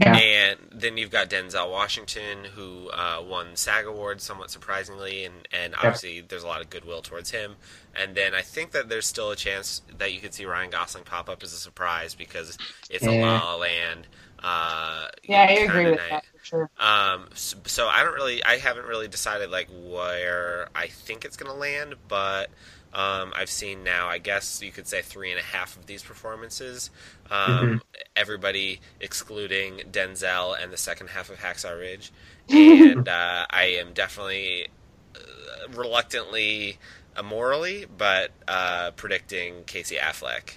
Yeah. 0.00 0.16
And 0.16 0.58
then 0.70 0.98
you've 0.98 1.10
got 1.10 1.30
Denzel 1.30 1.70
Washington, 1.70 2.44
who 2.54 2.90
uh, 2.90 3.22
won 3.26 3.56
SAG 3.56 3.86
Awards 3.86 4.22
somewhat 4.24 4.50
surprisingly, 4.50 5.24
and, 5.24 5.48
and 5.50 5.74
obviously 5.76 6.20
there's 6.20 6.42
a 6.42 6.46
lot 6.46 6.60
of 6.60 6.68
goodwill 6.68 7.00
towards 7.00 7.30
him. 7.30 7.56
And 7.94 8.14
then 8.14 8.34
I 8.34 8.42
think 8.42 8.72
that 8.72 8.88
there's 8.90 9.06
still 9.06 9.30
a 9.30 9.36
chance 9.36 9.80
that 9.96 10.12
you 10.12 10.20
could 10.20 10.34
see 10.34 10.44
Ryan 10.44 10.70
Gosling 10.70 11.04
pop 11.04 11.28
up 11.30 11.42
as 11.42 11.52
a 11.54 11.56
surprise 11.56 12.14
because 12.14 12.58
it's 12.90 13.06
a 13.06 13.12
Yeah. 13.14 13.22
La 13.22 13.44
La 13.44 13.56
Land. 13.56 14.08
Uh, 14.40 15.08
yeah, 15.24 15.46
I 15.48 15.52
agree 15.64 15.86
with 15.86 15.96
night. 15.96 16.10
that 16.10 16.24
for 16.26 16.27
sure. 16.48 16.70
Um, 16.78 17.28
so, 17.34 17.56
so 17.66 17.88
I 17.88 18.02
don't 18.02 18.14
really, 18.14 18.42
I 18.42 18.56
haven't 18.56 18.86
really 18.86 19.08
decided 19.08 19.50
like 19.50 19.68
where 19.70 20.68
I 20.74 20.86
think 20.88 21.24
it's 21.24 21.36
gonna 21.36 21.54
land, 21.54 21.94
but 22.08 22.50
um, 22.94 23.32
I've 23.36 23.50
seen 23.50 23.84
now, 23.84 24.08
I 24.08 24.18
guess 24.18 24.62
you 24.62 24.72
could 24.72 24.86
say 24.86 25.02
three 25.02 25.30
and 25.30 25.38
a 25.38 25.42
half 25.42 25.76
of 25.76 25.86
these 25.86 26.02
performances. 26.02 26.90
Um, 27.30 27.82
Everybody 28.16 28.80
excluding 29.00 29.82
Denzel 29.92 30.60
and 30.60 30.72
the 30.72 30.76
second 30.78 31.08
half 31.08 31.30
of 31.30 31.38
Hacksaw 31.38 31.78
Ridge, 31.78 32.10
and 32.48 33.06
uh, 33.06 33.46
I 33.50 33.76
am 33.78 33.92
definitely 33.92 34.68
uh, 35.14 35.68
reluctantly, 35.76 36.78
uh, 37.14 37.22
morally, 37.22 37.86
but 37.96 38.30
uh, 38.48 38.92
predicting 38.92 39.64
Casey 39.64 39.96
Affleck. 39.96 40.54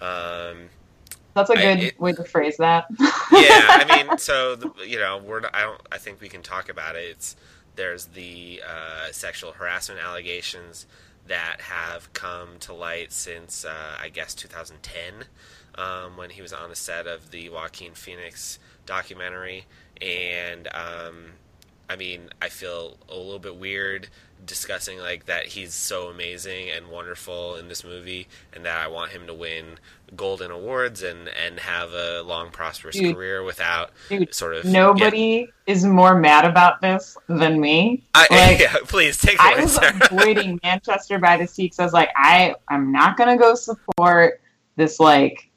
Um, 0.00 0.68
That's 1.38 1.50
a 1.50 1.54
good 1.54 1.80
it- 1.80 2.00
way 2.00 2.12
to 2.12 2.24
phrase 2.24 2.56
that. 2.58 2.86
yeah, 2.98 3.06
I 3.32 4.04
mean, 4.08 4.18
so 4.18 4.56
the, 4.56 4.70
you 4.86 4.98
know, 4.98 5.18
we're 5.18 5.40
not, 5.40 5.54
I 5.54 5.62
don't. 5.62 5.80
I 5.92 5.98
think 5.98 6.20
we 6.20 6.28
can 6.28 6.42
talk 6.42 6.68
about 6.68 6.96
it. 6.96 7.04
It's 7.10 7.36
there's 7.76 8.06
the 8.06 8.62
uh, 8.66 9.12
sexual 9.12 9.52
harassment 9.52 10.00
allegations. 10.00 10.86
that 11.26 11.60
have 11.60 12.10
come 12.14 12.58
to 12.60 12.72
light 12.72 13.12
since 13.12 13.64
uh, 13.64 13.96
I 14.00 14.08
guess 14.08 14.34
2010, 14.34 15.26
um, 15.74 16.16
when 16.16 16.30
he 16.30 16.40
was 16.42 16.52
on 16.54 16.70
the 16.70 16.76
set 16.76 17.06
of 17.06 17.30
the 17.30 17.50
Joaquin 17.50 17.92
Phoenix 17.92 18.58
documentary, 18.86 19.66
and 20.00 20.66
um, 20.74 21.32
I 21.88 21.96
mean, 21.96 22.30
I 22.40 22.48
feel 22.48 22.96
a 23.10 23.14
little 23.16 23.38
bit 23.38 23.56
weird 23.56 24.08
discussing 24.44 24.98
like 24.98 25.26
that 25.26 25.46
he's 25.46 25.74
so 25.74 26.08
amazing 26.08 26.70
and 26.70 26.88
wonderful 26.88 27.56
in 27.56 27.68
this 27.68 27.84
movie, 27.84 28.28
and 28.52 28.64
that 28.64 28.76
I 28.78 28.88
want 28.88 29.12
him 29.12 29.26
to 29.26 29.34
win 29.34 29.78
golden 30.16 30.50
awards 30.50 31.02
and 31.02 31.28
and 31.28 31.60
have 31.60 31.92
a 31.92 32.22
long 32.22 32.50
prosperous 32.50 32.96
Dude. 32.96 33.14
career 33.14 33.42
without 33.42 33.90
Dude, 34.08 34.34
sort 34.34 34.54
of 34.54 34.64
Nobody 34.64 35.48
is 35.66 35.84
more 35.84 36.14
mad 36.18 36.44
about 36.46 36.80
this 36.80 37.16
than 37.26 37.60
me. 37.60 38.02
I, 38.14 38.26
Like, 38.30 38.58
yeah, 38.60 38.74
please 38.84 39.18
take 39.18 39.34
it 39.34 39.40
I 39.40 39.52
away, 39.52 39.62
was 39.62 39.74
Sarah. 39.74 40.08
avoiding 40.10 40.58
Manchester 40.64 41.18
by 41.18 41.36
the 41.36 41.46
Sea 41.46 41.64
because 41.64 41.78
I 41.80 41.84
was 41.84 41.92
like, 41.92 42.10
I 42.16 42.54
I'm 42.68 42.90
not 42.90 43.16
gonna 43.18 43.36
go 43.36 43.54
support 43.54 44.40
this 44.76 44.98
like 44.98 45.50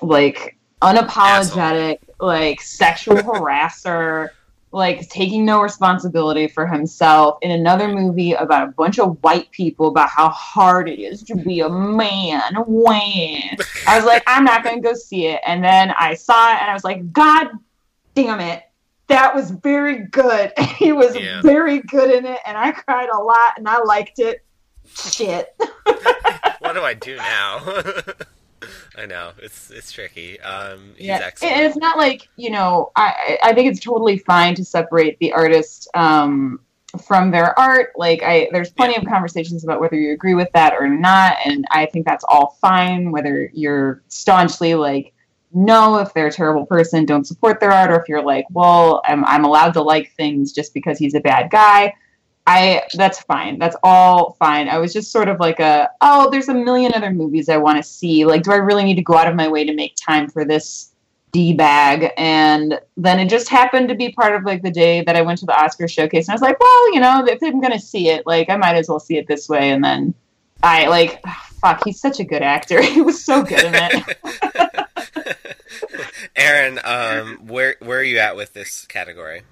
like 0.00 0.56
unapologetic 0.82 1.98
like 2.20 2.60
sexual 2.60 3.16
harasser 3.16 4.30
like 4.72 5.08
taking 5.08 5.44
no 5.44 5.60
responsibility 5.60 6.46
for 6.46 6.66
himself 6.66 7.38
in 7.42 7.50
another 7.50 7.88
movie 7.88 8.32
about 8.32 8.68
a 8.68 8.72
bunch 8.72 8.98
of 8.98 9.20
white 9.22 9.50
people 9.50 9.88
about 9.88 10.08
how 10.08 10.28
hard 10.28 10.88
it 10.88 11.00
is 11.00 11.22
to 11.24 11.34
be 11.34 11.60
a 11.60 11.68
man 11.68 12.40
when? 12.66 13.42
I 13.86 13.96
was 13.96 14.04
like 14.04 14.22
I'm 14.26 14.44
not 14.44 14.62
gonna 14.62 14.80
go 14.80 14.94
see 14.94 15.26
it. 15.26 15.40
And 15.44 15.62
then 15.64 15.92
I 15.98 16.14
saw 16.14 16.52
it 16.52 16.60
and 16.60 16.70
I 16.70 16.74
was 16.74 16.84
like 16.84 17.12
God 17.12 17.48
damn 18.14 18.38
it. 18.40 18.62
That 19.08 19.34
was 19.34 19.50
very 19.50 20.06
good. 20.06 20.52
He 20.78 20.92
was 20.92 21.14
Yeah. 21.16 21.42
very 21.42 21.80
good 21.82 22.10
in 22.10 22.24
it 22.24 22.38
and 22.46 22.56
I 22.56 22.70
cried 22.72 23.08
a 23.12 23.18
lot 23.18 23.54
and 23.58 23.68
I 23.68 23.82
liked 23.82 24.18
it. 24.18 24.44
Shit. 25.12 25.48
What 26.60 26.74
do 26.74 26.82
I 26.82 26.94
do 26.94 27.16
now? 27.16 27.58
I 29.00 29.06
know 29.06 29.32
it's 29.38 29.70
it's 29.70 29.90
tricky. 29.90 30.38
Um, 30.40 30.92
he's 30.96 31.06
yeah, 31.06 31.30
and 31.42 31.64
it's 31.64 31.76
not 31.76 31.96
like 31.96 32.28
you 32.36 32.50
know. 32.50 32.92
I 32.96 33.38
I 33.42 33.54
think 33.54 33.70
it's 33.70 33.80
totally 33.80 34.18
fine 34.18 34.54
to 34.56 34.64
separate 34.64 35.18
the 35.20 35.32
artist 35.32 35.88
um, 35.94 36.60
from 37.06 37.30
their 37.30 37.58
art. 37.58 37.92
Like 37.96 38.22
I, 38.22 38.48
there's 38.52 38.70
plenty 38.70 38.96
of 38.96 39.04
conversations 39.06 39.64
about 39.64 39.80
whether 39.80 39.96
you 39.96 40.12
agree 40.12 40.34
with 40.34 40.50
that 40.52 40.74
or 40.78 40.86
not, 40.86 41.38
and 41.46 41.64
I 41.70 41.86
think 41.86 42.04
that's 42.04 42.24
all 42.28 42.58
fine. 42.60 43.10
Whether 43.10 43.50
you're 43.54 44.02
staunchly 44.08 44.74
like 44.74 45.14
no, 45.52 45.98
if 45.98 46.12
they're 46.14 46.28
a 46.28 46.32
terrible 46.32 46.66
person, 46.66 47.06
don't 47.06 47.26
support 47.26 47.58
their 47.58 47.72
art, 47.72 47.90
or 47.90 48.00
if 48.00 48.08
you're 48.08 48.22
like, 48.22 48.44
well, 48.50 49.00
I'm 49.04 49.24
I'm 49.24 49.44
allowed 49.44 49.72
to 49.74 49.82
like 49.82 50.12
things 50.12 50.52
just 50.52 50.74
because 50.74 50.98
he's 50.98 51.14
a 51.14 51.20
bad 51.20 51.50
guy. 51.50 51.94
I 52.46 52.82
that's 52.94 53.20
fine. 53.22 53.58
That's 53.58 53.76
all 53.82 54.36
fine. 54.38 54.68
I 54.68 54.78
was 54.78 54.92
just 54.92 55.12
sort 55.12 55.28
of 55.28 55.38
like 55.40 55.60
a 55.60 55.90
oh, 56.00 56.30
there's 56.30 56.48
a 56.48 56.54
million 56.54 56.92
other 56.94 57.12
movies 57.12 57.48
I 57.48 57.56
want 57.58 57.76
to 57.76 57.82
see. 57.82 58.24
Like, 58.24 58.42
do 58.42 58.52
I 58.52 58.56
really 58.56 58.84
need 58.84 58.96
to 58.96 59.02
go 59.02 59.16
out 59.16 59.28
of 59.28 59.36
my 59.36 59.48
way 59.48 59.64
to 59.64 59.74
make 59.74 59.94
time 59.96 60.28
for 60.28 60.44
this 60.44 60.92
d 61.32 61.52
bag? 61.54 62.12
And 62.16 62.80
then 62.96 63.20
it 63.20 63.28
just 63.28 63.48
happened 63.48 63.88
to 63.88 63.94
be 63.94 64.12
part 64.12 64.34
of 64.34 64.44
like 64.44 64.62
the 64.62 64.70
day 64.70 65.02
that 65.02 65.16
I 65.16 65.22
went 65.22 65.38
to 65.40 65.46
the 65.46 65.56
Oscar 65.56 65.86
showcase, 65.86 66.26
and 66.26 66.32
I 66.32 66.34
was 66.34 66.42
like, 66.42 66.58
well, 66.58 66.94
you 66.94 67.00
know, 67.00 67.24
if 67.26 67.42
I'm 67.42 67.60
gonna 67.60 67.78
see 67.78 68.08
it, 68.08 68.26
like 68.26 68.48
I 68.50 68.56
might 68.56 68.76
as 68.76 68.88
well 68.88 69.00
see 69.00 69.16
it 69.18 69.28
this 69.28 69.48
way. 69.48 69.70
And 69.70 69.84
then 69.84 70.14
I 70.62 70.88
like, 70.88 71.22
fuck, 71.60 71.82
he's 71.84 72.00
such 72.00 72.20
a 72.20 72.24
good 72.24 72.42
actor. 72.42 72.82
he 72.92 73.02
was 73.02 73.22
so 73.24 73.42
good 73.42 73.64
in 73.64 73.74
it. 73.76 74.16
Aaron, 76.36 76.80
um, 76.84 77.46
where 77.46 77.76
where 77.80 77.98
are 77.98 78.04
you 78.04 78.18
at 78.18 78.34
with 78.34 78.54
this 78.54 78.86
category? 78.86 79.42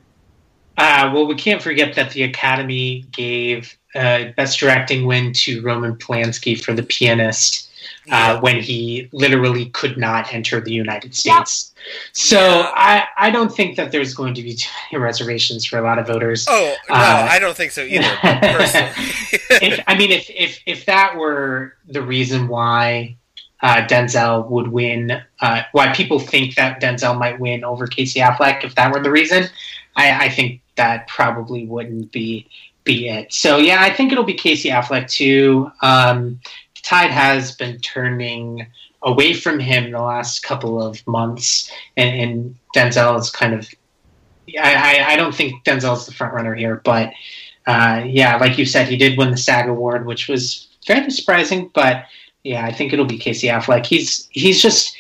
Uh, 0.79 1.11
well, 1.13 1.27
we 1.27 1.35
can't 1.35 1.61
forget 1.61 1.95
that 1.97 2.11
the 2.13 2.23
Academy 2.23 3.05
gave 3.13 3.77
uh, 3.95 4.27
Best 4.37 4.59
Directing 4.61 5.07
win 5.07 5.33
to 5.35 5.61
Roman 5.63 5.97
Polanski 5.97 6.63
for 6.63 6.73
The 6.73 6.83
Pianist 6.85 7.69
uh, 8.11 8.41
when 8.41 8.61
he 8.61 9.09
literally 9.13 9.67
could 9.71 9.99
not 9.99 10.33
enter 10.33 10.61
the 10.61 10.73
United 10.73 11.15
States. 11.15 11.75
So 12.13 12.39
Yeah. 12.39 12.73
I, 12.75 13.05
I 13.19 13.31
don't 13.31 13.55
think 13.55 13.77
that 13.77 13.93
there's 13.93 14.15
going 14.15 14.35
to 14.35 14.43
be 14.43 14.55
too 14.55 14.69
many 14.93 15.03
reservations 15.05 15.65
for 15.67 15.79
a 15.79 15.83
lot 15.83 15.99
of 15.99 16.07
voters. 16.07 16.47
Oh 16.49 16.75
no, 16.89 16.95
Uh, 16.95 17.29
I 17.31 17.39
don't 17.39 17.57
think 17.57 17.73
so 17.73 17.83
either. 17.83 18.09
Personally, 18.23 18.91
if, 19.63 19.81
I 19.87 19.97
mean, 19.97 20.11
if, 20.13 20.31
if 20.31 20.61
if 20.67 20.87
that 20.87 21.17
were 21.17 21.75
the 21.89 22.03
reason 22.03 22.49
why 22.49 23.17
uh, 23.63 23.83
Denzel 23.87 24.49
would 24.49 24.69
win, 24.69 25.21
uh, 25.41 25.63
why 25.73 25.93
people 25.93 26.19
think 26.21 26.55
that 26.55 26.81
Denzel 26.81 27.19
might 27.19 27.41
win 27.41 27.65
over 27.65 27.87
Casey 27.87 28.21
Affleck, 28.21 28.65
if 28.65 28.75
that 28.77 28.93
were 28.93 29.03
the 29.03 29.11
reason, 29.11 29.47
I, 29.99 30.27
I 30.27 30.29
think 30.31 30.63
that 30.77 31.09
probably 31.09 31.67
wouldn't 31.67 32.13
be 32.13 32.49
be 32.85 33.09
it. 33.09 33.33
So 33.33 33.59
yeah, 33.59 33.83
I 33.83 33.91
think 33.91 34.13
it'll 34.13 34.25
be 34.25 34.35
Casey 34.35 34.71
Affleck 34.71 35.11
too. 35.11 35.71
Um, 35.83 36.41
the 36.75 36.81
tide 36.83 37.11
has 37.11 37.55
been 37.55 37.79
turning 37.81 38.67
away 39.03 39.35
from 39.35 39.59
him 39.59 39.91
the 39.91 40.01
last 40.01 40.43
couple 40.43 40.83
of 40.83 41.07
months, 41.07 41.71
and, 41.97 42.21
and 42.21 42.57
Denzel 42.75 43.19
is 43.21 43.31
kind 43.31 43.53
of. 43.53 43.69
I, 44.59 45.05
I, 45.09 45.17
don't 45.17 45.35
think 45.35 45.63
Denzel's 45.65 46.07
the 46.07 46.13
front 46.13 46.33
runner 46.33 46.55
here, 46.55 46.81
but 46.83 47.13
uh, 47.67 48.03
yeah, 48.07 48.37
like 48.37 48.57
you 48.57 48.65
said, 48.65 48.89
he 48.89 48.97
did 48.97 49.19
win 49.19 49.31
the 49.31 49.37
SAG 49.37 49.69
award, 49.69 50.07
which 50.07 50.27
was 50.27 50.69
fairly 50.87 51.11
surprising. 51.11 51.71
But 51.75 52.07
yeah, 52.45 52.65
I 52.65 52.73
think 52.73 52.95
it'll 52.95 53.05
be 53.05 53.19
Casey 53.19 53.49
Affleck. 53.49 53.85
He's 53.85 54.27
he's 54.31 54.63
just 54.63 54.97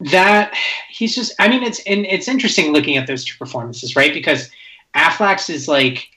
that 0.00 0.54
he's 0.88 1.14
just. 1.14 1.34
I 1.38 1.48
mean, 1.48 1.62
it's 1.62 1.80
and 1.86 2.06
it's 2.06 2.28
interesting 2.28 2.72
looking 2.72 2.96
at 2.96 3.06
those 3.06 3.24
two 3.24 3.36
performances, 3.38 3.96
right? 3.96 4.12
Because 4.12 4.50
Affleck's 4.94 5.50
is 5.50 5.68
like 5.68 6.08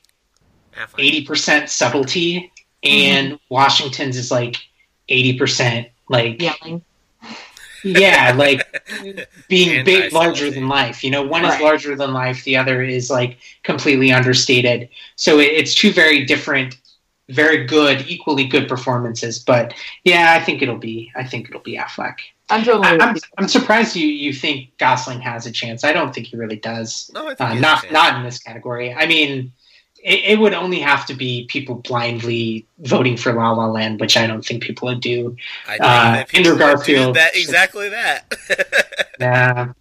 Affleck. 0.76 1.00
eighty 1.00 1.26
percent 1.26 1.70
subtlety, 1.70 2.52
mm-hmm. 2.84 2.88
and 2.88 3.40
Washington's 3.50 4.18
is 4.18 4.32
like 4.32 4.58
eighty 5.10 5.38
percent 5.38 5.88
like 6.10 6.42
Yelling. 6.42 6.84
yeah, 7.84 8.34
like 8.38 8.62
being 9.50 9.84
big, 9.84 10.14
larger 10.14 10.50
than 10.50 10.68
life. 10.68 11.04
You 11.04 11.12
know, 11.12 11.24
one 11.24 11.44
is 11.44 11.60
larger 11.60 11.96
than 11.96 12.14
life, 12.14 12.44
the 12.44 12.56
other 12.56 12.82
is 12.82 13.10
like 13.10 13.38
completely 13.64 14.12
understated. 14.12 14.90
So 15.16 15.40
it, 15.40 15.52
it's 15.52 15.76
two 15.76 15.92
very 15.92 16.26
different, 16.26 16.78
very 17.30 17.66
good, 17.66 18.06
equally 18.08 18.46
good 18.46 18.70
performances. 18.70 19.40
But 19.40 19.74
yeah, 20.04 20.38
I 20.40 20.44
think 20.44 20.62
it'll 20.62 20.78
be, 20.78 21.12
I 21.16 21.26
think 21.26 21.50
it'll 21.50 21.62
be 21.62 21.78
Affleck. 21.78 22.16
I'm 22.54 22.64
totally. 22.64 22.88
I, 22.88 22.98
I'm, 22.98 23.16
I'm 23.38 23.48
surprised 23.48 23.96
you 23.96 24.08
you 24.08 24.34
think 24.34 24.78
Gosling 24.78 25.22
has 25.22 25.46
a 25.46 25.52
chance. 25.52 25.84
I 25.84 25.92
don't 25.94 26.14
think 26.14 26.28
he 26.28 26.38
really 26.38 26.58
does. 26.58 27.10
No, 27.14 27.26
I 27.28 27.36
think 27.36 27.42
Uh, 27.42 27.54
he 27.56 27.56
has 27.56 27.60
a 27.60 27.62
not 27.62 27.92
not 27.92 28.16
in 28.18 28.24
this 28.24 28.40
category. 28.40 28.94
I 28.94 29.06
mean. 29.06 29.52
It, 30.06 30.32
it 30.34 30.40
would 30.40 30.54
only 30.54 30.80
have 30.80 31.06
to 31.06 31.14
be 31.14 31.46
people 31.50 31.76
blindly 31.76 32.68
voting 32.80 33.16
for 33.16 33.32
La 33.32 33.52
La 33.52 33.68
Land, 33.68 34.02
which 34.02 34.18
I 34.18 34.28
don't 34.28 34.44
think 34.46 34.62
people 34.62 34.90
would 34.90 35.00
do. 35.00 35.38
I 35.66 35.78
think 35.78 35.82
uh, 35.82 36.38
Andrew 36.38 36.58
Garfield. 36.58 37.16
That 37.16 37.38
exactly 37.38 37.88
that. 37.88 38.26
Yeah, 39.20 39.72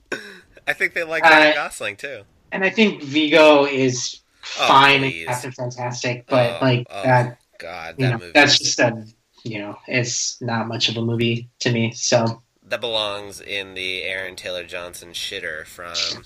I 0.69 0.73
think 0.75 0.95
they 0.95 1.03
like 1.03 1.25
Uh, 1.25 1.53
Gosling 1.55 1.97
too. 1.97 2.23
and 2.53 2.63
I 2.65 2.71
think 2.71 3.03
Viggo 3.03 3.65
is 3.65 4.21
Oh, 4.61 4.69
fine 4.69 5.01
please. 5.01 5.27
and 5.27 5.29
Captain 5.35 5.53
Fantastic, 5.53 6.27
but 6.29 6.59
Oh, 6.61 6.65
like 6.65 6.87
oh, 6.91 7.03
that, 7.03 7.39
God, 7.59 7.97
that 7.99 8.11
know, 8.11 8.19
movie. 8.19 8.33
that's 8.33 8.59
just 8.59 8.79
a, 8.79 9.05
you 9.43 9.59
know, 9.59 9.77
it's 9.89 10.41
not 10.41 10.69
much 10.69 10.89
of 10.89 10.97
a 10.97 11.03
movie 11.03 11.49
to 11.61 11.73
me. 11.73 11.91
So 11.93 12.42
that 12.73 12.81
belongs 12.81 13.39
in 13.39 13.75
the 13.75 14.03
Aaron 14.03 14.35
Taylor 14.35 14.65
Johnson 14.65 15.11
shitter 15.11 15.67
from 15.67 16.25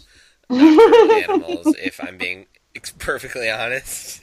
Animals. 0.48 1.74
If 1.76 2.00
I'm 2.00 2.16
being 2.16 2.46
perfectly 2.98 3.50
honest, 3.50 4.22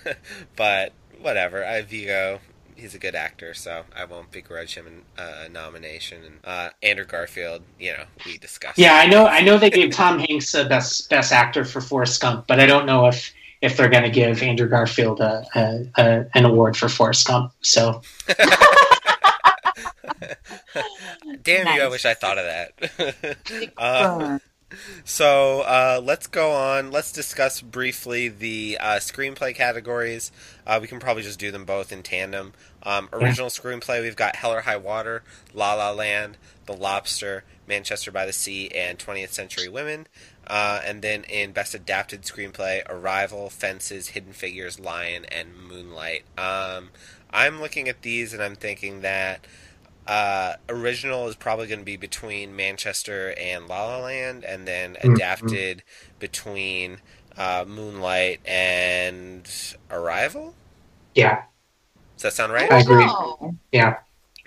but 0.56 0.92
whatever. 1.20 1.62
I 1.64 1.82
Viggo. 1.82 2.40
He's 2.74 2.94
a 2.94 2.98
good 2.98 3.14
actor, 3.14 3.52
so 3.52 3.82
I 3.94 4.06
won't 4.06 4.30
begrudge 4.30 4.76
him 4.76 5.02
uh, 5.18 5.44
a 5.44 5.48
nomination. 5.50 6.24
And 6.24 6.38
uh, 6.42 6.70
Andrew 6.82 7.04
Garfield, 7.04 7.62
you 7.78 7.92
know, 7.92 8.04
we 8.24 8.38
discussed. 8.38 8.78
yeah, 8.78 8.94
I 8.94 9.06
know, 9.06 9.26
I 9.26 9.42
know 9.42 9.58
they 9.58 9.68
gave 9.68 9.90
Tom 9.90 10.20
Hanks 10.20 10.54
a 10.54 10.64
best 10.64 11.10
best 11.10 11.32
actor 11.32 11.66
for 11.66 11.82
Forrest 11.82 12.18
Gump, 12.22 12.46
but 12.46 12.60
I 12.60 12.66
don't 12.66 12.86
know 12.86 13.08
if 13.08 13.34
if 13.60 13.76
they're 13.76 13.90
going 13.90 14.04
to 14.04 14.10
give 14.10 14.42
Andrew 14.42 14.68
Garfield 14.68 15.20
a, 15.20 15.44
a, 15.54 15.86
a 15.98 16.26
an 16.34 16.44
award 16.46 16.78
for 16.78 16.88
Forrest 16.88 17.26
Gump. 17.26 17.52
So 17.60 18.00
Damn 21.42 21.74
you! 21.76 21.82
I 21.82 21.88
wish 21.88 22.04
I 22.04 22.14
thought 22.14 22.38
of 22.38 22.44
that. 22.44 23.72
uh, 23.76 24.38
So 25.04 25.62
uh, 25.62 26.00
let's 26.02 26.26
go 26.26 26.52
on. 26.52 26.90
Let's 26.90 27.12
discuss 27.12 27.60
briefly 27.60 28.28
the 28.28 28.78
uh, 28.80 28.96
screenplay 28.96 29.54
categories. 29.54 30.30
Uh, 30.66 30.78
we 30.80 30.88
can 30.88 31.00
probably 31.00 31.22
just 31.22 31.38
do 31.38 31.50
them 31.50 31.64
both 31.64 31.92
in 31.92 32.02
tandem. 32.02 32.52
Um, 32.82 33.08
original 33.12 33.48
screenplay, 33.48 34.02
we've 34.02 34.16
got 34.16 34.36
Hell 34.36 34.52
or 34.52 34.60
High 34.62 34.76
Water, 34.76 35.22
La 35.54 35.74
La 35.74 35.90
Land, 35.90 36.36
The 36.66 36.74
Lobster, 36.74 37.44
Manchester 37.66 38.10
by 38.12 38.26
the 38.26 38.32
Sea, 38.32 38.68
and 38.74 38.98
20th 38.98 39.30
Century 39.30 39.68
Women. 39.68 40.06
Uh, 40.46 40.80
and 40.84 41.02
then 41.02 41.24
in 41.24 41.52
Best 41.52 41.74
Adapted 41.74 42.22
Screenplay, 42.22 42.82
Arrival, 42.88 43.50
Fences, 43.50 44.08
Hidden 44.08 44.32
Figures, 44.32 44.78
Lion, 44.78 45.24
and 45.26 45.48
Moonlight. 45.56 46.24
Um, 46.38 46.90
I'm 47.30 47.60
looking 47.60 47.88
at 47.88 48.02
these 48.02 48.32
and 48.32 48.42
I'm 48.42 48.54
thinking 48.54 49.02
that 49.02 49.46
uh, 50.08 50.54
original 50.68 51.28
is 51.28 51.36
probably 51.36 51.66
going 51.66 51.80
to 51.80 51.84
be 51.84 51.96
between 51.96 52.56
Manchester 52.56 53.34
and 53.38 53.68
La 53.68 53.86
La 53.86 53.98
Land, 54.04 54.44
and 54.44 54.66
then 54.66 54.96
Mhm. 55.02 55.14
adapted 55.14 55.82
between 56.18 56.98
uh, 57.36 57.64
Moonlight 57.68 58.40
and 58.46 59.48
Arrival. 59.90 60.54
yeah, 61.14 61.42
Does 62.16 62.22
that 62.22 62.32
sound 62.32 62.52
right? 62.52 62.70
I 62.72 62.80
agree. 62.80 63.04
know. 63.04 63.54
Yeah. 63.70 63.98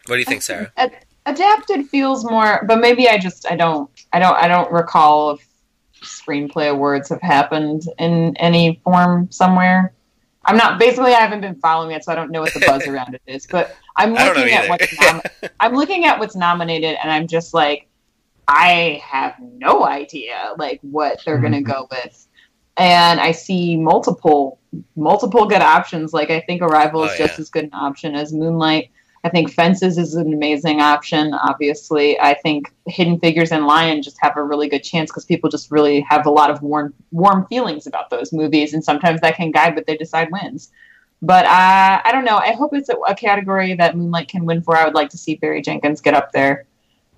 What 0.07 0.15
do 0.15 0.19
you 0.19 0.25
think, 0.25 0.41
Sarah? 0.41 0.71
Ad- 0.77 1.05
adapted 1.25 1.87
feels 1.87 2.25
more, 2.25 2.65
but 2.67 2.79
maybe 2.79 3.07
I 3.07 3.17
just 3.17 3.49
I 3.49 3.55
don't 3.55 3.89
I 4.11 4.19
don't 4.19 4.35
I 4.35 4.47
don't 4.47 4.71
recall 4.71 5.31
if 5.31 5.47
screenplay 6.03 6.69
awards 6.69 7.09
have 7.09 7.21
happened 7.21 7.83
in 7.99 8.35
any 8.37 8.81
form 8.83 9.31
somewhere. 9.31 9.93
I'm 10.45 10.57
not 10.57 10.79
basically 10.79 11.13
I 11.13 11.19
haven't 11.19 11.41
been 11.41 11.55
following 11.55 11.91
it, 11.95 12.03
so 12.03 12.11
I 12.11 12.15
don't 12.15 12.31
know 12.31 12.41
what 12.41 12.53
the 12.53 12.61
buzz 12.61 12.87
around 12.87 13.13
it 13.15 13.21
is. 13.27 13.45
But 13.45 13.75
I'm 13.95 14.15
I 14.17 14.25
don't 14.25 14.35
know 14.35 14.41
looking 14.41 14.55
at 14.55 14.69
what's 14.69 14.99
nom- 15.01 15.21
I'm 15.59 15.73
looking 15.75 16.05
at 16.05 16.19
what's 16.19 16.35
nominated, 16.35 16.97
and 17.01 17.11
I'm 17.11 17.27
just 17.27 17.53
like, 17.53 17.87
I 18.47 19.01
have 19.03 19.35
no 19.39 19.85
idea 19.85 20.53
like 20.57 20.79
what 20.81 21.19
they're 21.25 21.37
gonna 21.37 21.61
Mhm. 21.61 21.65
go 21.65 21.87
with. 21.91 22.27
And 22.77 23.19
I 23.19 23.31
see 23.33 23.77
multiple 23.77 24.59
multiple 24.95 25.45
good 25.45 25.61
options. 25.61 26.13
Like 26.13 26.31
I 26.31 26.39
think 26.41 26.61
Arrival 26.61 27.03
is 27.03 27.11
Oh, 27.13 27.17
just 27.17 27.37
yeah. 27.37 27.41
as 27.41 27.49
good 27.49 27.65
an 27.65 27.73
option 27.73 28.15
as 28.15 28.33
Moonlight. 28.33 28.89
I 29.23 29.29
think 29.29 29.51
Fences 29.51 29.97
is 29.97 30.15
an 30.15 30.33
amazing 30.33 30.81
option. 30.81 31.33
Obviously, 31.33 32.19
I 32.19 32.33
think 32.33 32.73
Hidden 32.87 33.19
Figures 33.19 33.51
and 33.51 33.67
Lion 33.67 34.01
just 34.01 34.17
have 34.19 34.35
a 34.35 34.43
really 34.43 34.67
good 34.67 34.83
chance 34.83 35.11
because 35.11 35.25
people 35.25 35.49
just 35.49 35.69
really 35.69 36.01
have 36.09 36.25
a 36.25 36.31
lot 36.31 36.49
of 36.49 36.61
warm 36.63 36.93
warm 37.11 37.45
feelings 37.47 37.85
about 37.85 38.09
those 38.09 38.33
movies, 38.33 38.73
and 38.73 38.83
sometimes 38.83 39.21
that 39.21 39.35
can 39.35 39.51
guide 39.51 39.75
what 39.75 39.85
they 39.85 39.95
decide 39.95 40.29
wins. 40.31 40.71
But 41.21 41.45
uh, 41.45 42.01
I 42.03 42.09
don't 42.11 42.25
know. 42.25 42.37
I 42.37 42.53
hope 42.53 42.73
it's 42.73 42.89
a, 42.89 42.95
a 43.07 43.13
category 43.13 43.75
that 43.75 43.95
Moonlight 43.95 44.27
can 44.27 44.43
win 44.45 44.63
for. 44.63 44.75
I 44.75 44.85
would 44.85 44.95
like 44.95 45.09
to 45.09 45.17
see 45.17 45.35
Barry 45.35 45.61
Jenkins 45.61 46.01
get 46.01 46.15
up 46.15 46.31
there 46.31 46.65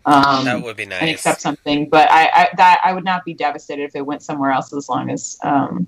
um, 0.06 0.46
that 0.46 0.62
would 0.62 0.76
be 0.76 0.86
nice. 0.86 1.02
and 1.02 1.10
accept 1.10 1.42
something. 1.42 1.90
But 1.90 2.12
I, 2.12 2.26
I 2.34 2.50
that 2.58 2.82
I 2.84 2.94
would 2.94 3.06
not 3.06 3.24
be 3.26 3.34
devastated 3.34 3.84
if 3.84 3.96
it 3.96 4.06
went 4.06 4.22
somewhere 4.22 4.52
else 4.52 4.74
as 4.74 4.90
long 4.90 5.10
as. 5.10 5.38
Um, 5.44 5.88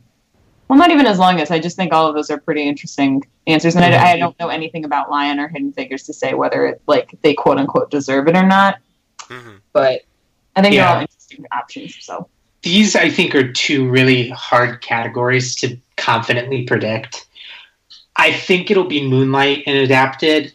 well, 0.67 0.79
not 0.79 0.91
even 0.91 1.05
as 1.05 1.19
long 1.19 1.39
as 1.39 1.51
I 1.51 1.59
just 1.59 1.75
think 1.75 1.93
all 1.93 2.07
of 2.07 2.15
those 2.15 2.29
are 2.29 2.39
pretty 2.39 2.67
interesting 2.67 3.23
answers, 3.47 3.75
and 3.75 3.85
I, 3.85 4.13
I 4.13 4.17
don't 4.17 4.37
know 4.39 4.49
anything 4.49 4.85
about 4.85 5.11
Lion 5.11 5.39
or 5.39 5.47
Hidden 5.47 5.73
Figures 5.73 6.03
to 6.03 6.13
say 6.13 6.33
whether 6.33 6.65
it, 6.65 6.81
like 6.87 7.15
they 7.21 7.33
quote 7.33 7.57
unquote 7.57 7.91
deserve 7.91 8.27
it 8.27 8.35
or 8.35 8.45
not. 8.45 8.79
Mhm. 9.27 9.59
But 9.73 10.01
I 10.55 10.61
think 10.61 10.75
they're 10.75 10.87
all 10.87 11.01
interesting 11.01 11.45
options. 11.51 11.97
So 11.99 12.27
These, 12.63 12.95
I 12.95 13.09
think, 13.09 13.35
are 13.35 13.51
two 13.51 13.89
really 13.89 14.29
hard 14.29 14.81
categories 14.81 15.55
to 15.57 15.77
confidently 15.97 16.63
predict. 16.63 17.27
I 18.15 18.31
think 18.31 18.71
it'll 18.71 18.85
be 18.85 19.07
Moonlight 19.07 19.63
and 19.67 19.77
Adapted. 19.77 20.53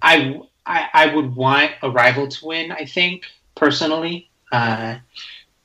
I, 0.00 0.40
I, 0.64 0.88
I 0.94 1.14
would 1.14 1.34
want 1.34 1.72
Arrival 1.82 2.28
to 2.28 2.46
win, 2.46 2.70
I 2.72 2.86
think, 2.86 3.24
personally. 3.54 4.30
Uh, 4.52 4.96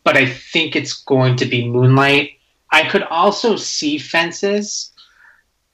but 0.03 0.17
I 0.17 0.25
think 0.25 0.75
it's 0.75 0.93
going 1.03 1.35
to 1.37 1.45
be 1.45 1.67
Moonlight. 1.67 2.31
I 2.75 2.83
could 2.89 3.03
also 3.03 3.55
see 3.55 3.97
Fences 3.97 4.91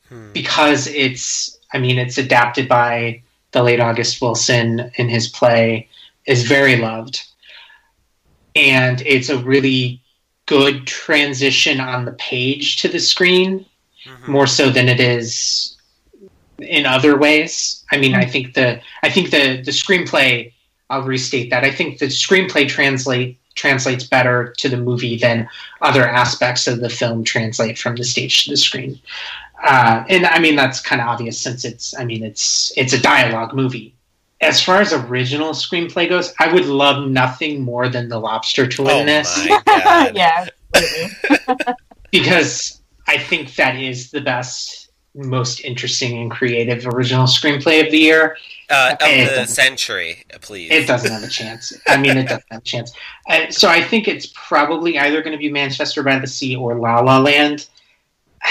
Hmm. 0.09 0.31
because 0.33 0.87
it's 0.87 1.57
I 1.73 1.77
mean 1.79 1.97
it's 1.97 2.17
adapted 2.17 2.67
by 2.67 3.21
the 3.53 3.63
late 3.63 3.79
August 3.79 4.21
Wilson 4.21 4.91
in 4.95 5.07
his 5.09 5.27
play 5.29 5.87
is 6.25 6.43
very 6.43 6.75
loved. 6.77 7.23
And 8.55 9.01
it's 9.05 9.29
a 9.29 9.37
really 9.37 10.01
good 10.45 10.85
transition 10.85 11.79
on 11.79 12.05
the 12.05 12.11
page 12.13 12.77
to 12.81 12.87
the 12.89 12.99
screen, 12.99 13.65
Mhm. 14.05 14.27
more 14.27 14.47
so 14.47 14.69
than 14.69 14.87
it 14.89 14.99
is 14.99 15.77
in 16.59 16.85
other 16.85 17.17
ways. 17.17 17.83
I 17.91 17.97
mean, 17.97 18.13
I 18.13 18.25
think 18.25 18.53
the 18.53 18.81
I 19.03 19.09
think 19.09 19.31
the 19.31 19.61
the 19.67 19.71
screenplay 19.71 20.51
I'll 20.91 21.03
restate 21.03 21.49
that. 21.49 21.63
I 21.63 21.71
think 21.71 21.99
the 21.99 22.07
screenplay 22.07 22.67
translate 22.67 23.39
translates 23.55 24.03
better 24.03 24.53
to 24.57 24.69
the 24.69 24.77
movie 24.77 25.17
than 25.17 25.49
other 25.81 26.07
aspects 26.07 26.67
of 26.67 26.79
the 26.79 26.89
film 26.89 27.23
translate 27.23 27.77
from 27.77 27.95
the 27.95 28.03
stage 28.03 28.45
to 28.45 28.51
the 28.51 28.57
screen. 28.57 28.99
Uh, 29.63 30.03
and 30.09 30.25
I 30.25 30.39
mean 30.39 30.55
that's 30.55 30.79
kind 30.79 31.01
of 31.01 31.07
obvious 31.07 31.39
since 31.39 31.65
it's 31.65 31.97
I 31.97 32.03
mean 32.05 32.23
it's 32.23 32.71
it's 32.77 32.93
a 32.93 33.01
dialogue 33.01 33.53
movie. 33.53 33.95
As 34.41 34.61
far 34.61 34.81
as 34.81 34.91
original 34.91 35.51
screenplay 35.51 36.09
goes, 36.09 36.33
I 36.39 36.51
would 36.51 36.65
love 36.65 37.07
nothing 37.07 37.61
more 37.61 37.87
than 37.89 38.09
The 38.09 38.19
Lobster 38.19 38.65
to 38.65 38.83
win 38.83 39.03
Oh 39.03 39.05
this 39.05 39.45
yeah, 40.15 40.47
because 42.11 42.81
I 43.07 43.19
think 43.19 43.53
that 43.55 43.75
is 43.75 44.09
the 44.09 44.21
best, 44.21 44.90
most 45.13 45.61
interesting 45.61 46.21
and 46.21 46.31
creative 46.31 46.87
original 46.87 47.25
screenplay 47.25 47.85
of 47.85 47.91
the 47.91 47.97
year. 47.97 48.37
Uh, 48.69 48.95
of 48.99 48.99
the 48.99 49.45
century, 49.45 50.23
please. 50.41 50.71
It 50.71 50.87
doesn't 50.87 51.11
have 51.11 51.23
a 51.23 51.27
chance. 51.27 51.73
I 51.87 51.97
mean, 51.97 52.17
it 52.17 52.27
doesn't 52.27 52.45
have 52.51 52.61
a 52.61 52.65
chance. 52.65 52.93
Uh, 53.29 53.49
so 53.49 53.67
I 53.67 53.81
think 53.81 54.07
it's 54.07 54.31
probably 54.33 54.97
either 54.97 55.21
going 55.21 55.33
to 55.33 55.37
be 55.37 55.51
Manchester 55.51 56.03
by 56.03 56.17
the 56.19 56.27
Sea 56.27 56.55
or 56.55 56.75
La 56.75 56.99
La 57.01 57.19
Land. 57.19 57.67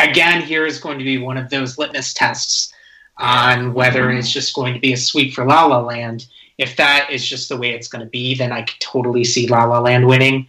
Again, 0.00 0.42
here 0.42 0.66
is 0.66 0.80
going 0.80 0.98
to 0.98 1.04
be 1.04 1.18
one 1.18 1.36
of 1.36 1.50
those 1.50 1.78
litmus 1.78 2.14
tests 2.14 2.72
on 3.18 3.74
whether 3.74 4.10
it's 4.10 4.32
just 4.32 4.54
going 4.54 4.74
to 4.74 4.80
be 4.80 4.92
a 4.92 4.96
sweep 4.96 5.34
for 5.34 5.44
La 5.44 5.66
La 5.66 5.80
Land. 5.80 6.26
If 6.56 6.76
that 6.76 7.10
is 7.10 7.28
just 7.28 7.48
the 7.48 7.56
way 7.56 7.70
it's 7.70 7.88
going 7.88 8.04
to 8.04 8.10
be, 8.10 8.34
then 8.34 8.50
I 8.50 8.62
could 8.62 8.80
totally 8.80 9.24
see 9.24 9.46
La 9.46 9.64
La 9.64 9.80
Land 9.80 10.06
winning. 10.06 10.46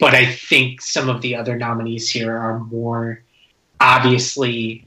But 0.00 0.14
I 0.14 0.26
think 0.26 0.82
some 0.82 1.08
of 1.08 1.22
the 1.22 1.36
other 1.36 1.56
nominees 1.56 2.10
here 2.10 2.36
are 2.36 2.58
more 2.58 3.22
obviously 3.80 4.86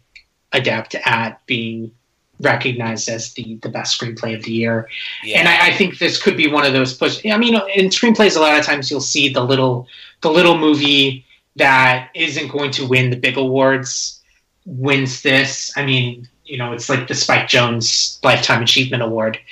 adept 0.54 0.96
at 0.96 1.46
being 1.46 1.92
recognized 2.40 3.10
as 3.10 3.34
the, 3.34 3.56
the 3.62 3.70
best 3.70 4.00
screenplay 4.00 4.36
of 4.36 4.44
the 4.44 4.52
year. 4.52 4.88
yeah. 5.24 5.40
And 5.40 5.48
I, 5.48 5.68
I 5.68 5.74
think 5.74 5.98
this 5.98 6.22
could 6.22 6.38
be 6.38 6.48
one 6.48 6.66
of 6.66 6.74
those 6.74 6.94
push. 6.94 7.26
I 7.26 7.38
mean, 7.38 7.56
in 7.76 7.88
screenplays, 7.88 8.38
a 8.38 8.40
lot 8.40 8.58
of 8.58 8.66
times 8.66 8.92
you'll 8.92 9.02
see 9.02 9.30
the 9.30 9.44
little 9.44 9.88
the 10.22 10.30
little 10.30 10.58
movie 10.58 11.26
that 11.56 12.10
isn't 12.14 12.52
going 12.52 12.72
to 12.72 12.88
win 12.88 13.10
the 13.10 13.18
big 13.18 13.38
awards 13.38 14.22
wins 14.66 15.22
this. 15.22 15.72
I 15.76 15.86
mean, 15.86 16.28
you 16.46 16.58
know, 16.58 16.74
it's 16.74 16.90
like 16.90 17.08
the 17.08 17.16
Spike 17.16 17.48
Jonze 17.48 18.24
Lifetime 18.24 18.62
Achievement 18.62 19.04
Award. 19.04 19.40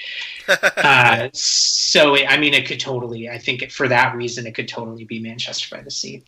Uh, 0.48 1.28
so, 1.34 2.16
I 2.16 2.38
mean, 2.38 2.54
it 2.54 2.68
could 2.68 2.80
totally. 2.80 3.28
I 3.28 3.40
think 3.40 3.72
for 3.72 3.88
that 3.88 4.16
reason, 4.16 4.46
it 4.46 4.54
could 4.54 4.68
totally 4.68 5.04
be 5.04 5.20
Manchester 5.20 5.76
by 5.76 5.82
the 5.82 5.90
Sea. 5.90 6.24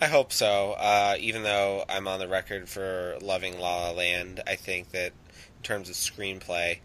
I 0.00 0.06
hope 0.06 0.32
so. 0.32 0.72
Uh, 0.72 1.16
even 1.18 1.42
though 1.42 1.84
I'm 1.88 2.06
on 2.06 2.18
the 2.18 2.28
record 2.28 2.68
for 2.68 3.16
loving 3.22 3.58
La 3.58 3.84
La 3.86 3.90
Land, 3.92 4.42
I 4.46 4.54
think 4.56 4.90
that 4.90 5.12
in 5.12 5.62
terms 5.62 5.88
of 5.88 5.94
screenplay, 5.96 6.78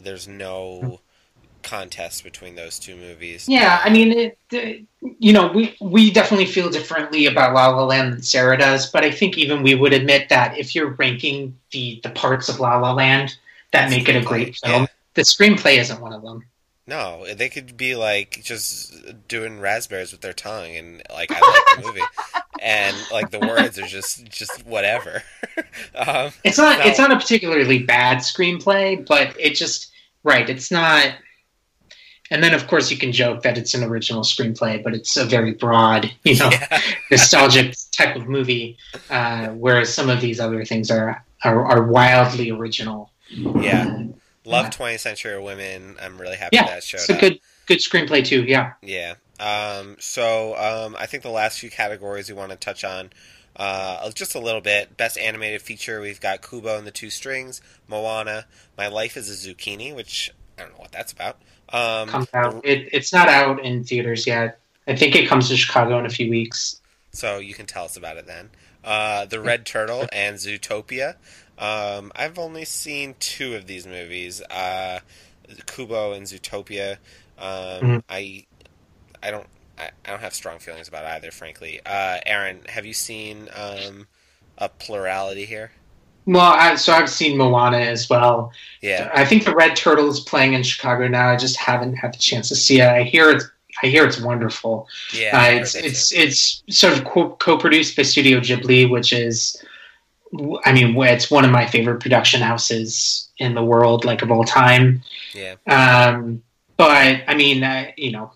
there's 0.00 0.28
no 0.28 1.00
contest 1.62 2.24
between 2.24 2.54
those 2.56 2.78
two 2.78 2.96
movies. 2.96 3.46
Yeah, 3.48 3.80
I 3.84 3.90
mean, 3.90 4.12
it, 4.12 4.38
uh, 4.52 4.84
you 5.18 5.32
know, 5.32 5.48
we 5.48 5.74
we 5.80 6.10
definitely 6.10 6.46
feel 6.46 6.70
differently 6.70 7.26
about 7.26 7.54
La 7.54 7.68
La 7.68 7.84
Land 7.84 8.12
than 8.14 8.22
Sarah 8.22 8.58
does, 8.58 8.90
but 8.90 9.04
I 9.04 9.10
think 9.10 9.38
even 9.38 9.62
we 9.62 9.74
would 9.74 9.92
admit 9.92 10.28
that 10.28 10.58
if 10.58 10.74
you're 10.74 10.90
ranking 10.94 11.56
the 11.70 12.00
the 12.02 12.10
parts 12.10 12.48
of 12.48 12.60
La 12.60 12.78
La 12.78 12.92
Land 12.92 13.36
that 13.72 13.88
make 13.90 14.08
it 14.08 14.16
a 14.16 14.22
great 14.24 14.56
film, 14.56 14.82
Yeah. 14.82 14.86
the 15.14 15.22
screenplay 15.22 15.78
isn't 15.78 16.00
one 16.00 16.12
of 16.12 16.22
them. 16.22 16.44
No, 16.90 17.24
they 17.34 17.48
could 17.48 17.76
be 17.76 17.94
like 17.94 18.40
just 18.42 18.92
doing 19.28 19.60
raspberries 19.60 20.10
with 20.10 20.22
their 20.22 20.32
tongue, 20.32 20.74
and 20.74 21.02
like 21.08 21.30
I 21.32 21.38
like 21.40 21.76
the 21.76 21.86
movie, 21.86 22.02
and 22.60 22.96
like 23.12 23.30
the 23.30 23.38
words 23.38 23.78
are 23.78 23.86
just 23.86 24.24
just 24.28 24.66
whatever. 24.66 25.22
um, 25.94 26.32
It's 26.42 26.58
not 26.58 26.80
No. 26.80 26.84
it's 26.86 26.98
not 26.98 27.12
a 27.12 27.16
particularly 27.16 27.78
bad 27.84 28.18
screenplay, 28.18 29.06
but 29.06 29.38
it 29.38 29.54
just 29.54 29.92
right. 30.24 30.50
It's 30.50 30.70
not. 30.72 31.14
And 32.32 32.42
then, 32.44 32.54
of 32.54 32.66
course, 32.68 32.90
you 32.92 32.96
can 32.96 33.10
joke 33.12 33.42
that 33.42 33.58
it's 33.58 33.74
an 33.74 33.82
original 33.82 34.22
screenplay, 34.22 34.82
but 34.84 34.94
it's 34.94 35.16
a 35.16 35.24
very 35.24 35.52
broad, 35.54 36.12
you 36.22 36.36
know, 36.38 36.48
yeah. 36.50 36.80
nostalgic 37.10 37.74
type 37.90 38.14
of 38.14 38.28
movie. 38.28 38.78
Uh, 39.10 39.48
whereas 39.48 39.92
some 39.92 40.08
of 40.08 40.20
these 40.20 40.38
other 40.40 40.64
things 40.64 40.90
are 40.90 41.24
are, 41.44 41.64
are 41.66 41.82
wildly 41.84 42.50
original. 42.50 43.10
yeah, 43.30 44.04
love 44.44 44.66
Yeah. 44.66 44.70
20th 44.70 45.00
Century 45.00 45.40
Women. 45.40 45.96
I'm 46.00 46.20
really 46.20 46.36
happy 46.36 46.56
Yeah, 46.56 46.66
that 46.66 46.82
showed 46.84 46.98
it's 47.00 47.10
a 47.10 47.14
up. 47.14 47.20
good 47.20 47.40
good 47.66 47.78
screenplay 47.78 48.24
too. 48.24 48.42
Yeah. 48.44 48.72
Yeah. 48.82 49.14
Um, 49.38 49.96
so 50.00 50.56
um, 50.56 50.96
I 50.98 51.06
think 51.06 51.22
the 51.22 51.30
last 51.30 51.58
few 51.60 51.70
categories 51.70 52.28
we 52.28 52.34
want 52.34 52.50
to 52.50 52.56
touch 52.56 52.84
on 52.84 53.10
uh, 53.56 54.10
just 54.10 54.34
a 54.34 54.38
little 54.40 54.60
bit. 54.60 54.96
Best 54.96 55.18
animated 55.18 55.62
feature, 55.62 56.00
we've 56.00 56.20
got 56.20 56.46
Kubo 56.48 56.76
and 56.78 56.86
the 56.86 56.90
Two 56.90 57.10
Strings, 57.10 57.60
Moana, 57.88 58.46
My 58.78 58.88
Life 58.88 59.16
is 59.16 59.28
a 59.28 59.48
Zucchini, 59.54 59.94
which 59.94 60.30
I 60.58 60.62
don't 60.62 60.72
know 60.72 60.78
what 60.78 60.92
that's 60.92 61.12
about. 61.12 61.38
Um, 61.72 62.08
comes 62.08 62.28
out. 62.34 62.64
It, 62.64 62.88
it's 62.92 63.12
not 63.12 63.28
out 63.28 63.64
in 63.64 63.82
theaters 63.84 64.26
yet. 64.26 64.60
I 64.86 64.94
think 64.96 65.14
it 65.16 65.28
comes 65.28 65.48
to 65.48 65.56
Chicago 65.56 65.98
in 65.98 66.06
a 66.06 66.10
few 66.10 66.28
weeks. 66.30 66.80
so 67.12 67.38
you 67.38 67.54
can 67.54 67.66
tell 67.66 67.84
us 67.84 67.96
about 67.96 68.16
it 68.16 68.26
then. 68.26 68.50
Uh, 68.84 69.26
the 69.26 69.40
Red 69.40 69.66
Turtle 69.66 70.06
and 70.12 70.36
Zootopia. 70.36 71.16
Um, 71.60 72.10
I've 72.16 72.38
only 72.38 72.64
seen 72.64 73.14
two 73.20 73.54
of 73.54 73.66
these 73.66 73.86
movies, 73.86 74.40
uh, 74.42 75.00
Kubo 75.66 76.12
and 76.12 76.26
Zootopia. 76.26 76.92
Um, 77.38 77.80
Mhm. 77.82 78.02
I, 78.08 78.46
I 79.22 79.30
don't, 79.30 79.46
I, 79.78 79.90
I 80.04 80.10
don't 80.10 80.20
have 80.20 80.34
strong 80.34 80.58
feelings 80.58 80.88
about 80.88 81.04
either, 81.04 81.30
frankly. 81.30 81.80
Uh, 81.84 82.18
Aaron, 82.26 82.62
have 82.68 82.86
you 82.86 82.94
seen 82.94 83.48
um, 83.54 84.06
a 84.58 84.68
plurality 84.68 85.44
here? 85.44 85.70
Well, 86.26 86.40
I, 86.40 86.76
so 86.76 86.92
I've 86.92 87.10
seen 87.10 87.36
Moana 87.36 87.78
as 87.78 88.08
well. 88.08 88.52
Yeah, 88.82 89.10
I 89.14 89.24
think 89.24 89.44
the 89.44 89.54
Red 89.54 89.74
Turtle 89.74 90.08
is 90.08 90.20
playing 90.20 90.52
in 90.52 90.62
Chicago 90.62 91.08
now. 91.08 91.28
I 91.28 91.36
just 91.36 91.56
haven't 91.56 91.94
had 91.94 92.12
the 92.14 92.18
chance 92.18 92.48
to 92.50 92.56
see 92.56 92.80
it. 92.80 92.86
I 92.86 93.02
hear 93.02 93.30
it's 93.30 93.44
I 93.82 93.86
hear 93.86 94.04
it's 94.06 94.20
wonderful. 94.20 94.86
yeah. 95.14 95.30
uh, 95.40 95.60
it's 95.60 95.74
it's 95.74 96.12
it's 96.12 96.62
sort 96.68 96.92
of 96.92 97.04
co- 97.04 97.36
co-produced 97.36 97.96
by 97.96 98.02
Studio 98.02 98.38
Ghibli, 98.38 98.88
which 98.88 99.12
is 99.12 99.62
I 100.64 100.72
mean, 100.72 100.96
it's 100.96 101.30
one 101.30 101.44
of 101.44 101.50
my 101.50 101.66
favorite 101.66 102.00
production 102.00 102.40
houses 102.40 103.28
in 103.38 103.54
the 103.54 103.64
world, 103.64 104.04
like 104.04 104.22
of 104.22 104.30
all 104.30 104.44
time. 104.44 105.02
Yeah. 105.34 105.56
Um, 105.66 106.42
but 106.76 107.22
I 107.26 107.34
mean, 107.34 107.64
uh, 107.64 107.90
you 107.96 108.12
know, 108.12 108.32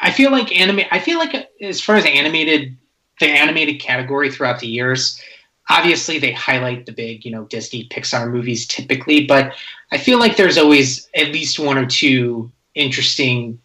I 0.00 0.10
feel 0.10 0.30
like 0.30 0.58
anime. 0.58 0.80
I 0.90 0.98
feel 0.98 1.18
like 1.18 1.50
as 1.60 1.80
far 1.80 1.96
as 1.96 2.04
animated, 2.04 2.76
the 3.20 3.26
animated 3.26 3.80
category 3.80 4.30
throughout 4.30 4.60
the 4.60 4.66
years, 4.66 5.20
obviously 5.68 6.18
they 6.18 6.32
highlight 6.32 6.86
the 6.86 6.92
big, 6.92 7.24
you 7.24 7.30
know, 7.30 7.44
Disney 7.44 7.88
Pixar 7.88 8.30
movies 8.30 8.66
typically, 8.66 9.26
but 9.26 9.54
I 9.92 9.98
feel 9.98 10.18
like 10.18 10.36
there's 10.36 10.58
always 10.58 11.08
at 11.14 11.28
least 11.28 11.58
one 11.58 11.78
or 11.78 11.86
two 11.86 12.50
interesting, 12.74 13.60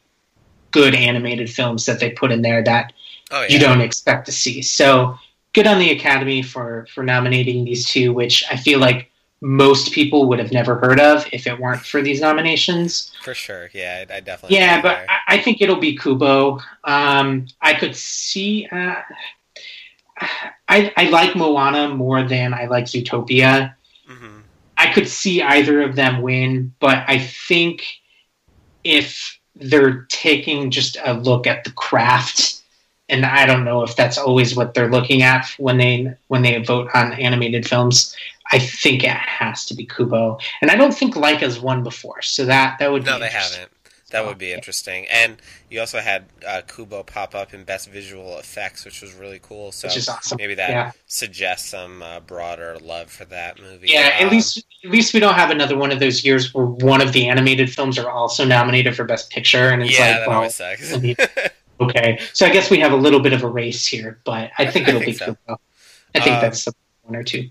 good 0.71 0.95
animated 0.95 1.49
films 1.49 1.86
that 1.86 1.99
they 1.99 2.11
put 2.11 2.32
in 2.32 2.41
there 2.41 2.63
that 2.63 2.93
Oh 3.32 3.41
yeah. 3.41 3.47
you 3.47 3.59
don't 3.59 3.82
expect 3.82 4.28
to 4.28 4.32
see. 4.32 4.61
So 4.61 5.17
good 5.55 5.65
on 5.65 5.79
the 5.79 5.91
Academy 5.91 6.43
for 6.43 6.85
for 6.93 7.03
nominating 7.03 7.65
these 7.65 7.87
two, 7.87 8.13
which 8.13 8.43
I 8.51 8.57
feel 8.57 8.79
like 8.79 9.09
most 9.41 9.91
people 9.91 10.27
would 10.29 10.39
have 10.39 10.51
never 10.51 10.75
heard 10.75 10.99
of 10.99 11.25
if 11.31 11.47
it 11.47 11.59
weren't 11.59 11.81
for 11.81 12.01
these 12.01 12.21
nominations. 12.21 13.11
For 13.23 13.33
sure. 13.33 13.69
Yeah, 13.73 14.05
I, 14.09 14.17
I 14.17 14.19
definitely. 14.19 14.57
Yeah, 14.57 14.81
but. 14.81 14.97
I, 15.09 15.35
I 15.35 15.37
think 15.39 15.61
it'll 15.61 15.75
be 15.79 15.97
Kubo. 15.97 16.59
Um, 16.83 17.47
I 17.61 17.73
could 17.73 17.95
see. 17.95 18.67
Uh, 18.71 18.95
I 20.67 20.93
I 20.95 21.09
like 21.09 21.35
Moana 21.35 21.89
more 21.89 22.23
than 22.23 22.53
I 22.53 22.65
like 22.65 22.85
Zootopia. 22.85 23.73
Mhm. 24.09 24.41
I 24.77 24.91
could 24.93 25.07
see 25.07 25.41
either 25.41 25.81
of 25.81 25.95
them 25.95 26.21
win, 26.21 26.73
but 26.79 27.03
I 27.07 27.19
think 27.19 27.83
if 28.83 29.39
they're 29.55 30.03
taking 30.09 30.69
just 30.69 30.97
a 31.03 31.13
look 31.13 31.47
at 31.47 31.63
the 31.63 31.71
craft, 31.71 32.61
and 33.09 33.25
I 33.25 33.45
don't 33.45 33.65
know 33.65 33.83
if 33.83 33.95
that's 33.95 34.17
always 34.17 34.55
what 34.55 34.73
they're 34.73 34.89
looking 34.91 35.21
at 35.21 35.47
when 35.57 35.77
they 35.77 36.13
when 36.27 36.41
they 36.41 36.61
vote 36.63 36.89
on 36.93 37.13
animated 37.13 37.67
films. 37.67 38.15
I 38.51 38.59
think 38.59 39.03
it 39.03 39.09
has 39.09 39.65
to 39.65 39.73
be 39.75 39.85
Kubo, 39.87 40.37
and 40.61 40.69
I 40.71 40.75
don't 40.75 40.93
think 40.93 41.15
Laika's 41.15 41.59
won 41.59 41.83
before, 41.83 42.21
so 42.21 42.45
that 42.45 42.77
that 42.79 42.91
would 42.91 43.05
No, 43.05 43.13
be 43.13 43.19
they 43.19 43.29
haven't. 43.29 43.71
That 44.11 44.25
would 44.25 44.37
be 44.37 44.53
interesting. 44.53 45.05
And 45.07 45.41
you 45.69 45.79
also 45.79 45.99
had 45.99 46.25
uh, 46.47 46.61
Kubo 46.67 47.03
pop 47.03 47.33
up 47.35 47.53
in 47.53 47.63
Best 47.63 47.89
Visual 47.89 48.37
Effects, 48.37 48.85
which 48.85 49.01
was 49.01 49.13
really 49.13 49.39
cool. 49.41 49.71
So 49.71 49.87
Which 49.87 49.97
is 49.97 50.07
awesome. 50.07 50.37
maybe 50.37 50.55
that 50.55 50.69
Yeah. 50.69 50.91
suggests 51.07 51.67
some 51.69 52.01
uh, 52.01 52.19
broader 52.21 52.77
love 52.79 53.09
for 53.11 53.25
that 53.25 53.59
movie. 53.59 53.87
Yeah, 53.89 54.11
at 54.19 54.21
Um, 54.21 54.29
least 54.29 54.63
at 54.83 54.91
least 54.91 55.13
we 55.13 55.19
don't 55.19 55.33
have 55.35 55.49
another 55.51 55.77
one 55.77 55.91
of 55.91 55.99
those 55.99 56.23
years 56.23 56.53
where 56.53 56.65
one 56.65 57.01
of 57.01 57.13
the 57.13 57.27
animated 57.27 57.71
films 57.73 57.97
are 57.97 58.09
also 58.09 58.45
nominated 58.45 58.95
for 58.95 59.03
Best 59.03 59.31
Picture, 59.31 59.69
and 59.69 59.81
it's 59.83 59.97
yeah, 59.97 60.07
like, 60.11 60.19
that 60.19 60.27
well, 60.27 60.37
always 60.37 60.55
sucks. 60.55 60.93
I 61.80 61.84
mean, 61.84 61.89
okay. 61.91 62.19
So 62.34 62.45
I 62.45 62.49
guess 62.49 62.69
we 62.69 62.80
have 62.80 62.91
a 62.91 62.95
little 62.97 63.19
bit 63.19 63.34
of 63.34 63.43
a 63.43 63.47
race 63.47 63.86
here, 63.86 64.19
but 64.23 64.51
I 64.57 64.65
think 64.69 64.88
it'll 64.88 64.99
think 65.01 65.11
be 65.11 65.17
so. 65.17 65.26
Kubo. 65.47 65.59
I 66.13 66.19
think 66.19 66.36
Um, 66.36 66.41
that's 66.41 66.65
the 66.65 66.73
one 67.03 67.15
or 67.15 67.23
two. 67.23 67.49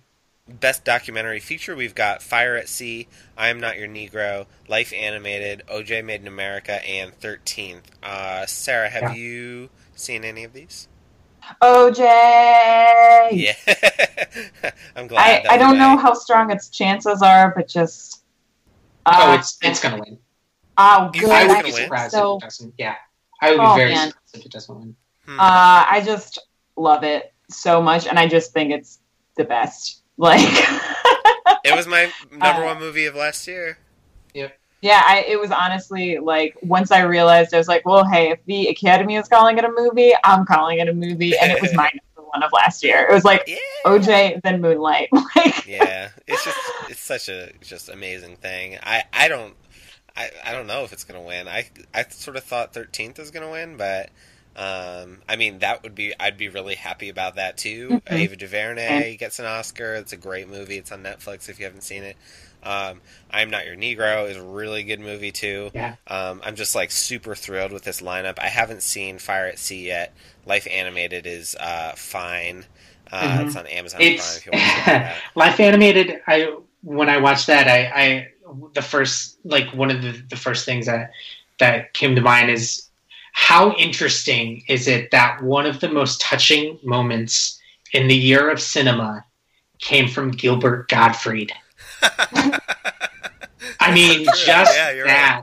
Best 0.60 0.84
documentary 0.84 1.40
feature, 1.40 1.74
we've 1.74 1.94
got 1.94 2.22
Fire 2.22 2.54
at 2.56 2.68
Sea, 2.68 3.08
I 3.36 3.48
Am 3.48 3.58
Not 3.60 3.78
Your 3.78 3.88
Negro, 3.88 4.44
Life 4.68 4.92
Animated, 4.92 5.62
OJ 5.68 6.04
Made 6.04 6.20
in 6.20 6.26
America, 6.28 6.86
and 6.86 7.18
13th. 7.18 7.80
Uh, 8.02 8.44
Sarah, 8.44 8.90
have 8.90 9.02
Yeah. 9.02 9.14
you 9.14 9.70
seen 9.94 10.22
any 10.22 10.44
of 10.44 10.52
these? 10.52 10.86
OJ. 11.62 12.00
Yeah. 13.32 13.54
I'm 14.96 15.06
glad. 15.06 15.46
I, 15.46 15.54
I 15.54 15.56
don't 15.58 15.78
know 15.78 15.96
how 15.96 16.14
strong 16.14 16.50
its 16.50 16.68
chances 16.68 17.22
are, 17.22 17.52
but 17.54 17.68
just. 17.68 18.22
oh, 19.06 19.32
uh, 19.32 19.36
it's 19.38 19.56
it's 19.62 19.80
gonna 19.80 19.98
win. 19.98 20.18
Oh, 20.76 21.10
good. 21.12 21.24
I 21.30 21.40
it's 21.44 21.48
would 21.48 21.54
gonna 21.54 21.64
be 21.64 21.72
surprised 21.72 22.12
So- 22.12 22.36
if 22.36 22.42
it 22.42 22.46
doesn't. 22.46 22.74
Yeah, 22.78 22.94
I 23.46 23.50
would 23.50 23.58
be 23.60 23.64
Oh, 23.66 23.74
very 23.74 23.90
man. 23.92 24.08
surprised 24.10 24.36
if 24.36 24.46
it 24.46 24.52
doesn't 24.52 24.74
win. 24.78 24.96
Hmm. 25.26 25.40
Uh, 25.40 25.84
I 25.90 26.02
just 26.04 26.38
love 26.76 27.02
it 27.04 27.32
so 27.50 27.80
much, 27.82 28.06
and 28.06 28.18
I 28.18 28.26
just 28.26 28.52
think 28.52 28.72
it's 28.72 29.00
the 29.36 29.44
best. 29.44 30.00
Like, 30.16 30.38
it 31.64 31.74
was 31.74 31.88
my 31.88 32.08
number 32.30 32.62
uh, 32.62 32.66
one 32.66 32.78
movie 32.78 33.06
of 33.06 33.16
last 33.16 33.48
year. 33.48 33.78
yeah, 34.32 35.02
I, 35.06 35.24
it 35.26 35.40
was 35.40 35.50
honestly 35.50 36.18
like 36.18 36.56
once 36.62 36.92
I 36.92 37.02
realized, 37.02 37.52
I 37.52 37.58
was 37.58 37.66
like, 37.68 37.84
well, 37.84 38.04
hey, 38.08 38.30
if 38.30 38.38
the 38.46 38.68
Academy 38.68 39.16
is 39.16 39.26
calling 39.28 39.58
it 39.58 39.64
a 39.64 39.72
movie, 39.74 40.12
I'm 40.22 40.44
calling 40.46 40.78
it 40.78 40.88
a 40.88 40.92
movie, 40.94 41.36
and 41.36 41.50
it 41.50 41.60
was 41.60 41.74
my 41.82 41.90
number 42.16 42.28
one 42.30 42.42
of 42.44 42.52
last 42.52 42.84
year. 42.84 43.06
It 43.08 43.12
was 43.12 43.24
like 43.24 43.42
Yeah. 43.48 43.56
OJ, 43.86 44.40
then 44.42 44.60
Moonlight. 44.60 45.08
Like, 45.34 45.66
yeah, 45.66 46.10
it's 46.28 46.44
just 46.44 46.58
it's 46.88 47.00
such 47.00 47.28
a 47.28 47.50
just 47.60 47.88
amazing 47.88 48.36
thing. 48.36 48.78
I 48.84 49.02
I 49.12 49.26
don't 49.26 49.54
I, 50.16 50.30
I 50.44 50.52
don't 50.52 50.66
know 50.66 50.84
if 50.84 50.92
it's 50.92 51.04
gonna 51.04 51.22
win. 51.22 51.48
I 51.48 51.68
I 51.92 52.04
sort 52.08 52.36
of 52.36 52.44
thought 52.44 52.72
Thirteenth 52.72 53.18
was 53.18 53.30
gonna 53.30 53.50
win, 53.50 53.76
but 53.76 54.10
um, 54.56 55.18
I 55.28 55.36
mean 55.36 55.58
that 55.60 55.82
would 55.82 55.94
be 55.94 56.14
I'd 56.18 56.36
be 56.38 56.48
really 56.48 56.76
happy 56.76 57.08
about 57.08 57.36
that 57.36 57.56
too. 57.56 58.00
Mhm. 58.06 58.12
Ava 58.12 58.36
DuVernay 58.36 59.16
gets 59.16 59.38
an 59.40 59.46
Oscar. 59.46 59.94
It's 59.94 60.12
a 60.12 60.16
great 60.16 60.48
movie. 60.48 60.76
It's 60.78 60.92
on 60.92 61.02
Netflix 61.02 61.48
if 61.48 61.58
you 61.58 61.64
haven't 61.64 61.82
seen 61.82 62.04
it. 62.04 62.16
Um, 62.62 63.02
I'm 63.30 63.50
Not 63.50 63.66
Your 63.66 63.76
Negro 63.76 64.26
is 64.30 64.36
a 64.38 64.42
really 64.42 64.84
good 64.84 65.00
movie 65.00 65.32
too. 65.32 65.70
Yeah. 65.74 65.96
Um, 66.06 66.40
I'm 66.44 66.54
just 66.54 66.74
like 66.74 66.90
super 66.92 67.34
thrilled 67.34 67.72
with 67.72 67.82
this 67.84 68.00
lineup. 68.00 68.38
I 68.38 68.46
haven't 68.48 68.82
seen 68.82 69.18
Fire 69.18 69.46
at 69.46 69.58
Sea 69.58 69.86
yet. 69.86 70.14
Life 70.46 70.66
Animated 70.70 71.26
is 71.26 71.54
uh, 71.60 71.92
fine. 71.96 72.64
Uh, 73.12 73.38
Mhm. 73.38 73.46
It's 73.48 73.56
on 73.56 73.66
Amazon 73.66 73.98
Prime 73.98 74.12
It's 74.12 74.36
if 74.38 74.46
you 74.46 74.52
want 74.52 74.64
to. 74.86 75.14
Life 75.34 75.60
Animated. 75.60 76.20
I 76.26 76.56
when 76.82 77.08
I 77.10 77.16
watched 77.18 77.48
that, 77.48 77.66
I, 77.68 78.02
I 78.02 78.28
the 78.74 78.82
first 78.82 79.38
like 79.44 79.72
one 79.74 79.90
of 79.90 80.02
the, 80.02 80.12
the 80.28 80.36
first 80.36 80.64
things 80.64 80.86
that 80.86 81.10
that 81.58 81.92
came 81.94 82.14
to 82.14 82.20
mind 82.20 82.50
is 82.50 82.88
how 83.32 83.72
interesting 83.76 84.62
is 84.68 84.86
it 84.86 85.10
that 85.10 85.42
one 85.42 85.66
of 85.66 85.80
the 85.80 85.88
most 85.88 86.20
touching 86.20 86.78
moments 86.82 87.60
in 87.92 88.06
the 88.08 88.16
year 88.16 88.50
of 88.50 88.60
cinema 88.60 89.24
came 89.78 90.08
from 90.08 90.30
Gilbert 90.30 90.88
Gottfried. 90.88 91.52
I 93.80 93.92
mean, 93.92 94.24
just 94.24 94.74
Yeah, 94.76 95.04
that, 95.04 95.42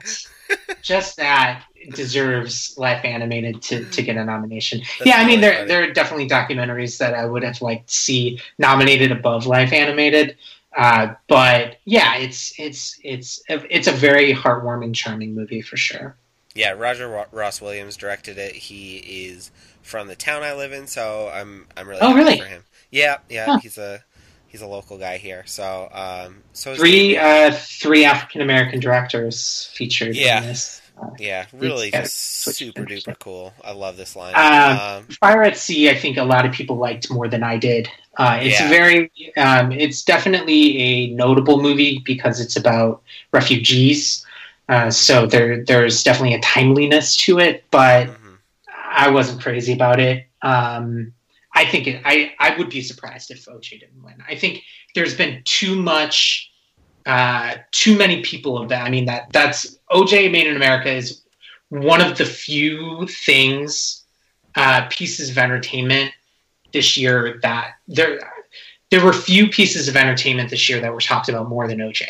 right. 0.49 0.77
just 0.81 1.17
that 1.17 1.63
deserves 1.93 2.75
Life 2.77 3.03
Animated 3.03 3.61
to, 3.63 3.85
to 3.85 4.01
get 4.01 4.17
a 4.17 4.23
nomination. 4.23 4.79
That's 4.79 5.05
yeah, 5.05 5.17
I 5.17 5.25
mean, 5.25 5.41
there 5.41 5.55
funny. 5.55 5.67
there 5.67 5.83
are 5.83 5.93
definitely 5.93 6.29
documentaries 6.29 6.97
that 6.99 7.13
I 7.13 7.25
would 7.25 7.43
have 7.43 7.61
liked 7.61 7.89
to 7.89 7.93
see 7.93 8.39
nominated 8.57 9.11
above 9.11 9.45
Life 9.45 9.73
Animated. 9.73 10.37
Uh, 10.75 11.13
but 11.27 11.77
yeah, 11.85 12.15
it's 12.17 12.53
it's 12.57 12.99
it's 13.03 13.41
it's 13.49 13.87
a 13.87 13.91
very 13.91 14.33
heartwarming, 14.33 14.93
charming 14.93 15.35
movie 15.35 15.61
for 15.61 15.77
sure. 15.77 16.15
Yeah, 16.55 16.71
Roger 16.71 17.07
Ro- 17.07 17.25
Ross 17.31 17.61
Williams 17.61 17.95
directed 17.97 18.37
it. 18.37 18.53
He 18.55 18.97
is 19.27 19.51
from 19.81 20.07
the 20.07 20.15
town 20.15 20.43
I 20.43 20.53
live 20.53 20.71
in, 20.73 20.87
so 20.87 21.29
I'm 21.33 21.67
I'm 21.75 21.87
really 21.87 22.01
Oh, 22.01 22.07
happy 22.09 22.19
really? 22.19 22.39
for 22.39 22.45
him. 22.45 22.63
Yeah, 22.89 23.17
yeah, 23.29 23.45
Huh. 23.45 23.57
he's 23.61 23.77
a 23.77 24.03
he's 24.47 24.61
a 24.61 24.67
local 24.67 24.97
guy 24.97 25.17
here. 25.17 25.43
So 25.45 25.89
um, 25.93 26.43
so 26.53 26.75
Three 26.75 27.17
uh, 27.17 27.51
three 27.53 28.05
African 28.05 28.41
American 28.41 28.79
directors 28.79 29.69
featured 29.73 30.15
Yeah. 30.15 30.41
in 30.41 30.47
this. 30.47 30.81
Uh, 31.01 31.09
yeah, 31.17 31.47
really 31.53 31.89
just 31.89 32.13
super 32.15 32.83
duper 32.83 33.17
cool. 33.17 33.53
I 33.63 33.71
love 33.71 33.97
this 33.97 34.15
line. 34.15 34.35
Um, 34.35 34.77
um, 34.99 35.07
Fire 35.19 35.41
at 35.43 35.57
Sea, 35.57 35.89
I 35.89 35.95
think 35.97 36.17
a 36.17 36.23
lot 36.23 36.45
of 36.45 36.51
people 36.51 36.75
liked 36.75 37.09
more 37.09 37.27
than 37.27 37.43
I 37.43 37.57
did. 37.57 37.89
Uh, 38.17 38.39
it's 38.41 38.59
Yeah. 38.59 38.69
very, 38.69 39.11
um, 39.37 39.71
it's 39.71 40.03
definitely 40.03 40.77
a 40.77 41.07
notable 41.11 41.61
movie 41.61 41.99
because 42.05 42.39
it's 42.39 42.55
about 42.55 43.01
refugees. 43.31 44.25
Uh, 44.67 44.89
so 44.91 45.25
there, 45.25 45.63
there's 45.63 46.03
definitely 46.03 46.35
a 46.35 46.39
timeliness 46.41 47.15
to 47.17 47.39
it, 47.39 47.63
but 47.71 48.07
mhm. 48.07 48.37
I 48.93 49.09
wasn't 49.09 49.41
crazy 49.41 49.73
about 49.73 49.99
it. 49.99 50.27
Um, 50.41 51.13
I 51.53 51.65
think 51.65 51.87
it, 51.87 52.01
I, 52.05 52.33
I 52.39 52.55
would 52.57 52.69
be 52.69 52.81
surprised 52.81 53.31
if 53.31 53.45
OJ 53.45 53.79
didn't 53.79 54.03
win. 54.03 54.15
I 54.27 54.35
think 54.35 54.63
there's 54.95 55.15
been 55.15 55.41
too 55.43 55.75
much, 55.75 56.51
uh, 57.05 57.55
too 57.71 57.97
many 57.97 58.21
people 58.21 58.57
of 58.57 58.69
that. 58.69 58.85
I 58.85 58.89
mean, 58.89 59.05
that 59.05 59.27
that's 59.31 59.77
OJ 59.91 60.31
Made 60.31 60.47
in 60.47 60.55
America 60.55 60.89
is 60.91 61.21
one 61.69 62.01
of 62.01 62.17
the 62.17 62.25
few 62.25 63.07
things, 63.07 64.03
uh, 64.55 64.87
pieces 64.89 65.29
of 65.29 65.37
entertainment 65.37 66.11
this 66.73 66.97
year 66.97 67.39
that 67.41 67.75
there, 67.87 68.19
there 68.89 69.03
were 69.03 69.13
few 69.13 69.49
pieces 69.49 69.87
of 69.87 69.95
entertainment 69.95 70.49
this 70.49 70.69
year 70.69 70.79
that 70.81 70.93
were 70.93 71.01
talked 71.01 71.29
about 71.29 71.49
more 71.49 71.67
than 71.67 71.79
OJ. 71.79 72.05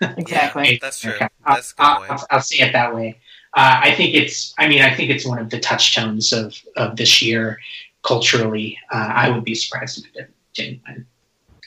exactly. 0.00 0.78
That's 0.82 1.00
true. 1.00 1.12
Okay. 1.12 1.28
That's 1.46 1.72
a 1.72 1.74
good 1.74 1.82
I'll, 1.82 1.98
point. 1.98 2.10
I'll, 2.10 2.26
I'll 2.30 2.42
say 2.42 2.64
it 2.64 2.72
that 2.72 2.94
way. 2.94 3.18
Uh, 3.54 3.80
I 3.84 3.94
think 3.94 4.14
it's. 4.14 4.54
I 4.58 4.68
mean, 4.68 4.82
I 4.82 4.94
think 4.94 5.10
it's 5.10 5.26
one 5.26 5.38
of 5.38 5.48
the 5.48 5.58
touchstones 5.58 6.32
of 6.32 6.54
of 6.76 6.96
this 6.96 7.22
year 7.22 7.58
culturally. 8.02 8.78
Uh, 8.92 9.10
I 9.14 9.30
would 9.30 9.44
be 9.44 9.54
surprised 9.54 10.04
if 10.04 10.14
it 10.14 10.30
didn't 10.52 10.82
win. 10.86 11.06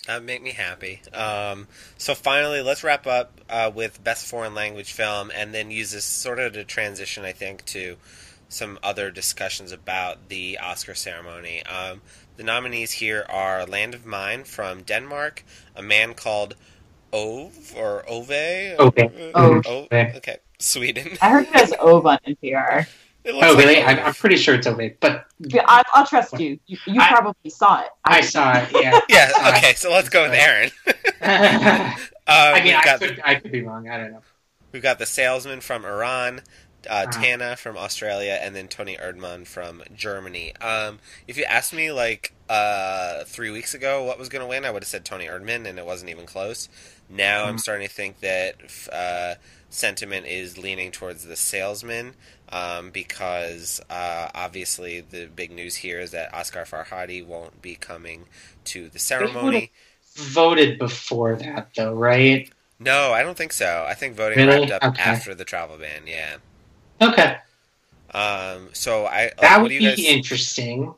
That 0.05 0.17
would 0.17 0.25
make 0.25 0.43
me 0.43 0.51
happy. 0.51 1.01
Um, 1.13 1.67
so 1.97 2.13
finally, 2.15 2.61
let's 2.61 2.83
wrap 2.83 3.07
up 3.07 3.41
uh, 3.49 3.71
with 3.73 4.03
best 4.03 4.27
foreign 4.27 4.53
language 4.53 4.91
film, 4.91 5.31
and 5.35 5.53
then 5.53 5.71
use 5.71 5.91
this 5.91 6.05
sort 6.05 6.39
of 6.39 6.53
to 6.53 6.63
transition, 6.63 7.25
I 7.25 7.31
think, 7.31 7.65
to 7.65 7.97
some 8.49 8.79
other 8.83 9.11
discussions 9.11 9.71
about 9.71 10.29
the 10.29 10.57
Oscar 10.59 10.95
ceremony. 10.95 11.63
Um, 11.65 12.01
the 12.37 12.43
nominees 12.43 12.93
here 12.93 13.25
are 13.29 13.65
Land 13.65 13.93
of 13.95 14.05
Mine 14.05 14.43
from 14.43 14.83
Denmark, 14.83 15.45
A 15.75 15.81
Man 15.83 16.13
Called 16.15 16.55
Ove 17.13 17.73
or 17.75 18.03
Ove. 18.09 18.31
Ove. 18.79 18.95
Ove. 19.35 19.65
Oh, 19.65 19.87
okay. 19.91 20.37
Sweden. 20.59 21.17
I 21.21 21.29
heard 21.29 21.47
it 21.47 21.55
as 21.55 21.73
Ove 21.79 22.05
on 22.05 22.19
NPR. 22.25 22.87
It 23.25 23.35
Oh, 23.41 23.55
really? 23.57 23.75
both. 23.75 23.85
I'm, 23.85 23.99
I'm 23.99 24.13
pretty 24.13 24.37
sure 24.37 24.55
it's 24.55 24.65
Ove, 24.67 24.91
but 25.01 25.25
Yeah, 25.39 25.63
I, 25.67 25.83
I'll 25.93 26.05
trust 26.07 26.39
you. 26.39 26.59
You, 26.67 26.77
you 26.85 27.01
I- 27.01 27.07
probably 27.09 27.49
saw 27.49 27.81
it. 27.81 27.89
I 28.05 28.21
saw 28.21 28.57
it. 28.57 28.69
Yeah. 28.71 28.99
yeah. 29.09 29.31
Uh, 29.41 29.49
Okay. 29.57 29.73
So 29.75 29.91
let's 29.91 30.09
go 30.09 30.23
with 30.23 30.33
Aaron. 30.33 30.71
I 31.21 31.95
Uh, 32.27 32.59
mean, 32.63 32.75
I 32.75 32.81
got 32.83 32.99
could, 32.99 33.19
I 33.25 33.35
could 33.35 33.51
be 33.51 33.61
wrong. 33.61 33.89
I 33.89 33.97
don't 33.97 34.11
know. 34.11 34.23
we've 34.71 34.81
got 34.83 34.99
the 34.99 35.05
salesman 35.05 35.61
from 35.61 35.85
Iran, 35.85 36.41
uh, 36.89 37.05
Uh-huh. 37.05 37.29
Tanna 37.29 37.55
from 37.57 37.77
Australia, 37.77 38.39
and 38.41 38.55
then 38.55 38.67
Tony 38.67 38.97
Erdmann 38.97 39.47
from 39.47 39.83
Germany. 39.93 40.55
Um, 40.57 40.99
if 41.27 41.37
you 41.37 41.45
asked 41.45 41.73
me 41.73 41.91
like 41.93 42.35
uh, 42.49 43.25
three 43.25 43.51
weeks 43.51 43.73
ago 43.75 44.03
what 44.03 44.19
was 44.19 44.29
going 44.29 44.41
to 44.43 44.47
win, 44.49 44.65
I 44.65 44.71
would 44.71 44.83
have 44.83 44.89
said 44.89 45.05
Tony 45.05 45.27
Erdmann, 45.27 45.67
and 45.69 45.79
it 45.79 45.85
wasn't 45.85 46.11
even 46.11 46.25
close. 46.27 46.69
Now 47.09 47.45
I'm 47.45 47.57
Mhm. 47.57 47.59
starting 47.59 47.87
to 47.87 47.93
think 47.93 48.19
that 48.21 48.55
uh, 48.91 49.35
sentiment 49.69 50.25
is 50.27 50.57
leaning 50.57 50.91
towards 50.91 51.23
the 51.25 51.35
salesman 51.35 52.15
um, 52.51 52.91
because 52.91 53.79
uh, 53.89 54.29
obviously 54.35 55.01
the 55.01 55.27
big 55.27 55.51
news 55.51 55.77
here 55.77 55.99
is 55.99 56.11
that 56.11 56.31
Asghar 56.33 56.67
Farhadi 56.67 57.25
won't 57.25 57.61
be 57.61 57.75
coming 57.75 58.27
to 58.65 58.89
the 58.89 58.99
ceremony. 58.99 59.71
Voted 60.17 60.77
before 60.77 61.35
that, 61.37 61.71
though, 61.75 61.93
right? 61.93 62.51
No, 62.79 63.13
I 63.13 63.23
don't 63.23 63.37
think 63.37 63.53
so. 63.53 63.85
I 63.87 63.93
think 63.93 64.15
voting 64.15 64.43
Really? 64.43 64.43
wrapped 64.43 64.71
up 64.71 64.83
Okay. 64.83 64.93
after 64.97 65.35
the 65.35 65.45
travel 65.45 65.77
ban. 65.77 66.07
Yeah. 66.07 66.37
Okay, 67.01 67.37
Um. 68.13 68.69
So 68.73 69.05
I 69.05 69.23
like, 69.23 69.37
that 69.37 69.57
what 69.57 69.63
would 69.63 69.69
do 69.69 69.79
be 69.79 69.85
guys? 69.85 69.99
interesting. 69.99 70.93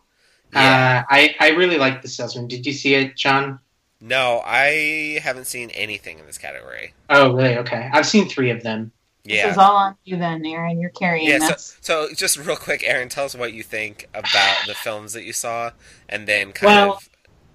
Yeah. 0.54 1.04
Uh, 1.10 1.14
I 1.14 1.36
I 1.40 1.50
really 1.50 1.78
like 1.78 2.02
the 2.02 2.08
salesman. 2.08 2.48
Did 2.48 2.66
you 2.66 2.74
see 2.74 2.96
it, 2.96 3.16
John? 3.16 3.60
No, 4.02 4.42
I 4.46 5.20
haven't 5.22 5.46
seen 5.46 5.70
anything 5.72 6.18
in 6.20 6.26
this 6.26 6.38
category. 6.40 6.94
Oh, 7.10 7.34
really? 7.36 7.58
Okay, 7.58 7.90
I've 7.94 8.08
seen 8.08 8.28
three 8.28 8.50
of 8.50 8.64
them. 8.64 8.92
Yeah. 9.24 9.44
This 9.46 9.52
is 9.52 9.58
all 9.60 9.76
on 9.76 9.96
you 10.04 10.18
then, 10.18 10.44
Aaron. 10.44 10.80
You're 10.82 10.90
carrying 10.90 11.28
Yeah, 11.30 11.38
so, 11.38 11.48
this. 11.50 11.78
so 11.82 12.08
just 12.16 12.38
real 12.38 12.56
quick, 12.56 12.84
Aaron, 12.84 13.08
tell 13.10 13.26
us 13.26 13.36
what 13.36 13.54
you 13.54 13.62
think 13.62 14.10
about 14.16 14.58
the 14.66 14.74
films 14.84 15.14
that 15.14 15.24
you 15.24 15.34
saw, 15.34 15.70
and 16.10 16.28
then 16.28 16.52
kind 16.52 16.76
Well- 16.76 16.94
of, 16.96 17.10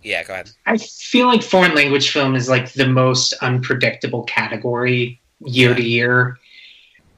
yeah, 0.04 0.22
go 0.22 0.34
ahead. 0.34 0.50
I 0.66 0.78
feel 0.78 1.26
like 1.26 1.42
foreign 1.42 1.74
language 1.74 2.10
film 2.12 2.36
is 2.36 2.48
like 2.48 2.72
the 2.74 2.86
most 2.86 3.32
unpredictable 3.42 4.22
category 4.22 5.20
year 5.40 5.74
to 5.74 5.82
year 5.82 6.38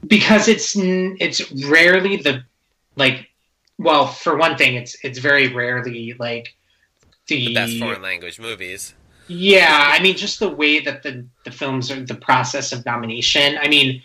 because 0.07 0.47
it's 0.47 0.75
it's 0.77 1.51
rarely 1.67 2.17
the 2.17 2.43
like 2.95 3.27
well 3.77 4.07
for 4.07 4.37
one 4.37 4.57
thing 4.57 4.75
it's 4.75 4.95
it's 5.03 5.19
very 5.19 5.47
rarely 5.53 6.15
like 6.19 6.55
the, 7.27 7.47
The 7.47 7.53
best 7.53 7.77
foreign 7.79 8.01
language 8.01 8.39
movies. 8.39 8.93
yeah 9.27 9.91
I 9.93 10.01
mean 10.01 10.15
just 10.17 10.39
the 10.39 10.49
way 10.49 10.79
that 10.79 11.03
the 11.03 11.25
the 11.45 11.51
films 11.51 11.91
are 11.91 12.03
the 12.03 12.15
process 12.15 12.71
of 12.71 12.85
nomination 12.85 13.57
I 13.61 13.67
mean 13.67 14.01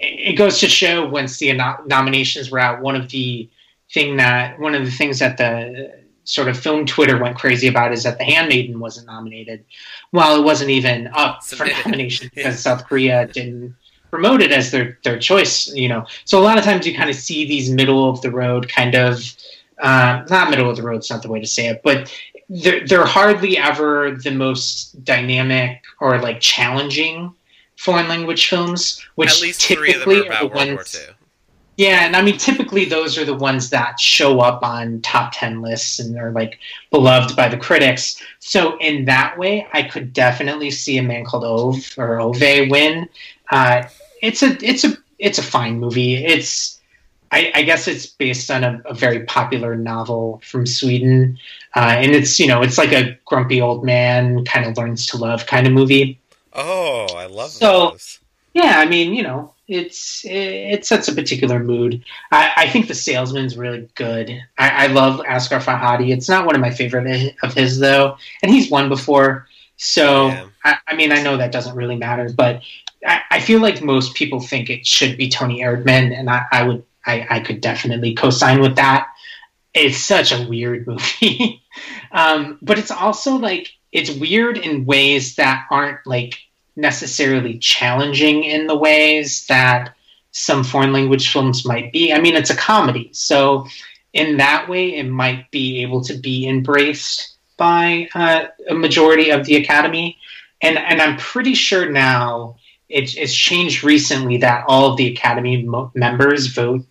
it 0.00 0.36
goes 0.36 0.58
to 0.60 0.68
show 0.68 1.06
once 1.06 1.38
the 1.38 1.52
no- 1.52 1.76
nominations 1.86 2.50
were 2.50 2.58
out 2.58 2.80
one 2.80 2.96
of 2.96 3.10
the 3.10 3.48
thing 3.92 4.16
that 4.16 4.58
one 4.58 4.74
of 4.74 4.84
the 4.84 4.90
things 4.90 5.18
that 5.18 5.36
the 5.36 6.02
sort 6.24 6.48
of 6.48 6.58
film 6.58 6.86
Twitter 6.86 7.18
went 7.18 7.36
crazy 7.36 7.68
about 7.68 7.92
is 7.92 8.02
that 8.04 8.16
The 8.16 8.24
Handmaiden 8.24 8.80
wasn't 8.80 9.06
nominated. 9.08 9.62
Well, 10.10 10.40
it 10.40 10.42
wasn't 10.42 10.70
even 10.70 11.08
up 11.08 11.44
for 11.44 11.66
nomination 11.66 12.30
Yeah. 12.32 12.44
because 12.44 12.60
South 12.60 12.86
Korea 12.86 13.26
didn't 13.26 13.76
promote 14.14 14.40
it 14.40 14.52
as 14.52 14.70
their 14.70 14.96
their 15.02 15.18
choice. 15.18 15.66
You 15.74 15.88
know, 15.88 16.06
so 16.24 16.38
a 16.38 16.44
lot 16.44 16.56
of 16.56 16.62
times 16.62 16.86
you 16.86 16.94
kind 16.94 17.10
of 17.10 17.16
see 17.16 17.44
these 17.44 17.68
middle 17.68 18.08
of 18.08 18.22
the 18.22 18.30
road 18.30 18.68
kind 18.68 18.94
of. 18.94 19.20
Uh, 19.82 20.24
not 20.30 20.50
middle 20.50 20.70
of 20.70 20.76
the 20.76 20.82
road, 20.82 20.98
it's 20.98 21.10
not 21.10 21.20
the 21.20 21.28
way 21.28 21.40
to 21.40 21.48
say 21.48 21.66
it, 21.66 21.80
but 21.82 22.16
they're, 22.48 22.86
they're 22.86 23.04
hardly 23.04 23.58
ever 23.58 24.12
the 24.12 24.30
most 24.30 25.04
dynamic 25.04 25.82
or 26.00 26.20
like 26.20 26.40
challenging 26.40 27.34
foreign 27.76 28.06
language 28.06 28.48
films, 28.48 29.04
which 29.16 29.30
At 29.30 29.42
least 29.42 29.62
three 29.62 29.92
of 29.92 30.00
them 30.00 30.08
typically 30.08 30.20
are 30.20 30.26
about 30.26 30.52
the 30.52 30.56
ones- 30.56 31.08
yeah, 31.76 32.06
and 32.06 32.14
I 32.14 32.22
mean, 32.22 32.38
typically 32.38 32.84
those 32.84 33.18
are 33.18 33.24
the 33.24 33.34
ones 33.34 33.68
that 33.70 33.98
show 33.98 34.38
up 34.38 34.62
on 34.62 35.00
top 35.00 35.32
10 35.34 35.60
lists 35.60 35.98
and 35.98 36.16
are 36.16 36.30
like 36.30 36.60
beloved 36.90 37.34
by 37.34 37.48
the 37.48 37.56
critics. 37.56 38.22
So, 38.38 38.78
in 38.78 39.04
that 39.06 39.36
way, 39.36 39.66
I 39.72 39.82
could 39.82 40.12
definitely 40.12 40.70
see 40.70 40.98
a 40.98 41.02
man 41.02 41.24
called 41.24 41.42
Ove 41.42 41.94
or 41.98 42.20
Ove 42.20 42.70
win. 42.70 43.08
Uh, 43.50 43.82
it's 44.24 44.42
a 44.42 44.56
it's 44.64 44.84
a 44.84 44.96
it's 45.18 45.38
a 45.38 45.42
fine 45.42 45.78
movie. 45.80 46.14
It's 46.24 46.80
I, 47.32 47.50
I 47.54 47.62
guess 47.62 47.88
it's 47.88 48.06
based 48.06 48.50
on 48.50 48.62
a, 48.64 48.82
a 48.84 48.94
very 48.94 49.24
popular 49.24 49.74
novel 49.76 50.40
from 50.44 50.66
Sweden, 50.66 51.38
uh, 51.74 51.94
and 51.98 52.12
it's 52.12 52.38
you 52.38 52.46
know 52.46 52.62
it's 52.62 52.78
like 52.78 52.92
a 52.92 53.18
grumpy 53.24 53.60
old 53.60 53.84
man 53.84 54.44
kind 54.44 54.66
of 54.66 54.76
learns 54.76 55.06
to 55.08 55.16
love 55.16 55.46
kind 55.46 55.66
of 55.66 55.72
movie. 55.72 56.20
Oh, 56.52 57.06
I 57.16 57.26
love 57.26 57.50
So- 57.50 57.90
those. 57.90 58.18
Yeah, 58.56 58.78
I 58.78 58.86
mean, 58.86 59.14
you 59.14 59.24
know, 59.24 59.52
it's 59.66 60.24
it, 60.24 60.30
it 60.74 60.86
sets 60.86 61.08
a 61.08 61.12
particular 61.12 61.58
mood. 61.58 62.04
I, 62.30 62.52
I 62.56 62.68
think 62.68 62.86
the 62.86 62.94
salesman's 62.94 63.56
really 63.56 63.88
good. 63.96 64.30
I, 64.58 64.84
I 64.84 64.86
love 64.86 65.18
Asghar 65.26 65.60
Farhadi. 65.60 66.12
It's 66.12 66.28
not 66.28 66.46
one 66.46 66.54
of 66.54 66.60
my 66.60 66.70
favorite 66.70 67.34
of 67.42 67.52
his 67.52 67.80
though, 67.80 68.16
and 68.44 68.52
he's 68.52 68.70
won 68.70 68.88
before. 68.88 69.48
So 69.76 70.28
Yeah. 70.28 70.46
I, 70.64 70.76
I 70.86 70.94
mean, 70.94 71.10
I 71.10 71.20
know 71.20 71.36
that 71.36 71.50
doesn't 71.50 71.74
really 71.74 71.96
matter, 71.96 72.30
but 72.32 72.62
I, 73.04 73.40
feel 73.40 73.60
like 73.60 73.82
most 73.82 74.14
people 74.14 74.40
think 74.40 74.70
it 74.70 74.86
should 74.86 75.16
be 75.16 75.28
Tony 75.28 75.60
Erdmann, 75.60 76.16
and 76.18 76.30
I, 76.30 76.44
I 76.50 76.62
would 76.62 76.84
I, 77.06 77.26
I 77.28 77.40
could 77.40 77.60
definitely 77.60 78.14
co-sign 78.14 78.60
with 78.60 78.76
that. 78.76 79.08
It's 79.74 79.98
such 79.98 80.32
a 80.32 80.46
weird 80.48 80.86
movie, 80.86 81.62
um, 82.12 82.58
but 82.62 82.78
it's 82.78 82.90
also 82.90 83.36
like 83.36 83.72
it's 83.92 84.10
weird 84.10 84.58
in 84.58 84.86
ways 84.86 85.36
that 85.36 85.66
aren't 85.70 86.06
like 86.06 86.38
necessarily 86.76 87.58
challenging 87.58 88.44
in 88.44 88.66
the 88.66 88.76
ways 88.76 89.46
that 89.46 89.94
some 90.32 90.64
foreign 90.64 90.92
language 90.92 91.30
films 91.30 91.64
might 91.64 91.92
be. 91.92 92.12
I 92.12 92.20
mean, 92.20 92.34
it's 92.34 92.50
a 92.50 92.56
comedy, 92.56 93.10
so 93.12 93.66
in 94.12 94.38
that 94.38 94.68
way, 94.68 94.96
it 94.96 95.08
might 95.08 95.50
be 95.50 95.82
able 95.82 96.02
to 96.04 96.14
be 96.14 96.48
embraced 96.48 97.34
by 97.56 98.08
uh, 98.14 98.46
a 98.68 98.74
majority 98.74 99.30
of 99.30 99.44
the 99.44 99.56
Academy. 99.56 100.18
And 100.62 100.78
and 100.78 101.02
I'm 101.02 101.18
pretty 101.18 101.54
sure 101.54 101.90
now 101.90 102.56
it's, 102.94 103.16
it's 103.16 103.34
changed 103.34 103.82
recently 103.82 104.36
that 104.38 104.64
all 104.68 104.92
of 104.92 104.96
the 104.96 105.08
Academy 105.08 105.64
mo- 105.64 105.90
members 105.94 106.46
vote 106.46 106.86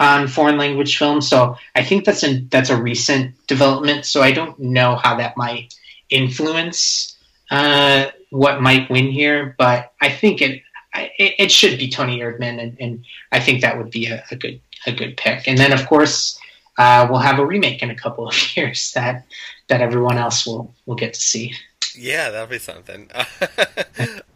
on 0.00 0.26
foreign 0.26 0.58
language 0.58 0.98
films. 0.98 1.28
So 1.28 1.56
I 1.76 1.84
think 1.84 2.04
that's 2.04 2.24
a 2.24 2.40
that's 2.50 2.70
a 2.70 2.76
recent 2.76 3.34
development. 3.46 4.04
So 4.04 4.20
I 4.20 4.32
don't 4.32 4.58
know 4.58 4.96
how 4.96 5.16
that 5.16 5.36
might 5.36 5.72
influence 6.10 7.16
uh, 7.52 8.06
what 8.30 8.60
might 8.60 8.90
win 8.90 9.06
here, 9.06 9.54
but 9.56 9.92
I 10.00 10.10
think 10.10 10.42
it 10.42 10.62
it, 10.92 11.34
it 11.38 11.52
should 11.52 11.78
be 11.78 11.88
Tony 11.88 12.18
Erdmann, 12.18 12.60
and, 12.60 12.76
and 12.80 13.04
I 13.30 13.38
think 13.38 13.60
that 13.60 13.78
would 13.78 13.90
be 13.90 14.06
a, 14.08 14.24
a 14.32 14.36
good 14.36 14.60
a 14.86 14.92
good 14.92 15.16
pick. 15.16 15.46
And 15.46 15.56
then 15.56 15.72
of 15.72 15.86
course 15.86 16.36
uh, 16.78 17.06
we'll 17.08 17.20
have 17.20 17.38
a 17.38 17.46
remake 17.46 17.80
in 17.80 17.90
a 17.90 17.94
couple 17.94 18.26
of 18.26 18.34
years 18.56 18.90
that 18.94 19.24
that 19.68 19.80
everyone 19.80 20.18
else 20.18 20.44
will 20.44 20.74
will 20.86 20.96
get 20.96 21.14
to 21.14 21.20
see. 21.20 21.54
Yeah, 21.96 22.30
that'll 22.30 22.48
be 22.48 22.58
something. 22.58 23.08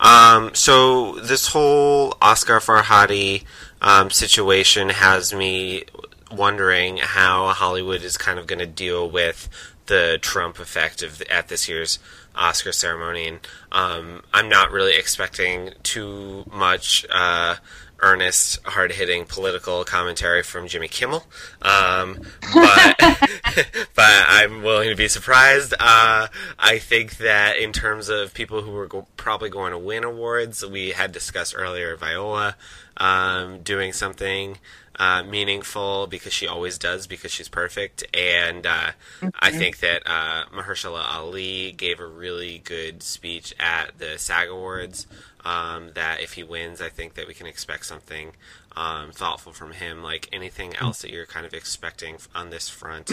um, 0.00 0.54
so 0.54 1.16
this 1.16 1.48
whole 1.48 2.12
Asghar 2.22 2.60
Farhadi 2.60 3.44
um, 3.80 4.10
situation 4.10 4.90
has 4.90 5.34
me 5.34 5.84
wondering 6.30 6.98
how 6.98 7.48
Hollywood 7.48 8.02
is 8.02 8.16
kind 8.16 8.38
of 8.38 8.46
going 8.46 8.58
to 8.58 8.66
deal 8.66 9.08
with 9.08 9.48
the 9.86 10.18
Trump 10.20 10.58
effect 10.58 11.02
of 11.02 11.22
at 11.22 11.48
this 11.48 11.68
year's 11.68 11.98
Oscar 12.34 12.72
ceremony. 12.72 13.26
And 13.26 13.40
um, 13.72 14.22
I'm 14.32 14.48
not 14.48 14.70
really 14.70 14.96
expecting 14.96 15.72
too 15.82 16.44
much. 16.52 17.04
Uh, 17.10 17.56
earnest, 18.00 18.62
hard 18.64 18.92
hitting 18.92 19.24
political 19.24 19.84
commentary 19.84 20.42
from 20.42 20.68
Jimmy 20.68 20.88
Kimmel. 20.88 21.24
Um, 21.62 22.20
but 22.54 22.96
but 23.94 24.24
I'm 24.28 24.62
willing 24.62 24.90
to 24.90 24.96
be 24.96 25.08
surprised. 25.08 25.74
Uh, 25.78 26.28
I 26.58 26.78
think 26.78 27.18
that 27.18 27.56
in 27.56 27.72
terms 27.72 28.08
of 28.08 28.34
people 28.34 28.62
who 28.62 28.76
are 28.76 28.86
go- 28.86 29.06
probably 29.16 29.50
going 29.50 29.72
to 29.72 29.78
win 29.78 30.04
awards, 30.04 30.64
we 30.64 30.90
had 30.90 31.12
discussed 31.12 31.54
earlier 31.56 31.96
Viola 31.96 32.56
um, 32.96 33.60
doing 33.60 33.92
something. 33.92 34.58
Uh, 35.00 35.22
meaningful 35.22 36.08
because 36.08 36.32
she 36.32 36.48
always 36.48 36.76
does 36.76 37.06
because 37.06 37.30
she's 37.30 37.48
perfect, 37.48 38.02
and 38.12 38.66
uh, 38.66 38.90
I 39.38 39.52
think 39.52 39.78
that 39.78 40.02
uh, 40.04 40.46
Mahershala 40.52 41.08
Ali 41.14 41.70
gave 41.70 42.00
a 42.00 42.06
really 42.06 42.58
good 42.64 43.04
speech 43.04 43.54
at 43.60 43.96
the 43.98 44.18
SAG 44.18 44.48
Awards. 44.48 45.06
Um, 45.48 45.92
that 45.94 46.20
if 46.20 46.34
he 46.34 46.42
wins, 46.42 46.82
I 46.82 46.90
think 46.90 47.14
that 47.14 47.26
we 47.26 47.32
can 47.32 47.46
expect 47.46 47.86
something 47.86 48.32
um, 48.76 49.12
thoughtful 49.12 49.52
from 49.52 49.72
him. 49.72 50.02
Like 50.02 50.28
anything 50.32 50.74
else 50.76 51.00
that 51.02 51.10
you're 51.10 51.26
kind 51.26 51.46
of 51.46 51.54
expecting 51.54 52.16
on 52.34 52.50
this 52.50 52.68
front, 52.68 53.10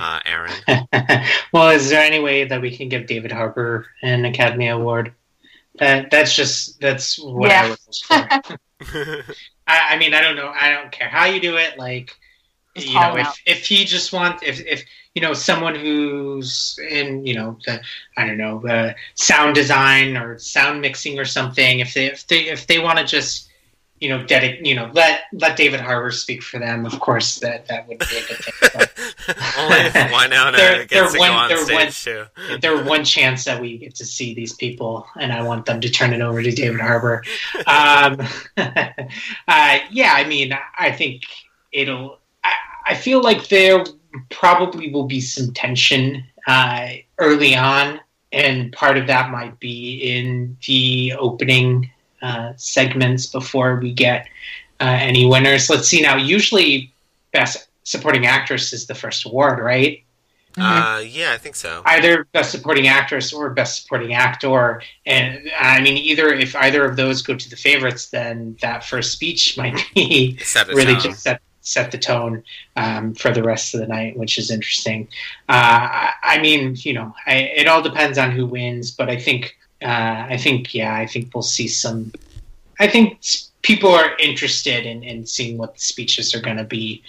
uh, 0.00 0.20
Aaron. 0.26 0.52
well, 1.52 1.70
is 1.70 1.88
there 1.88 2.02
any 2.04 2.20
way 2.20 2.44
that 2.44 2.60
we 2.60 2.76
can 2.76 2.88
give 2.88 3.06
David 3.06 3.32
Harbour 3.32 3.86
an 4.02 4.24
Academy 4.24 4.68
Award? 4.68 5.14
That 5.78 6.10
that's 6.10 6.34
just 6.34 6.80
that's 6.80 7.18
what 7.18 7.48
Yeah. 7.48 7.62
I 7.64 7.68
was 7.70 8.02
for. 8.02 8.14
I, 9.66 9.94
I 9.94 9.98
mean, 9.98 10.12
I 10.14 10.20
don't 10.20 10.36
know. 10.36 10.52
I 10.54 10.70
don't 10.70 10.90
care 10.92 11.08
how 11.08 11.24
you 11.26 11.40
do 11.40 11.56
it. 11.56 11.78
Like, 11.78 12.14
Just 12.74 12.88
you 12.88 12.94
know, 12.94 13.16
if 13.16 13.26
out. 13.26 13.40
if 13.46 13.66
he 13.66 13.84
just 13.84 14.12
wants, 14.12 14.42
if 14.44 14.60
if 14.66 14.84
you 15.14 15.22
know, 15.22 15.32
someone 15.32 15.74
who's 15.74 16.78
in, 16.90 17.26
you 17.26 17.34
know, 17.34 17.58
the 17.66 17.80
I 18.16 18.26
don't 18.26 18.38
know, 18.38 18.60
the 18.60 18.94
sound 19.14 19.54
design 19.54 20.16
or 20.16 20.38
sound 20.38 20.80
mixing 20.80 21.18
or 21.18 21.24
something. 21.24 21.80
If 21.80 21.94
they 21.94 22.06
if 22.06 22.26
they 22.26 22.48
if 22.48 22.66
they 22.66 22.78
want 22.78 22.98
to 22.98 23.04
just 23.04 23.46
you 24.00 24.08
know, 24.08 24.24
dedic- 24.26 24.64
you 24.64 24.76
know, 24.76 24.88
let 24.94 25.22
let 25.32 25.56
David 25.56 25.80
Harbour 25.80 26.12
speak 26.12 26.40
for 26.40 26.60
them. 26.60 26.86
Of 26.86 27.00
course, 27.00 27.40
that 27.40 27.66
that 27.66 27.88
would 27.88 27.98
be 27.98 28.04
a 28.04 28.26
good 28.28 28.36
thing. 28.36 28.70
But 28.72 28.92
Only 29.58 29.76
if 29.78 29.94
Winona 30.12 30.56
They're- 30.56 30.84
gets 30.84 30.92
they're 30.92 31.08
to 31.10 31.18
one- 31.18 31.28
go 31.30 31.34
on 31.34 31.48
they're 31.48 31.64
stage 31.64 32.06
one- 32.06 32.28
too. 32.48 32.58
there's 32.60 32.86
one 32.86 33.04
chance 33.04 33.42
that 33.44 33.60
we 33.60 33.76
get 33.78 33.96
to 33.96 34.06
see 34.06 34.34
these 34.34 34.52
people, 34.54 35.04
and 35.18 35.32
I 35.32 35.42
want 35.42 35.66
them 35.66 35.80
to 35.80 35.90
turn 35.90 36.12
it 36.12 36.20
over 36.20 36.40
to 36.44 36.52
David 36.52 36.80
Harbour. 36.80 37.24
Um, 37.66 38.20
uh, 38.56 39.78
yeah, 39.90 40.12
I 40.14 40.24
mean, 40.28 40.56
I 40.78 40.92
think 40.92 41.22
it'll. 41.72 42.20
I, 42.44 42.52
I 42.86 42.94
feel 42.94 43.20
like 43.20 43.48
there 43.48 43.84
probably 44.30 44.90
will 44.92 45.06
be 45.06 45.20
some 45.20 45.52
tension 45.52 46.24
uh, 46.46 46.88
early 47.18 47.54
on, 47.56 48.00
and 48.32 48.72
part 48.72 48.96
of 48.98 49.06
that 49.06 49.30
might 49.30 49.58
be 49.60 49.96
in 49.96 50.56
the 50.66 51.14
opening 51.18 51.90
uh, 52.22 52.52
segments 52.56 53.26
before 53.26 53.76
we 53.80 53.92
get 53.92 54.26
uh, 54.80 54.96
any 55.00 55.26
winners. 55.26 55.68
Let's 55.70 55.88
see 55.88 56.00
now. 56.00 56.16
Usually, 56.16 56.92
best 57.32 57.68
supporting 57.84 58.26
actress 58.26 58.72
is 58.72 58.86
the 58.86 58.94
first 58.94 59.24
award, 59.26 59.58
right? 59.60 60.02
Uh, 60.60 61.00
yeah, 61.06 61.32
I 61.32 61.38
think 61.38 61.54
so. 61.54 61.82
either 61.86 62.24
best 62.32 62.50
supporting 62.50 62.88
actress 62.88 63.32
or 63.32 63.50
best 63.50 63.82
supporting 63.82 64.12
actor 64.12 64.82
and 65.06 65.48
i 65.60 65.80
mean 65.80 65.96
either 65.96 66.32
if 66.32 66.56
either 66.56 66.84
of 66.84 66.96
those 66.96 67.22
go 67.22 67.36
to 67.36 67.48
the 67.48 67.54
favorites 67.54 68.08
then 68.10 68.56
that 68.60 68.82
first 68.84 69.12
speech 69.12 69.56
might 69.56 69.80
be 69.94 70.36
Set 70.38 70.66
really 70.66 70.94
tone. 70.94 71.02
just 71.02 71.22
set 71.22 71.40
set 71.68 71.90
the 71.90 71.98
tone 71.98 72.42
um, 72.76 73.14
for 73.14 73.30
the 73.30 73.42
rest 73.42 73.74
of 73.74 73.80
the 73.80 73.86
night 73.86 74.16
which 74.16 74.38
is 74.38 74.50
interesting. 74.50 75.08
Uh, 75.48 76.10
I, 76.22 76.38
mean 76.40 76.76
you 76.78 76.94
know 76.94 77.14
I, 77.26 77.34
it 77.56 77.68
all 77.68 77.82
depends 77.82 78.18
on 78.18 78.30
who 78.30 78.46
wins 78.46 78.90
but 78.90 79.08
i 79.08 79.16
think 79.16 79.56
uh, 79.82 80.26
i 80.28 80.36
think 80.36 80.74
yeah 80.74 80.94
i 80.94 81.06
think 81.06 81.34
we'll 81.34 81.42
see 81.42 81.68
some 81.68 82.12
i 82.78 82.86
think 82.86 83.20
people 83.62 83.90
are 83.90 84.16
interested 84.18 84.86
in, 84.86 85.02
in 85.02 85.26
seeing 85.26 85.58
what 85.58 85.74
the 85.74 85.80
speeches 85.80 86.34
are 86.34 86.40
going 86.40 86.56
to 86.56 86.64
be. 86.64 87.02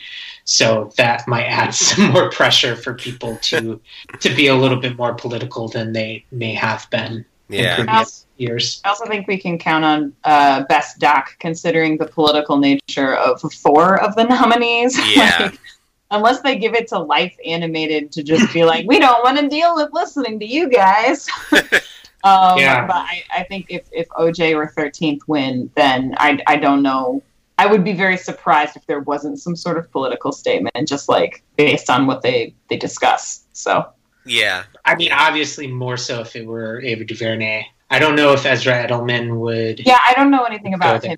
So 0.43 0.91
that 0.97 1.28
might 1.28 1.45
add 1.45 1.72
some 1.86 2.12
more 2.12 2.30
pressure 2.30 2.76
for 2.76 2.93
people 2.93 3.38
to 3.43 3.80
to 4.20 4.36
be 4.36 4.47
a 4.47 4.55
little 4.55 4.80
bit 4.80 4.97
more 4.97 5.14
political 5.14 5.68
than 5.68 5.93
they 5.93 6.26
may 6.32 6.53
have 6.53 6.88
been 6.89 7.26
in 7.50 7.64
Yeah. 7.64 7.76
previous 7.76 8.26
years. 8.38 8.82
I 8.86 8.89
also 8.89 9.06
think 9.06 9.28
we 9.28 9.38
can 9.38 9.58
count 9.58 9.84
on 9.84 10.14
uh, 10.24 10.64
best 10.64 11.00
doc, 11.00 11.36
considering 11.39 11.97
the 11.97 12.08
political 12.08 12.58
nature 12.58 13.16
of 13.16 13.41
four 13.54 14.02
of 14.02 14.16
the 14.16 14.24
nominees. 14.24 14.97
Yeah. 15.16 15.38
Like, 15.39 15.60
unless 16.12 16.41
they 16.41 16.58
give 16.58 16.74
it 16.74 16.88
to 16.88 16.97
life 17.00 17.36
animated 17.45 18.12
to 18.14 18.24
just 18.24 18.52
be 18.54 18.64
like, 18.64 18.86
we 18.88 19.00
don't 19.00 19.24
want 19.24 19.38
to 19.38 19.47
deal 19.47 19.76
with 19.76 19.89
listening 19.93 20.39
to 20.39 20.45
you 20.45 20.70
guys. 20.70 21.28
um, 22.24 22.58
Yeah. 22.58 22.86
But 22.88 22.95
I, 22.95 23.24
I 23.36 23.43
think 23.43 23.68
if, 23.70 23.88
if 23.91 24.08
OJ 24.10 24.56
or 24.56 24.72
13th 24.76 25.22
win, 25.28 25.70
then 25.76 26.16
I, 26.18 26.39
I 26.47 26.56
don't 26.56 26.82
know. 26.82 27.22
I 27.58 27.66
would 27.66 27.84
be 27.84 27.93
very 27.93 28.16
surprised 28.18 28.78
if 28.78 28.86
there 28.88 29.02
wasn't 29.02 29.39
some 29.39 29.56
sort 29.56 29.78
of 29.78 29.91
political 29.91 30.32
statement, 30.32 30.88
just 30.88 31.10
like 31.10 31.43
based 31.58 31.89
on 31.89 32.08
what 32.08 32.22
they, 32.22 32.54
they 32.70 32.78
discuss. 32.78 33.43
So 33.54 33.86
Yeah. 34.26 34.64
I 34.90 34.96
mean, 34.96 35.12
obviously 35.12 35.68
more 35.68 35.98
so 35.98 36.22
if 36.22 36.36
it 36.36 36.46
were 36.46 36.82
Ava 36.82 37.06
DuVernay. 37.06 37.64
I 37.92 37.98
don't 37.98 38.16
know 38.16 38.34
if 38.34 38.46
Ezra 38.46 38.86
Edelman 38.86 39.40
would 39.40 39.80
yeah, 39.86 39.98
I 40.06 40.14
don't 40.14 40.30
know 40.30 40.44
anything 40.44 40.74
about 40.76 41.04
him. 41.04 41.18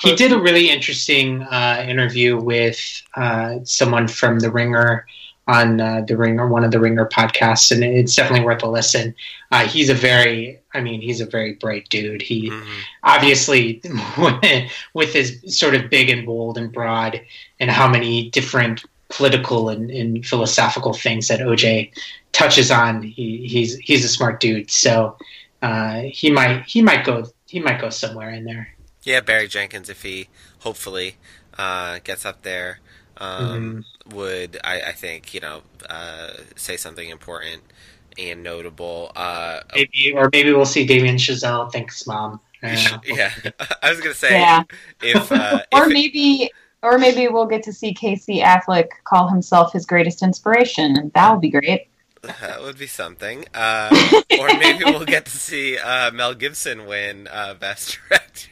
He 0.00 0.14
did 0.14 0.32
a 0.32 0.38
really 0.38 0.70
interesting 0.70 1.42
uh, 1.42 1.84
interview 1.88 2.36
with 2.36 2.78
uh, 3.16 3.56
someone 3.64 4.06
from 4.06 4.38
The 4.38 4.50
Ringer 4.50 5.04
on 5.48 5.80
uh, 5.80 6.00
the 6.06 6.16
Ringer, 6.16 6.48
one 6.48 6.64
of 6.64 6.70
the 6.72 6.80
Ringer 6.80 7.06
podcasts, 7.06 7.70
and 7.70 7.82
it's 7.84 8.14
definitely 8.16 8.44
worth 8.44 8.62
a 8.64 8.68
listen. 8.68 9.14
Uh, 9.52 9.64
he's 9.66 9.88
a 9.88 9.94
very, 9.94 10.60
I 10.74 10.80
mean, 10.80 11.00
he's 11.00 11.20
a 11.20 11.26
very 11.26 11.54
bright 11.54 11.88
dude. 11.88 12.22
He 12.22 12.50
Mhm. 12.50 12.66
obviously 13.04 13.80
with 14.94 15.12
his 15.12 15.40
sort 15.46 15.74
of 15.76 15.88
big 15.90 16.10
and 16.10 16.26
bold 16.26 16.58
and 16.58 16.72
broad 16.72 17.20
and 17.60 17.70
how 17.70 17.86
many 17.88 18.30
different 18.30 18.84
political 19.08 19.68
and, 19.70 19.90
and 19.90 20.26
philosophical 20.26 20.92
things 20.92 21.28
that 21.28 21.40
OJ 21.40 21.92
touches 22.32 22.70
on 22.70 23.02
he, 23.02 23.46
he's 23.48 23.76
he's 23.78 24.04
a 24.04 24.08
smart 24.08 24.40
dude 24.40 24.70
so 24.70 25.16
uh, 25.62 26.00
he 26.02 26.30
might 26.30 26.64
he 26.66 26.82
might 26.82 27.04
go 27.04 27.24
he 27.46 27.60
might 27.60 27.80
go 27.80 27.90
somewhere 27.90 28.30
in 28.30 28.44
there 28.44 28.68
Yeah, 29.02 29.20
Barry 29.20 29.48
Jenkins, 29.48 29.88
if 29.88 30.02
he 30.02 30.28
hopefully 30.60 31.16
uh, 31.56 32.00
gets 32.04 32.24
up 32.24 32.42
there, 32.42 32.80
um, 33.18 33.62
Mm-hmm. 33.64 33.80
would 34.12 34.58
I, 34.64 34.80
I 34.82 34.92
think 34.92 35.34
you 35.34 35.40
know 35.40 35.62
uh, 35.88 36.32
say 36.56 36.76
something 36.76 37.08
important 37.08 37.62
and 38.18 38.42
notable. 38.42 39.12
Uh, 39.14 39.60
maybe 39.74 40.12
or 40.14 40.28
maybe 40.32 40.52
we'll 40.52 40.64
see 40.66 40.86
Damien 40.86 41.16
Chazelle 41.16 41.70
thanks 41.72 42.06
mom 42.06 42.40
I 42.62 43.00
yeah, 43.04 43.30
I 43.82 43.90
was 43.90 44.00
gonna 44.00 44.14
say 44.14 44.48
Yeah. 44.48 44.64
if 45.00 45.30
uh, 45.32 45.62
or 45.72 45.86
if 45.86 45.90
it- 45.90 45.98
maybe 45.98 46.50
or 46.86 46.98
maybe 46.98 47.26
we'll 47.26 47.46
get 47.46 47.64
to 47.64 47.72
see 47.72 47.92
Casey 47.92 48.40
Affleck 48.40 48.88
call 49.02 49.28
himself 49.28 49.72
his 49.72 49.84
greatest 49.84 50.22
inspiration, 50.22 50.96
and 50.96 51.12
that 51.14 51.32
would 51.32 51.40
be 51.40 51.50
great. 51.50 51.88
that 52.22 52.62
would 52.62 52.78
be 52.78 52.86
something, 52.86 53.44
uh, 53.54 53.88
or 54.38 54.46
maybe 54.58 54.84
we'll 54.84 55.04
get 55.04 55.24
to 55.26 55.36
see 55.36 55.78
uh, 55.78 56.12
Mel 56.12 56.34
Gibson 56.34 56.86
win 56.86 57.26
uh, 57.26 57.54
Best 57.54 57.98
Director. 58.08 58.50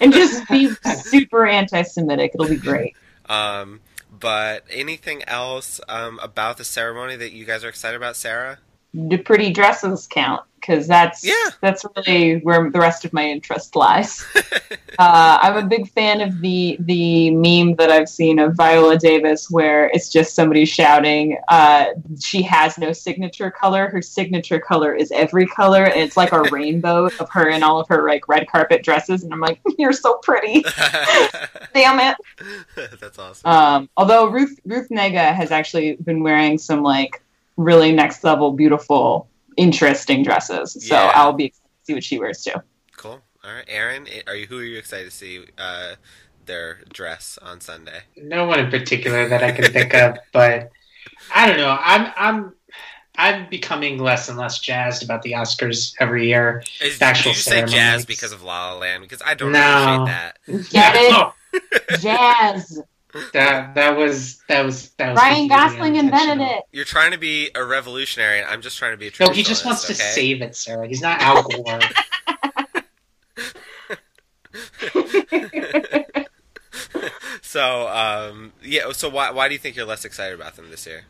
And 0.00 0.12
just 0.14 0.48
be 0.48 0.70
super 1.02 1.46
anti-Semitic. 1.46 2.32
It'll 2.34 2.48
be 2.48 2.56
great. 2.56 2.96
Um, 3.26 3.80
but 4.10 4.64
anything 4.70 5.22
else 5.24 5.78
um, 5.88 6.18
about 6.22 6.56
the 6.56 6.64
ceremony 6.64 7.16
that 7.16 7.32
you 7.32 7.44
guys 7.44 7.64
are 7.64 7.68
excited 7.68 7.96
about, 7.96 8.16
Sarah? 8.16 8.58
The 8.94 9.16
pretty 9.18 9.50
dresses 9.52 10.06
count 10.06 10.42
because 10.60 10.86
that's 10.86 11.24
Yeah. 11.24 11.32
that's 11.60 11.84
really 11.96 12.38
where 12.40 12.70
the 12.70 12.78
rest 12.78 13.04
of 13.04 13.12
my 13.12 13.24
interest 13.24 13.74
lies. 13.74 14.24
uh, 14.98 15.38
I'm 15.42 15.56
a 15.56 15.66
big 15.66 15.88
fan 15.90 16.20
of 16.20 16.40
the 16.40 16.76
the 16.80 17.30
meme 17.30 17.74
that 17.76 17.90
I've 17.90 18.08
seen 18.08 18.38
of 18.38 18.54
Viola 18.54 18.96
Davis, 18.98 19.50
where 19.50 19.86
it's 19.94 20.08
just 20.08 20.34
somebody 20.36 20.64
shouting, 20.64 21.38
uh, 21.48 21.86
"She 22.20 22.42
has 22.42 22.78
no 22.78 22.92
signature 22.92 23.50
color. 23.50 23.88
Her 23.88 24.00
signature 24.02 24.60
color 24.60 24.94
is 24.94 25.10
every 25.10 25.46
color," 25.46 25.84
and 25.84 26.00
it's 26.00 26.16
like 26.16 26.32
a 26.32 26.42
rainbow 26.52 27.06
of 27.06 27.28
her 27.30 27.48
in 27.48 27.62
all 27.62 27.80
of 27.80 27.88
her 27.88 28.06
like 28.06 28.28
red 28.28 28.46
carpet 28.46 28.84
dresses. 28.84 29.24
And 29.24 29.32
I'm 29.32 29.40
like, 29.40 29.60
"You're 29.78 29.92
so 29.92 30.18
pretty, 30.22 30.64
damn 31.74 31.98
it!" 31.98 32.16
That's 33.00 33.18
awesome. 33.18 33.50
Um, 33.50 33.90
although 33.96 34.26
Ruth 34.28 34.60
Ruth 34.64 34.88
Negga 34.90 35.34
has 35.34 35.50
actually 35.50 35.96
been 35.96 36.22
wearing 36.22 36.58
some 36.58 36.82
like 36.82 37.20
really 37.56 37.92
next 37.92 38.24
level, 38.24 38.52
beautiful, 38.52 39.28
interesting 39.56 40.22
dresses. 40.22 40.72
So 40.72 40.94
Yeah. 40.94 41.12
I'll 41.14 41.32
be 41.32 41.46
excited 41.46 41.68
to 41.68 41.84
see 41.86 41.94
what 41.94 42.04
she 42.04 42.18
wears 42.18 42.42
too. 42.42 42.54
Cool. 42.96 43.20
All 43.44 43.52
right, 43.52 43.64
Aaron, 43.68 44.06
are 44.26 44.36
you 44.36 44.46
who 44.46 44.58
are 44.58 44.64
you 44.64 44.78
excited 44.78 45.04
to 45.06 45.10
see 45.10 45.44
uh, 45.58 45.94
their 46.46 46.78
dress 46.92 47.38
on 47.42 47.60
Sunday? 47.60 48.02
no 48.16 48.46
one 48.46 48.60
in 48.60 48.70
particular 48.70 49.28
that 49.28 49.42
I 49.42 49.50
can 49.50 49.64
think 49.72 49.94
of, 49.94 50.18
but 50.32 50.70
I 51.34 51.48
don't 51.48 51.56
know. 51.56 51.76
I'm 51.80 52.12
I'm 52.16 52.54
I'm 53.16 53.48
becoming 53.50 53.98
less 53.98 54.28
and 54.28 54.38
less 54.38 54.58
jazzed 54.60 55.02
about 55.02 55.22
the 55.22 55.32
Oscars 55.32 55.94
every 56.00 56.28
year. 56.28 56.62
Is, 56.80 56.98
The 56.98 57.04
actual 57.04 57.32
did 57.32 57.36
you 57.38 57.42
say 57.42 57.66
jazz 57.66 58.06
because 58.06 58.32
of 58.32 58.42
La 58.42 58.72
La 58.72 58.78
Land? 58.78 59.02
Because 59.02 59.22
I 59.24 59.34
don't 59.34 59.52
No. 59.52 59.58
appreciate 59.58 60.06
that. 60.06 60.70
Get 60.70 60.94
it? 60.96 62.00
Jazz. 62.00 62.80
That 63.32 63.74
that 63.74 63.96
was 63.96 64.42
that 64.48 64.64
was 64.64 64.90
that 64.90 65.10
was 65.10 65.18
Ryan 65.18 65.48
completely 65.48 65.76
Gosling 65.76 65.96
invented 65.96 66.48
it. 66.48 66.62
You're 66.72 66.84
trying 66.84 67.12
to 67.12 67.18
be 67.18 67.50
a 67.54 67.64
revolutionary, 67.64 68.40
and 68.40 68.48
I'm 68.48 68.62
just 68.62 68.78
trying 68.78 68.92
to 68.92 68.96
be 68.96 69.08
a 69.08 69.12
No, 69.20 69.32
he 69.32 69.42
just 69.42 69.64
wants 69.64 69.86
to 69.86 69.92
okay? 69.92 70.02
save 70.02 70.42
it, 70.42 70.56
Sarah. 70.56 70.88
He's 70.88 71.02
not 71.02 71.20
Al 71.20 71.42
Gore. 71.48 71.80
So, 77.52 77.86
um, 77.88 78.54
yeah. 78.62 78.90
So, 78.92 79.10
why 79.10 79.30
why 79.30 79.46
do 79.46 79.52
you 79.52 79.58
think 79.58 79.76
you're 79.76 79.84
less 79.84 80.06
excited 80.06 80.34
about 80.34 80.56
them 80.56 80.70
this 80.70 80.86
year? 80.86 81.02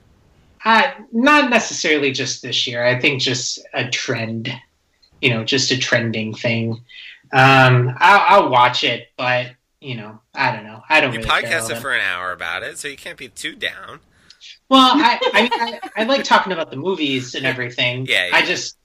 Uh, 0.65 0.91
not 1.13 1.51
necessarily 1.51 2.11
just 2.11 2.43
this 2.43 2.67
year. 2.67 2.85
I 2.85 2.99
think 2.99 3.23
just 3.23 3.61
a 3.73 3.89
trend, 3.89 4.53
you 5.21 5.31
know, 5.31 5.45
just 5.45 5.71
a 5.71 5.79
trending 5.79 6.35
thing. 6.35 6.83
Um, 7.33 7.95
I'll, 7.97 8.43
I'll 8.45 8.51
watch 8.51 8.83
it, 8.83 9.07
but 9.17 9.53
you 9.83 9.97
know, 9.97 10.21
I 10.35 10.55
don't 10.55 10.65
know. 10.65 10.83
I 10.89 11.01
don't 11.01 11.13
You 11.13 11.19
really 11.21 11.31
podcasted 11.31 11.79
for 11.79 11.93
an 11.93 12.01
hour 12.01 12.33
about 12.33 12.63
it, 12.63 12.79
so 12.79 12.89
you 12.89 12.97
can't 12.97 13.19
be 13.19 13.29
too 13.29 13.55
down. 13.55 14.01
Well, 14.69 14.93
I, 14.95 15.21
I, 15.35 15.43
mean, 15.43 15.51
I, 15.53 15.91
I 15.99 16.05
like 16.05 16.25
talking 16.25 16.53
about 16.53 16.71
the 16.71 16.77
movies 16.77 17.35
and 17.35 17.45
everything. 17.45 18.07
Yeah, 18.07 18.29
yeah. 18.29 18.37
I 18.37 18.43
just, 18.43 18.77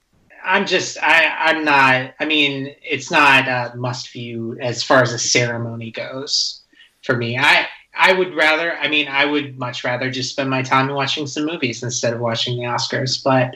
I'm 0.43 0.65
just, 0.65 0.97
I, 1.01 1.27
I'm 1.27 1.63
not. 1.63 2.13
I 2.19 2.25
mean, 2.25 2.75
it's 2.81 3.09
not 3.09 3.47
a 3.47 3.75
must 3.75 4.11
view 4.11 4.57
as 4.59 4.83
far 4.83 5.01
as 5.01 5.13
a 5.13 5.19
ceremony 5.19 5.91
goes 5.91 6.63
for 7.03 7.15
me. 7.15 7.37
I, 7.37 7.67
I 7.95 8.13
would 8.13 8.35
rather. 8.35 8.73
I 8.75 8.87
mean, 8.87 9.07
I 9.07 9.25
would 9.25 9.57
much 9.57 9.83
rather 9.83 10.11
just 10.11 10.31
spend 10.31 10.49
my 10.49 10.61
time 10.61 10.89
watching 10.89 11.25
some 11.27 11.45
movies 11.45 11.83
instead 11.83 12.13
of 12.13 12.19
watching 12.19 12.57
the 12.57 12.63
Oscars. 12.63 13.23
But 13.23 13.55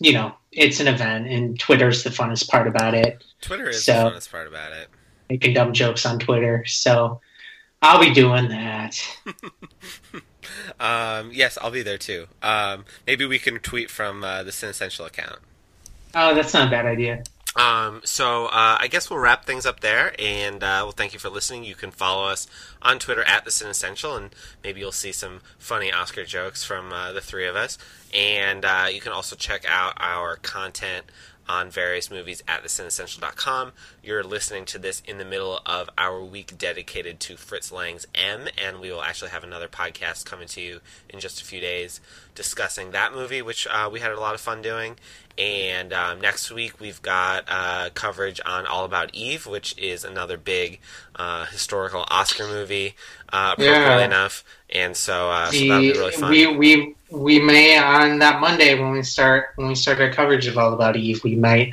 you 0.00 0.12
know, 0.12 0.34
it's 0.52 0.80
an 0.80 0.88
event, 0.88 1.28
and 1.28 1.58
Twitter's 1.58 2.02
the 2.02 2.10
funnest 2.10 2.48
part 2.48 2.66
about 2.66 2.94
it. 2.94 3.24
Twitter 3.40 3.68
is 3.68 3.84
So- 3.84 3.92
the 3.92 4.10
funnest 4.10 4.30
part 4.30 4.46
about 4.46 4.72
it. 4.72 4.88
Making 5.34 5.54
dumb 5.54 5.72
jokes 5.72 6.06
on 6.06 6.20
Twitter, 6.20 6.64
so 6.64 7.20
I'll 7.82 8.00
be 8.00 8.14
doing 8.14 8.48
that. 8.50 9.00
Um, 10.78 11.30
yes, 11.32 11.58
I'll 11.60 11.70
be 11.70 11.82
there 11.82 11.98
too. 11.98 12.26
Um, 12.42 12.84
maybe 13.06 13.24
we 13.24 13.38
can 13.38 13.58
tweet 13.58 13.90
from 13.90 14.22
uh, 14.24 14.42
the 14.42 14.52
Cinessential 14.52 15.06
account. 15.06 15.38
Oh, 16.14 16.34
that's 16.34 16.54
not 16.54 16.68
a 16.68 16.70
bad 16.70 16.86
idea. 16.86 17.24
Um, 17.56 18.00
so 18.04 18.46
uh, 18.46 18.78
I 18.80 18.88
guess 18.88 19.08
we'll 19.08 19.20
wrap 19.20 19.44
things 19.44 19.64
up 19.64 19.80
there, 19.80 20.14
and 20.18 20.56
uh, 20.56 20.82
well, 20.82 20.90
thank 20.90 21.12
you 21.12 21.20
for 21.20 21.28
listening. 21.28 21.64
You 21.64 21.76
can 21.76 21.92
follow 21.92 22.26
us 22.26 22.48
on 22.82 22.98
Twitter 22.98 23.22
at 23.22 23.44
the 23.44 23.50
Cinessential, 23.50 24.16
and 24.16 24.34
maybe 24.62 24.80
you'll 24.80 24.92
see 24.92 25.12
some 25.12 25.40
funny 25.58 25.92
Oscar 25.92 26.24
jokes 26.24 26.64
from 26.64 26.92
uh, 26.92 27.12
the 27.12 27.20
three 27.20 27.46
of 27.46 27.54
us. 27.54 27.78
And 28.12 28.64
uh, 28.64 28.86
you 28.92 29.00
can 29.00 29.12
also 29.12 29.36
check 29.36 29.64
out 29.68 29.94
our 29.98 30.36
content 30.36 31.06
on 31.48 31.70
various 31.70 32.10
movies 32.10 32.42
at 32.48 32.62
thecinessential.com. 32.64 33.72
You're 34.02 34.22
listening 34.22 34.64
to 34.66 34.78
this 34.78 35.02
in 35.06 35.18
the 35.18 35.24
middle 35.24 35.60
of 35.66 35.88
our 35.98 36.22
week 36.22 36.56
dedicated 36.58 37.20
to 37.20 37.36
Fritz 37.36 37.70
Lang's 37.72 38.06
M, 38.14 38.48
and 38.56 38.80
we 38.80 38.90
will 38.90 39.02
actually 39.02 39.30
have 39.30 39.44
another 39.44 39.68
podcast 39.68 40.24
coming 40.24 40.48
to 40.48 40.60
you 40.60 40.80
in 41.08 41.20
just 41.20 41.40
a 41.40 41.44
few 41.44 41.60
days 41.60 42.00
discussing 42.34 42.90
that 42.90 43.12
movie, 43.12 43.42
which 43.42 43.66
uh, 43.70 43.88
we 43.92 44.00
had 44.00 44.10
a 44.12 44.20
lot 44.20 44.34
of 44.34 44.40
fun 44.40 44.60
doing. 44.62 44.96
And 45.36 45.92
um, 45.92 46.20
next 46.20 46.52
week 46.52 46.78
we've 46.80 47.02
got 47.02 47.44
uh, 47.48 47.90
coverage 47.94 48.40
on 48.46 48.66
All 48.66 48.84
About 48.84 49.12
Eve, 49.14 49.46
which 49.46 49.76
is 49.78 50.04
another 50.04 50.36
big 50.36 50.78
uh, 51.16 51.46
historical 51.46 52.04
Oscar 52.08 52.46
movie, 52.46 52.94
uh, 53.32 53.54
appropriately 53.54 53.82
Yeah. 54.00 54.04
enough. 54.04 54.44
And 54.70 54.96
so, 54.96 55.30
uh, 55.30 55.50
so 55.50 55.58
that'll 55.58 55.80
be 55.80 55.92
really 55.92 56.12
fun. 56.12 56.30
we 56.30 56.46
we 56.46 56.94
we 57.14 57.38
may 57.38 57.78
on 57.78 58.18
that 58.18 58.40
Monday 58.40 58.78
when 58.78 58.90
we 58.92 59.02
start 59.02 59.50
when 59.56 59.68
we 59.68 59.74
start 59.74 60.00
our 60.00 60.10
coverage 60.12 60.46
of 60.46 60.58
All 60.58 60.72
About 60.72 60.96
Eve, 60.96 61.22
we 61.24 61.36
might 61.36 61.72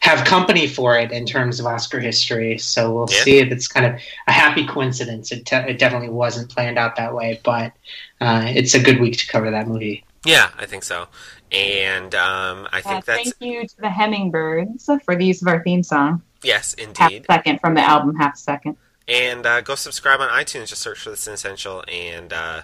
have 0.00 0.24
company 0.26 0.66
for 0.66 0.98
it 0.98 1.10
in 1.12 1.24
terms 1.26 1.58
of 1.60 1.66
Oscar 1.66 1.98
history. 2.00 2.58
So 2.58 2.92
we'll 2.92 3.08
Yeah. 3.10 3.22
see 3.22 3.38
if 3.38 3.50
it's 3.50 3.68
kind 3.68 3.86
of 3.86 4.00
a 4.26 4.32
happy 4.32 4.66
coincidence. 4.66 5.32
It, 5.32 5.46
te- 5.46 5.56
it 5.56 5.78
definitely 5.78 6.10
wasn't 6.10 6.50
planned 6.50 6.78
out 6.78 6.96
that 6.96 7.14
way, 7.14 7.40
but 7.42 7.72
uh, 8.20 8.44
it's 8.46 8.74
a 8.74 8.80
good 8.80 9.00
week 9.00 9.16
to 9.18 9.26
cover 9.26 9.50
that 9.50 9.66
movie. 9.66 10.04
yeah, 10.24 10.50
I 10.58 10.66
think 10.66 10.82
so. 10.84 11.06
And 11.50 12.14
um, 12.14 12.68
I 12.72 12.78
Uh, 12.78 12.82
think 12.82 13.04
that's 13.04 13.22
thank 13.22 13.34
you 13.40 13.66
to 13.66 13.76
the 13.80 13.90
Hummingbirds 13.90 14.88
for 15.04 15.16
the 15.16 15.24
use 15.24 15.42
of 15.42 15.48
our 15.48 15.62
theme 15.62 15.82
song. 15.82 16.22
yes, 16.42 16.74
indeed. 16.74 16.96
Half 16.98 17.10
indeed. 17.10 17.26
second 17.30 17.58
from 17.60 17.74
the 17.74 17.82
album 17.82 18.14
Half 18.16 18.36
Second. 18.36 18.76
And 19.08 19.44
uh, 19.44 19.60
go 19.62 19.74
subscribe 19.74 20.20
on 20.20 20.28
iTunes. 20.28 20.68
Just 20.68 20.80
search 20.82 21.00
for 21.00 21.10
the 21.10 21.16
Cinessential 21.16 21.82
and 21.88 22.32
uh, 22.32 22.62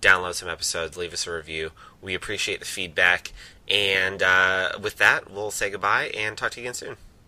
download 0.00 0.34
some 0.34 0.48
episodes. 0.48 0.96
Leave 0.96 1.12
us 1.12 1.26
a 1.26 1.32
review. 1.32 1.70
We 2.00 2.14
appreciate 2.14 2.60
the 2.60 2.66
feedback. 2.66 3.32
And 3.68 4.22
uh, 4.22 4.72
with 4.80 4.96
that, 4.96 5.30
we'll 5.30 5.50
say 5.50 5.70
goodbye 5.70 6.10
and 6.16 6.36
talk 6.36 6.52
to 6.52 6.60
you 6.60 6.66
again 6.66 6.74
soon. 6.74 6.96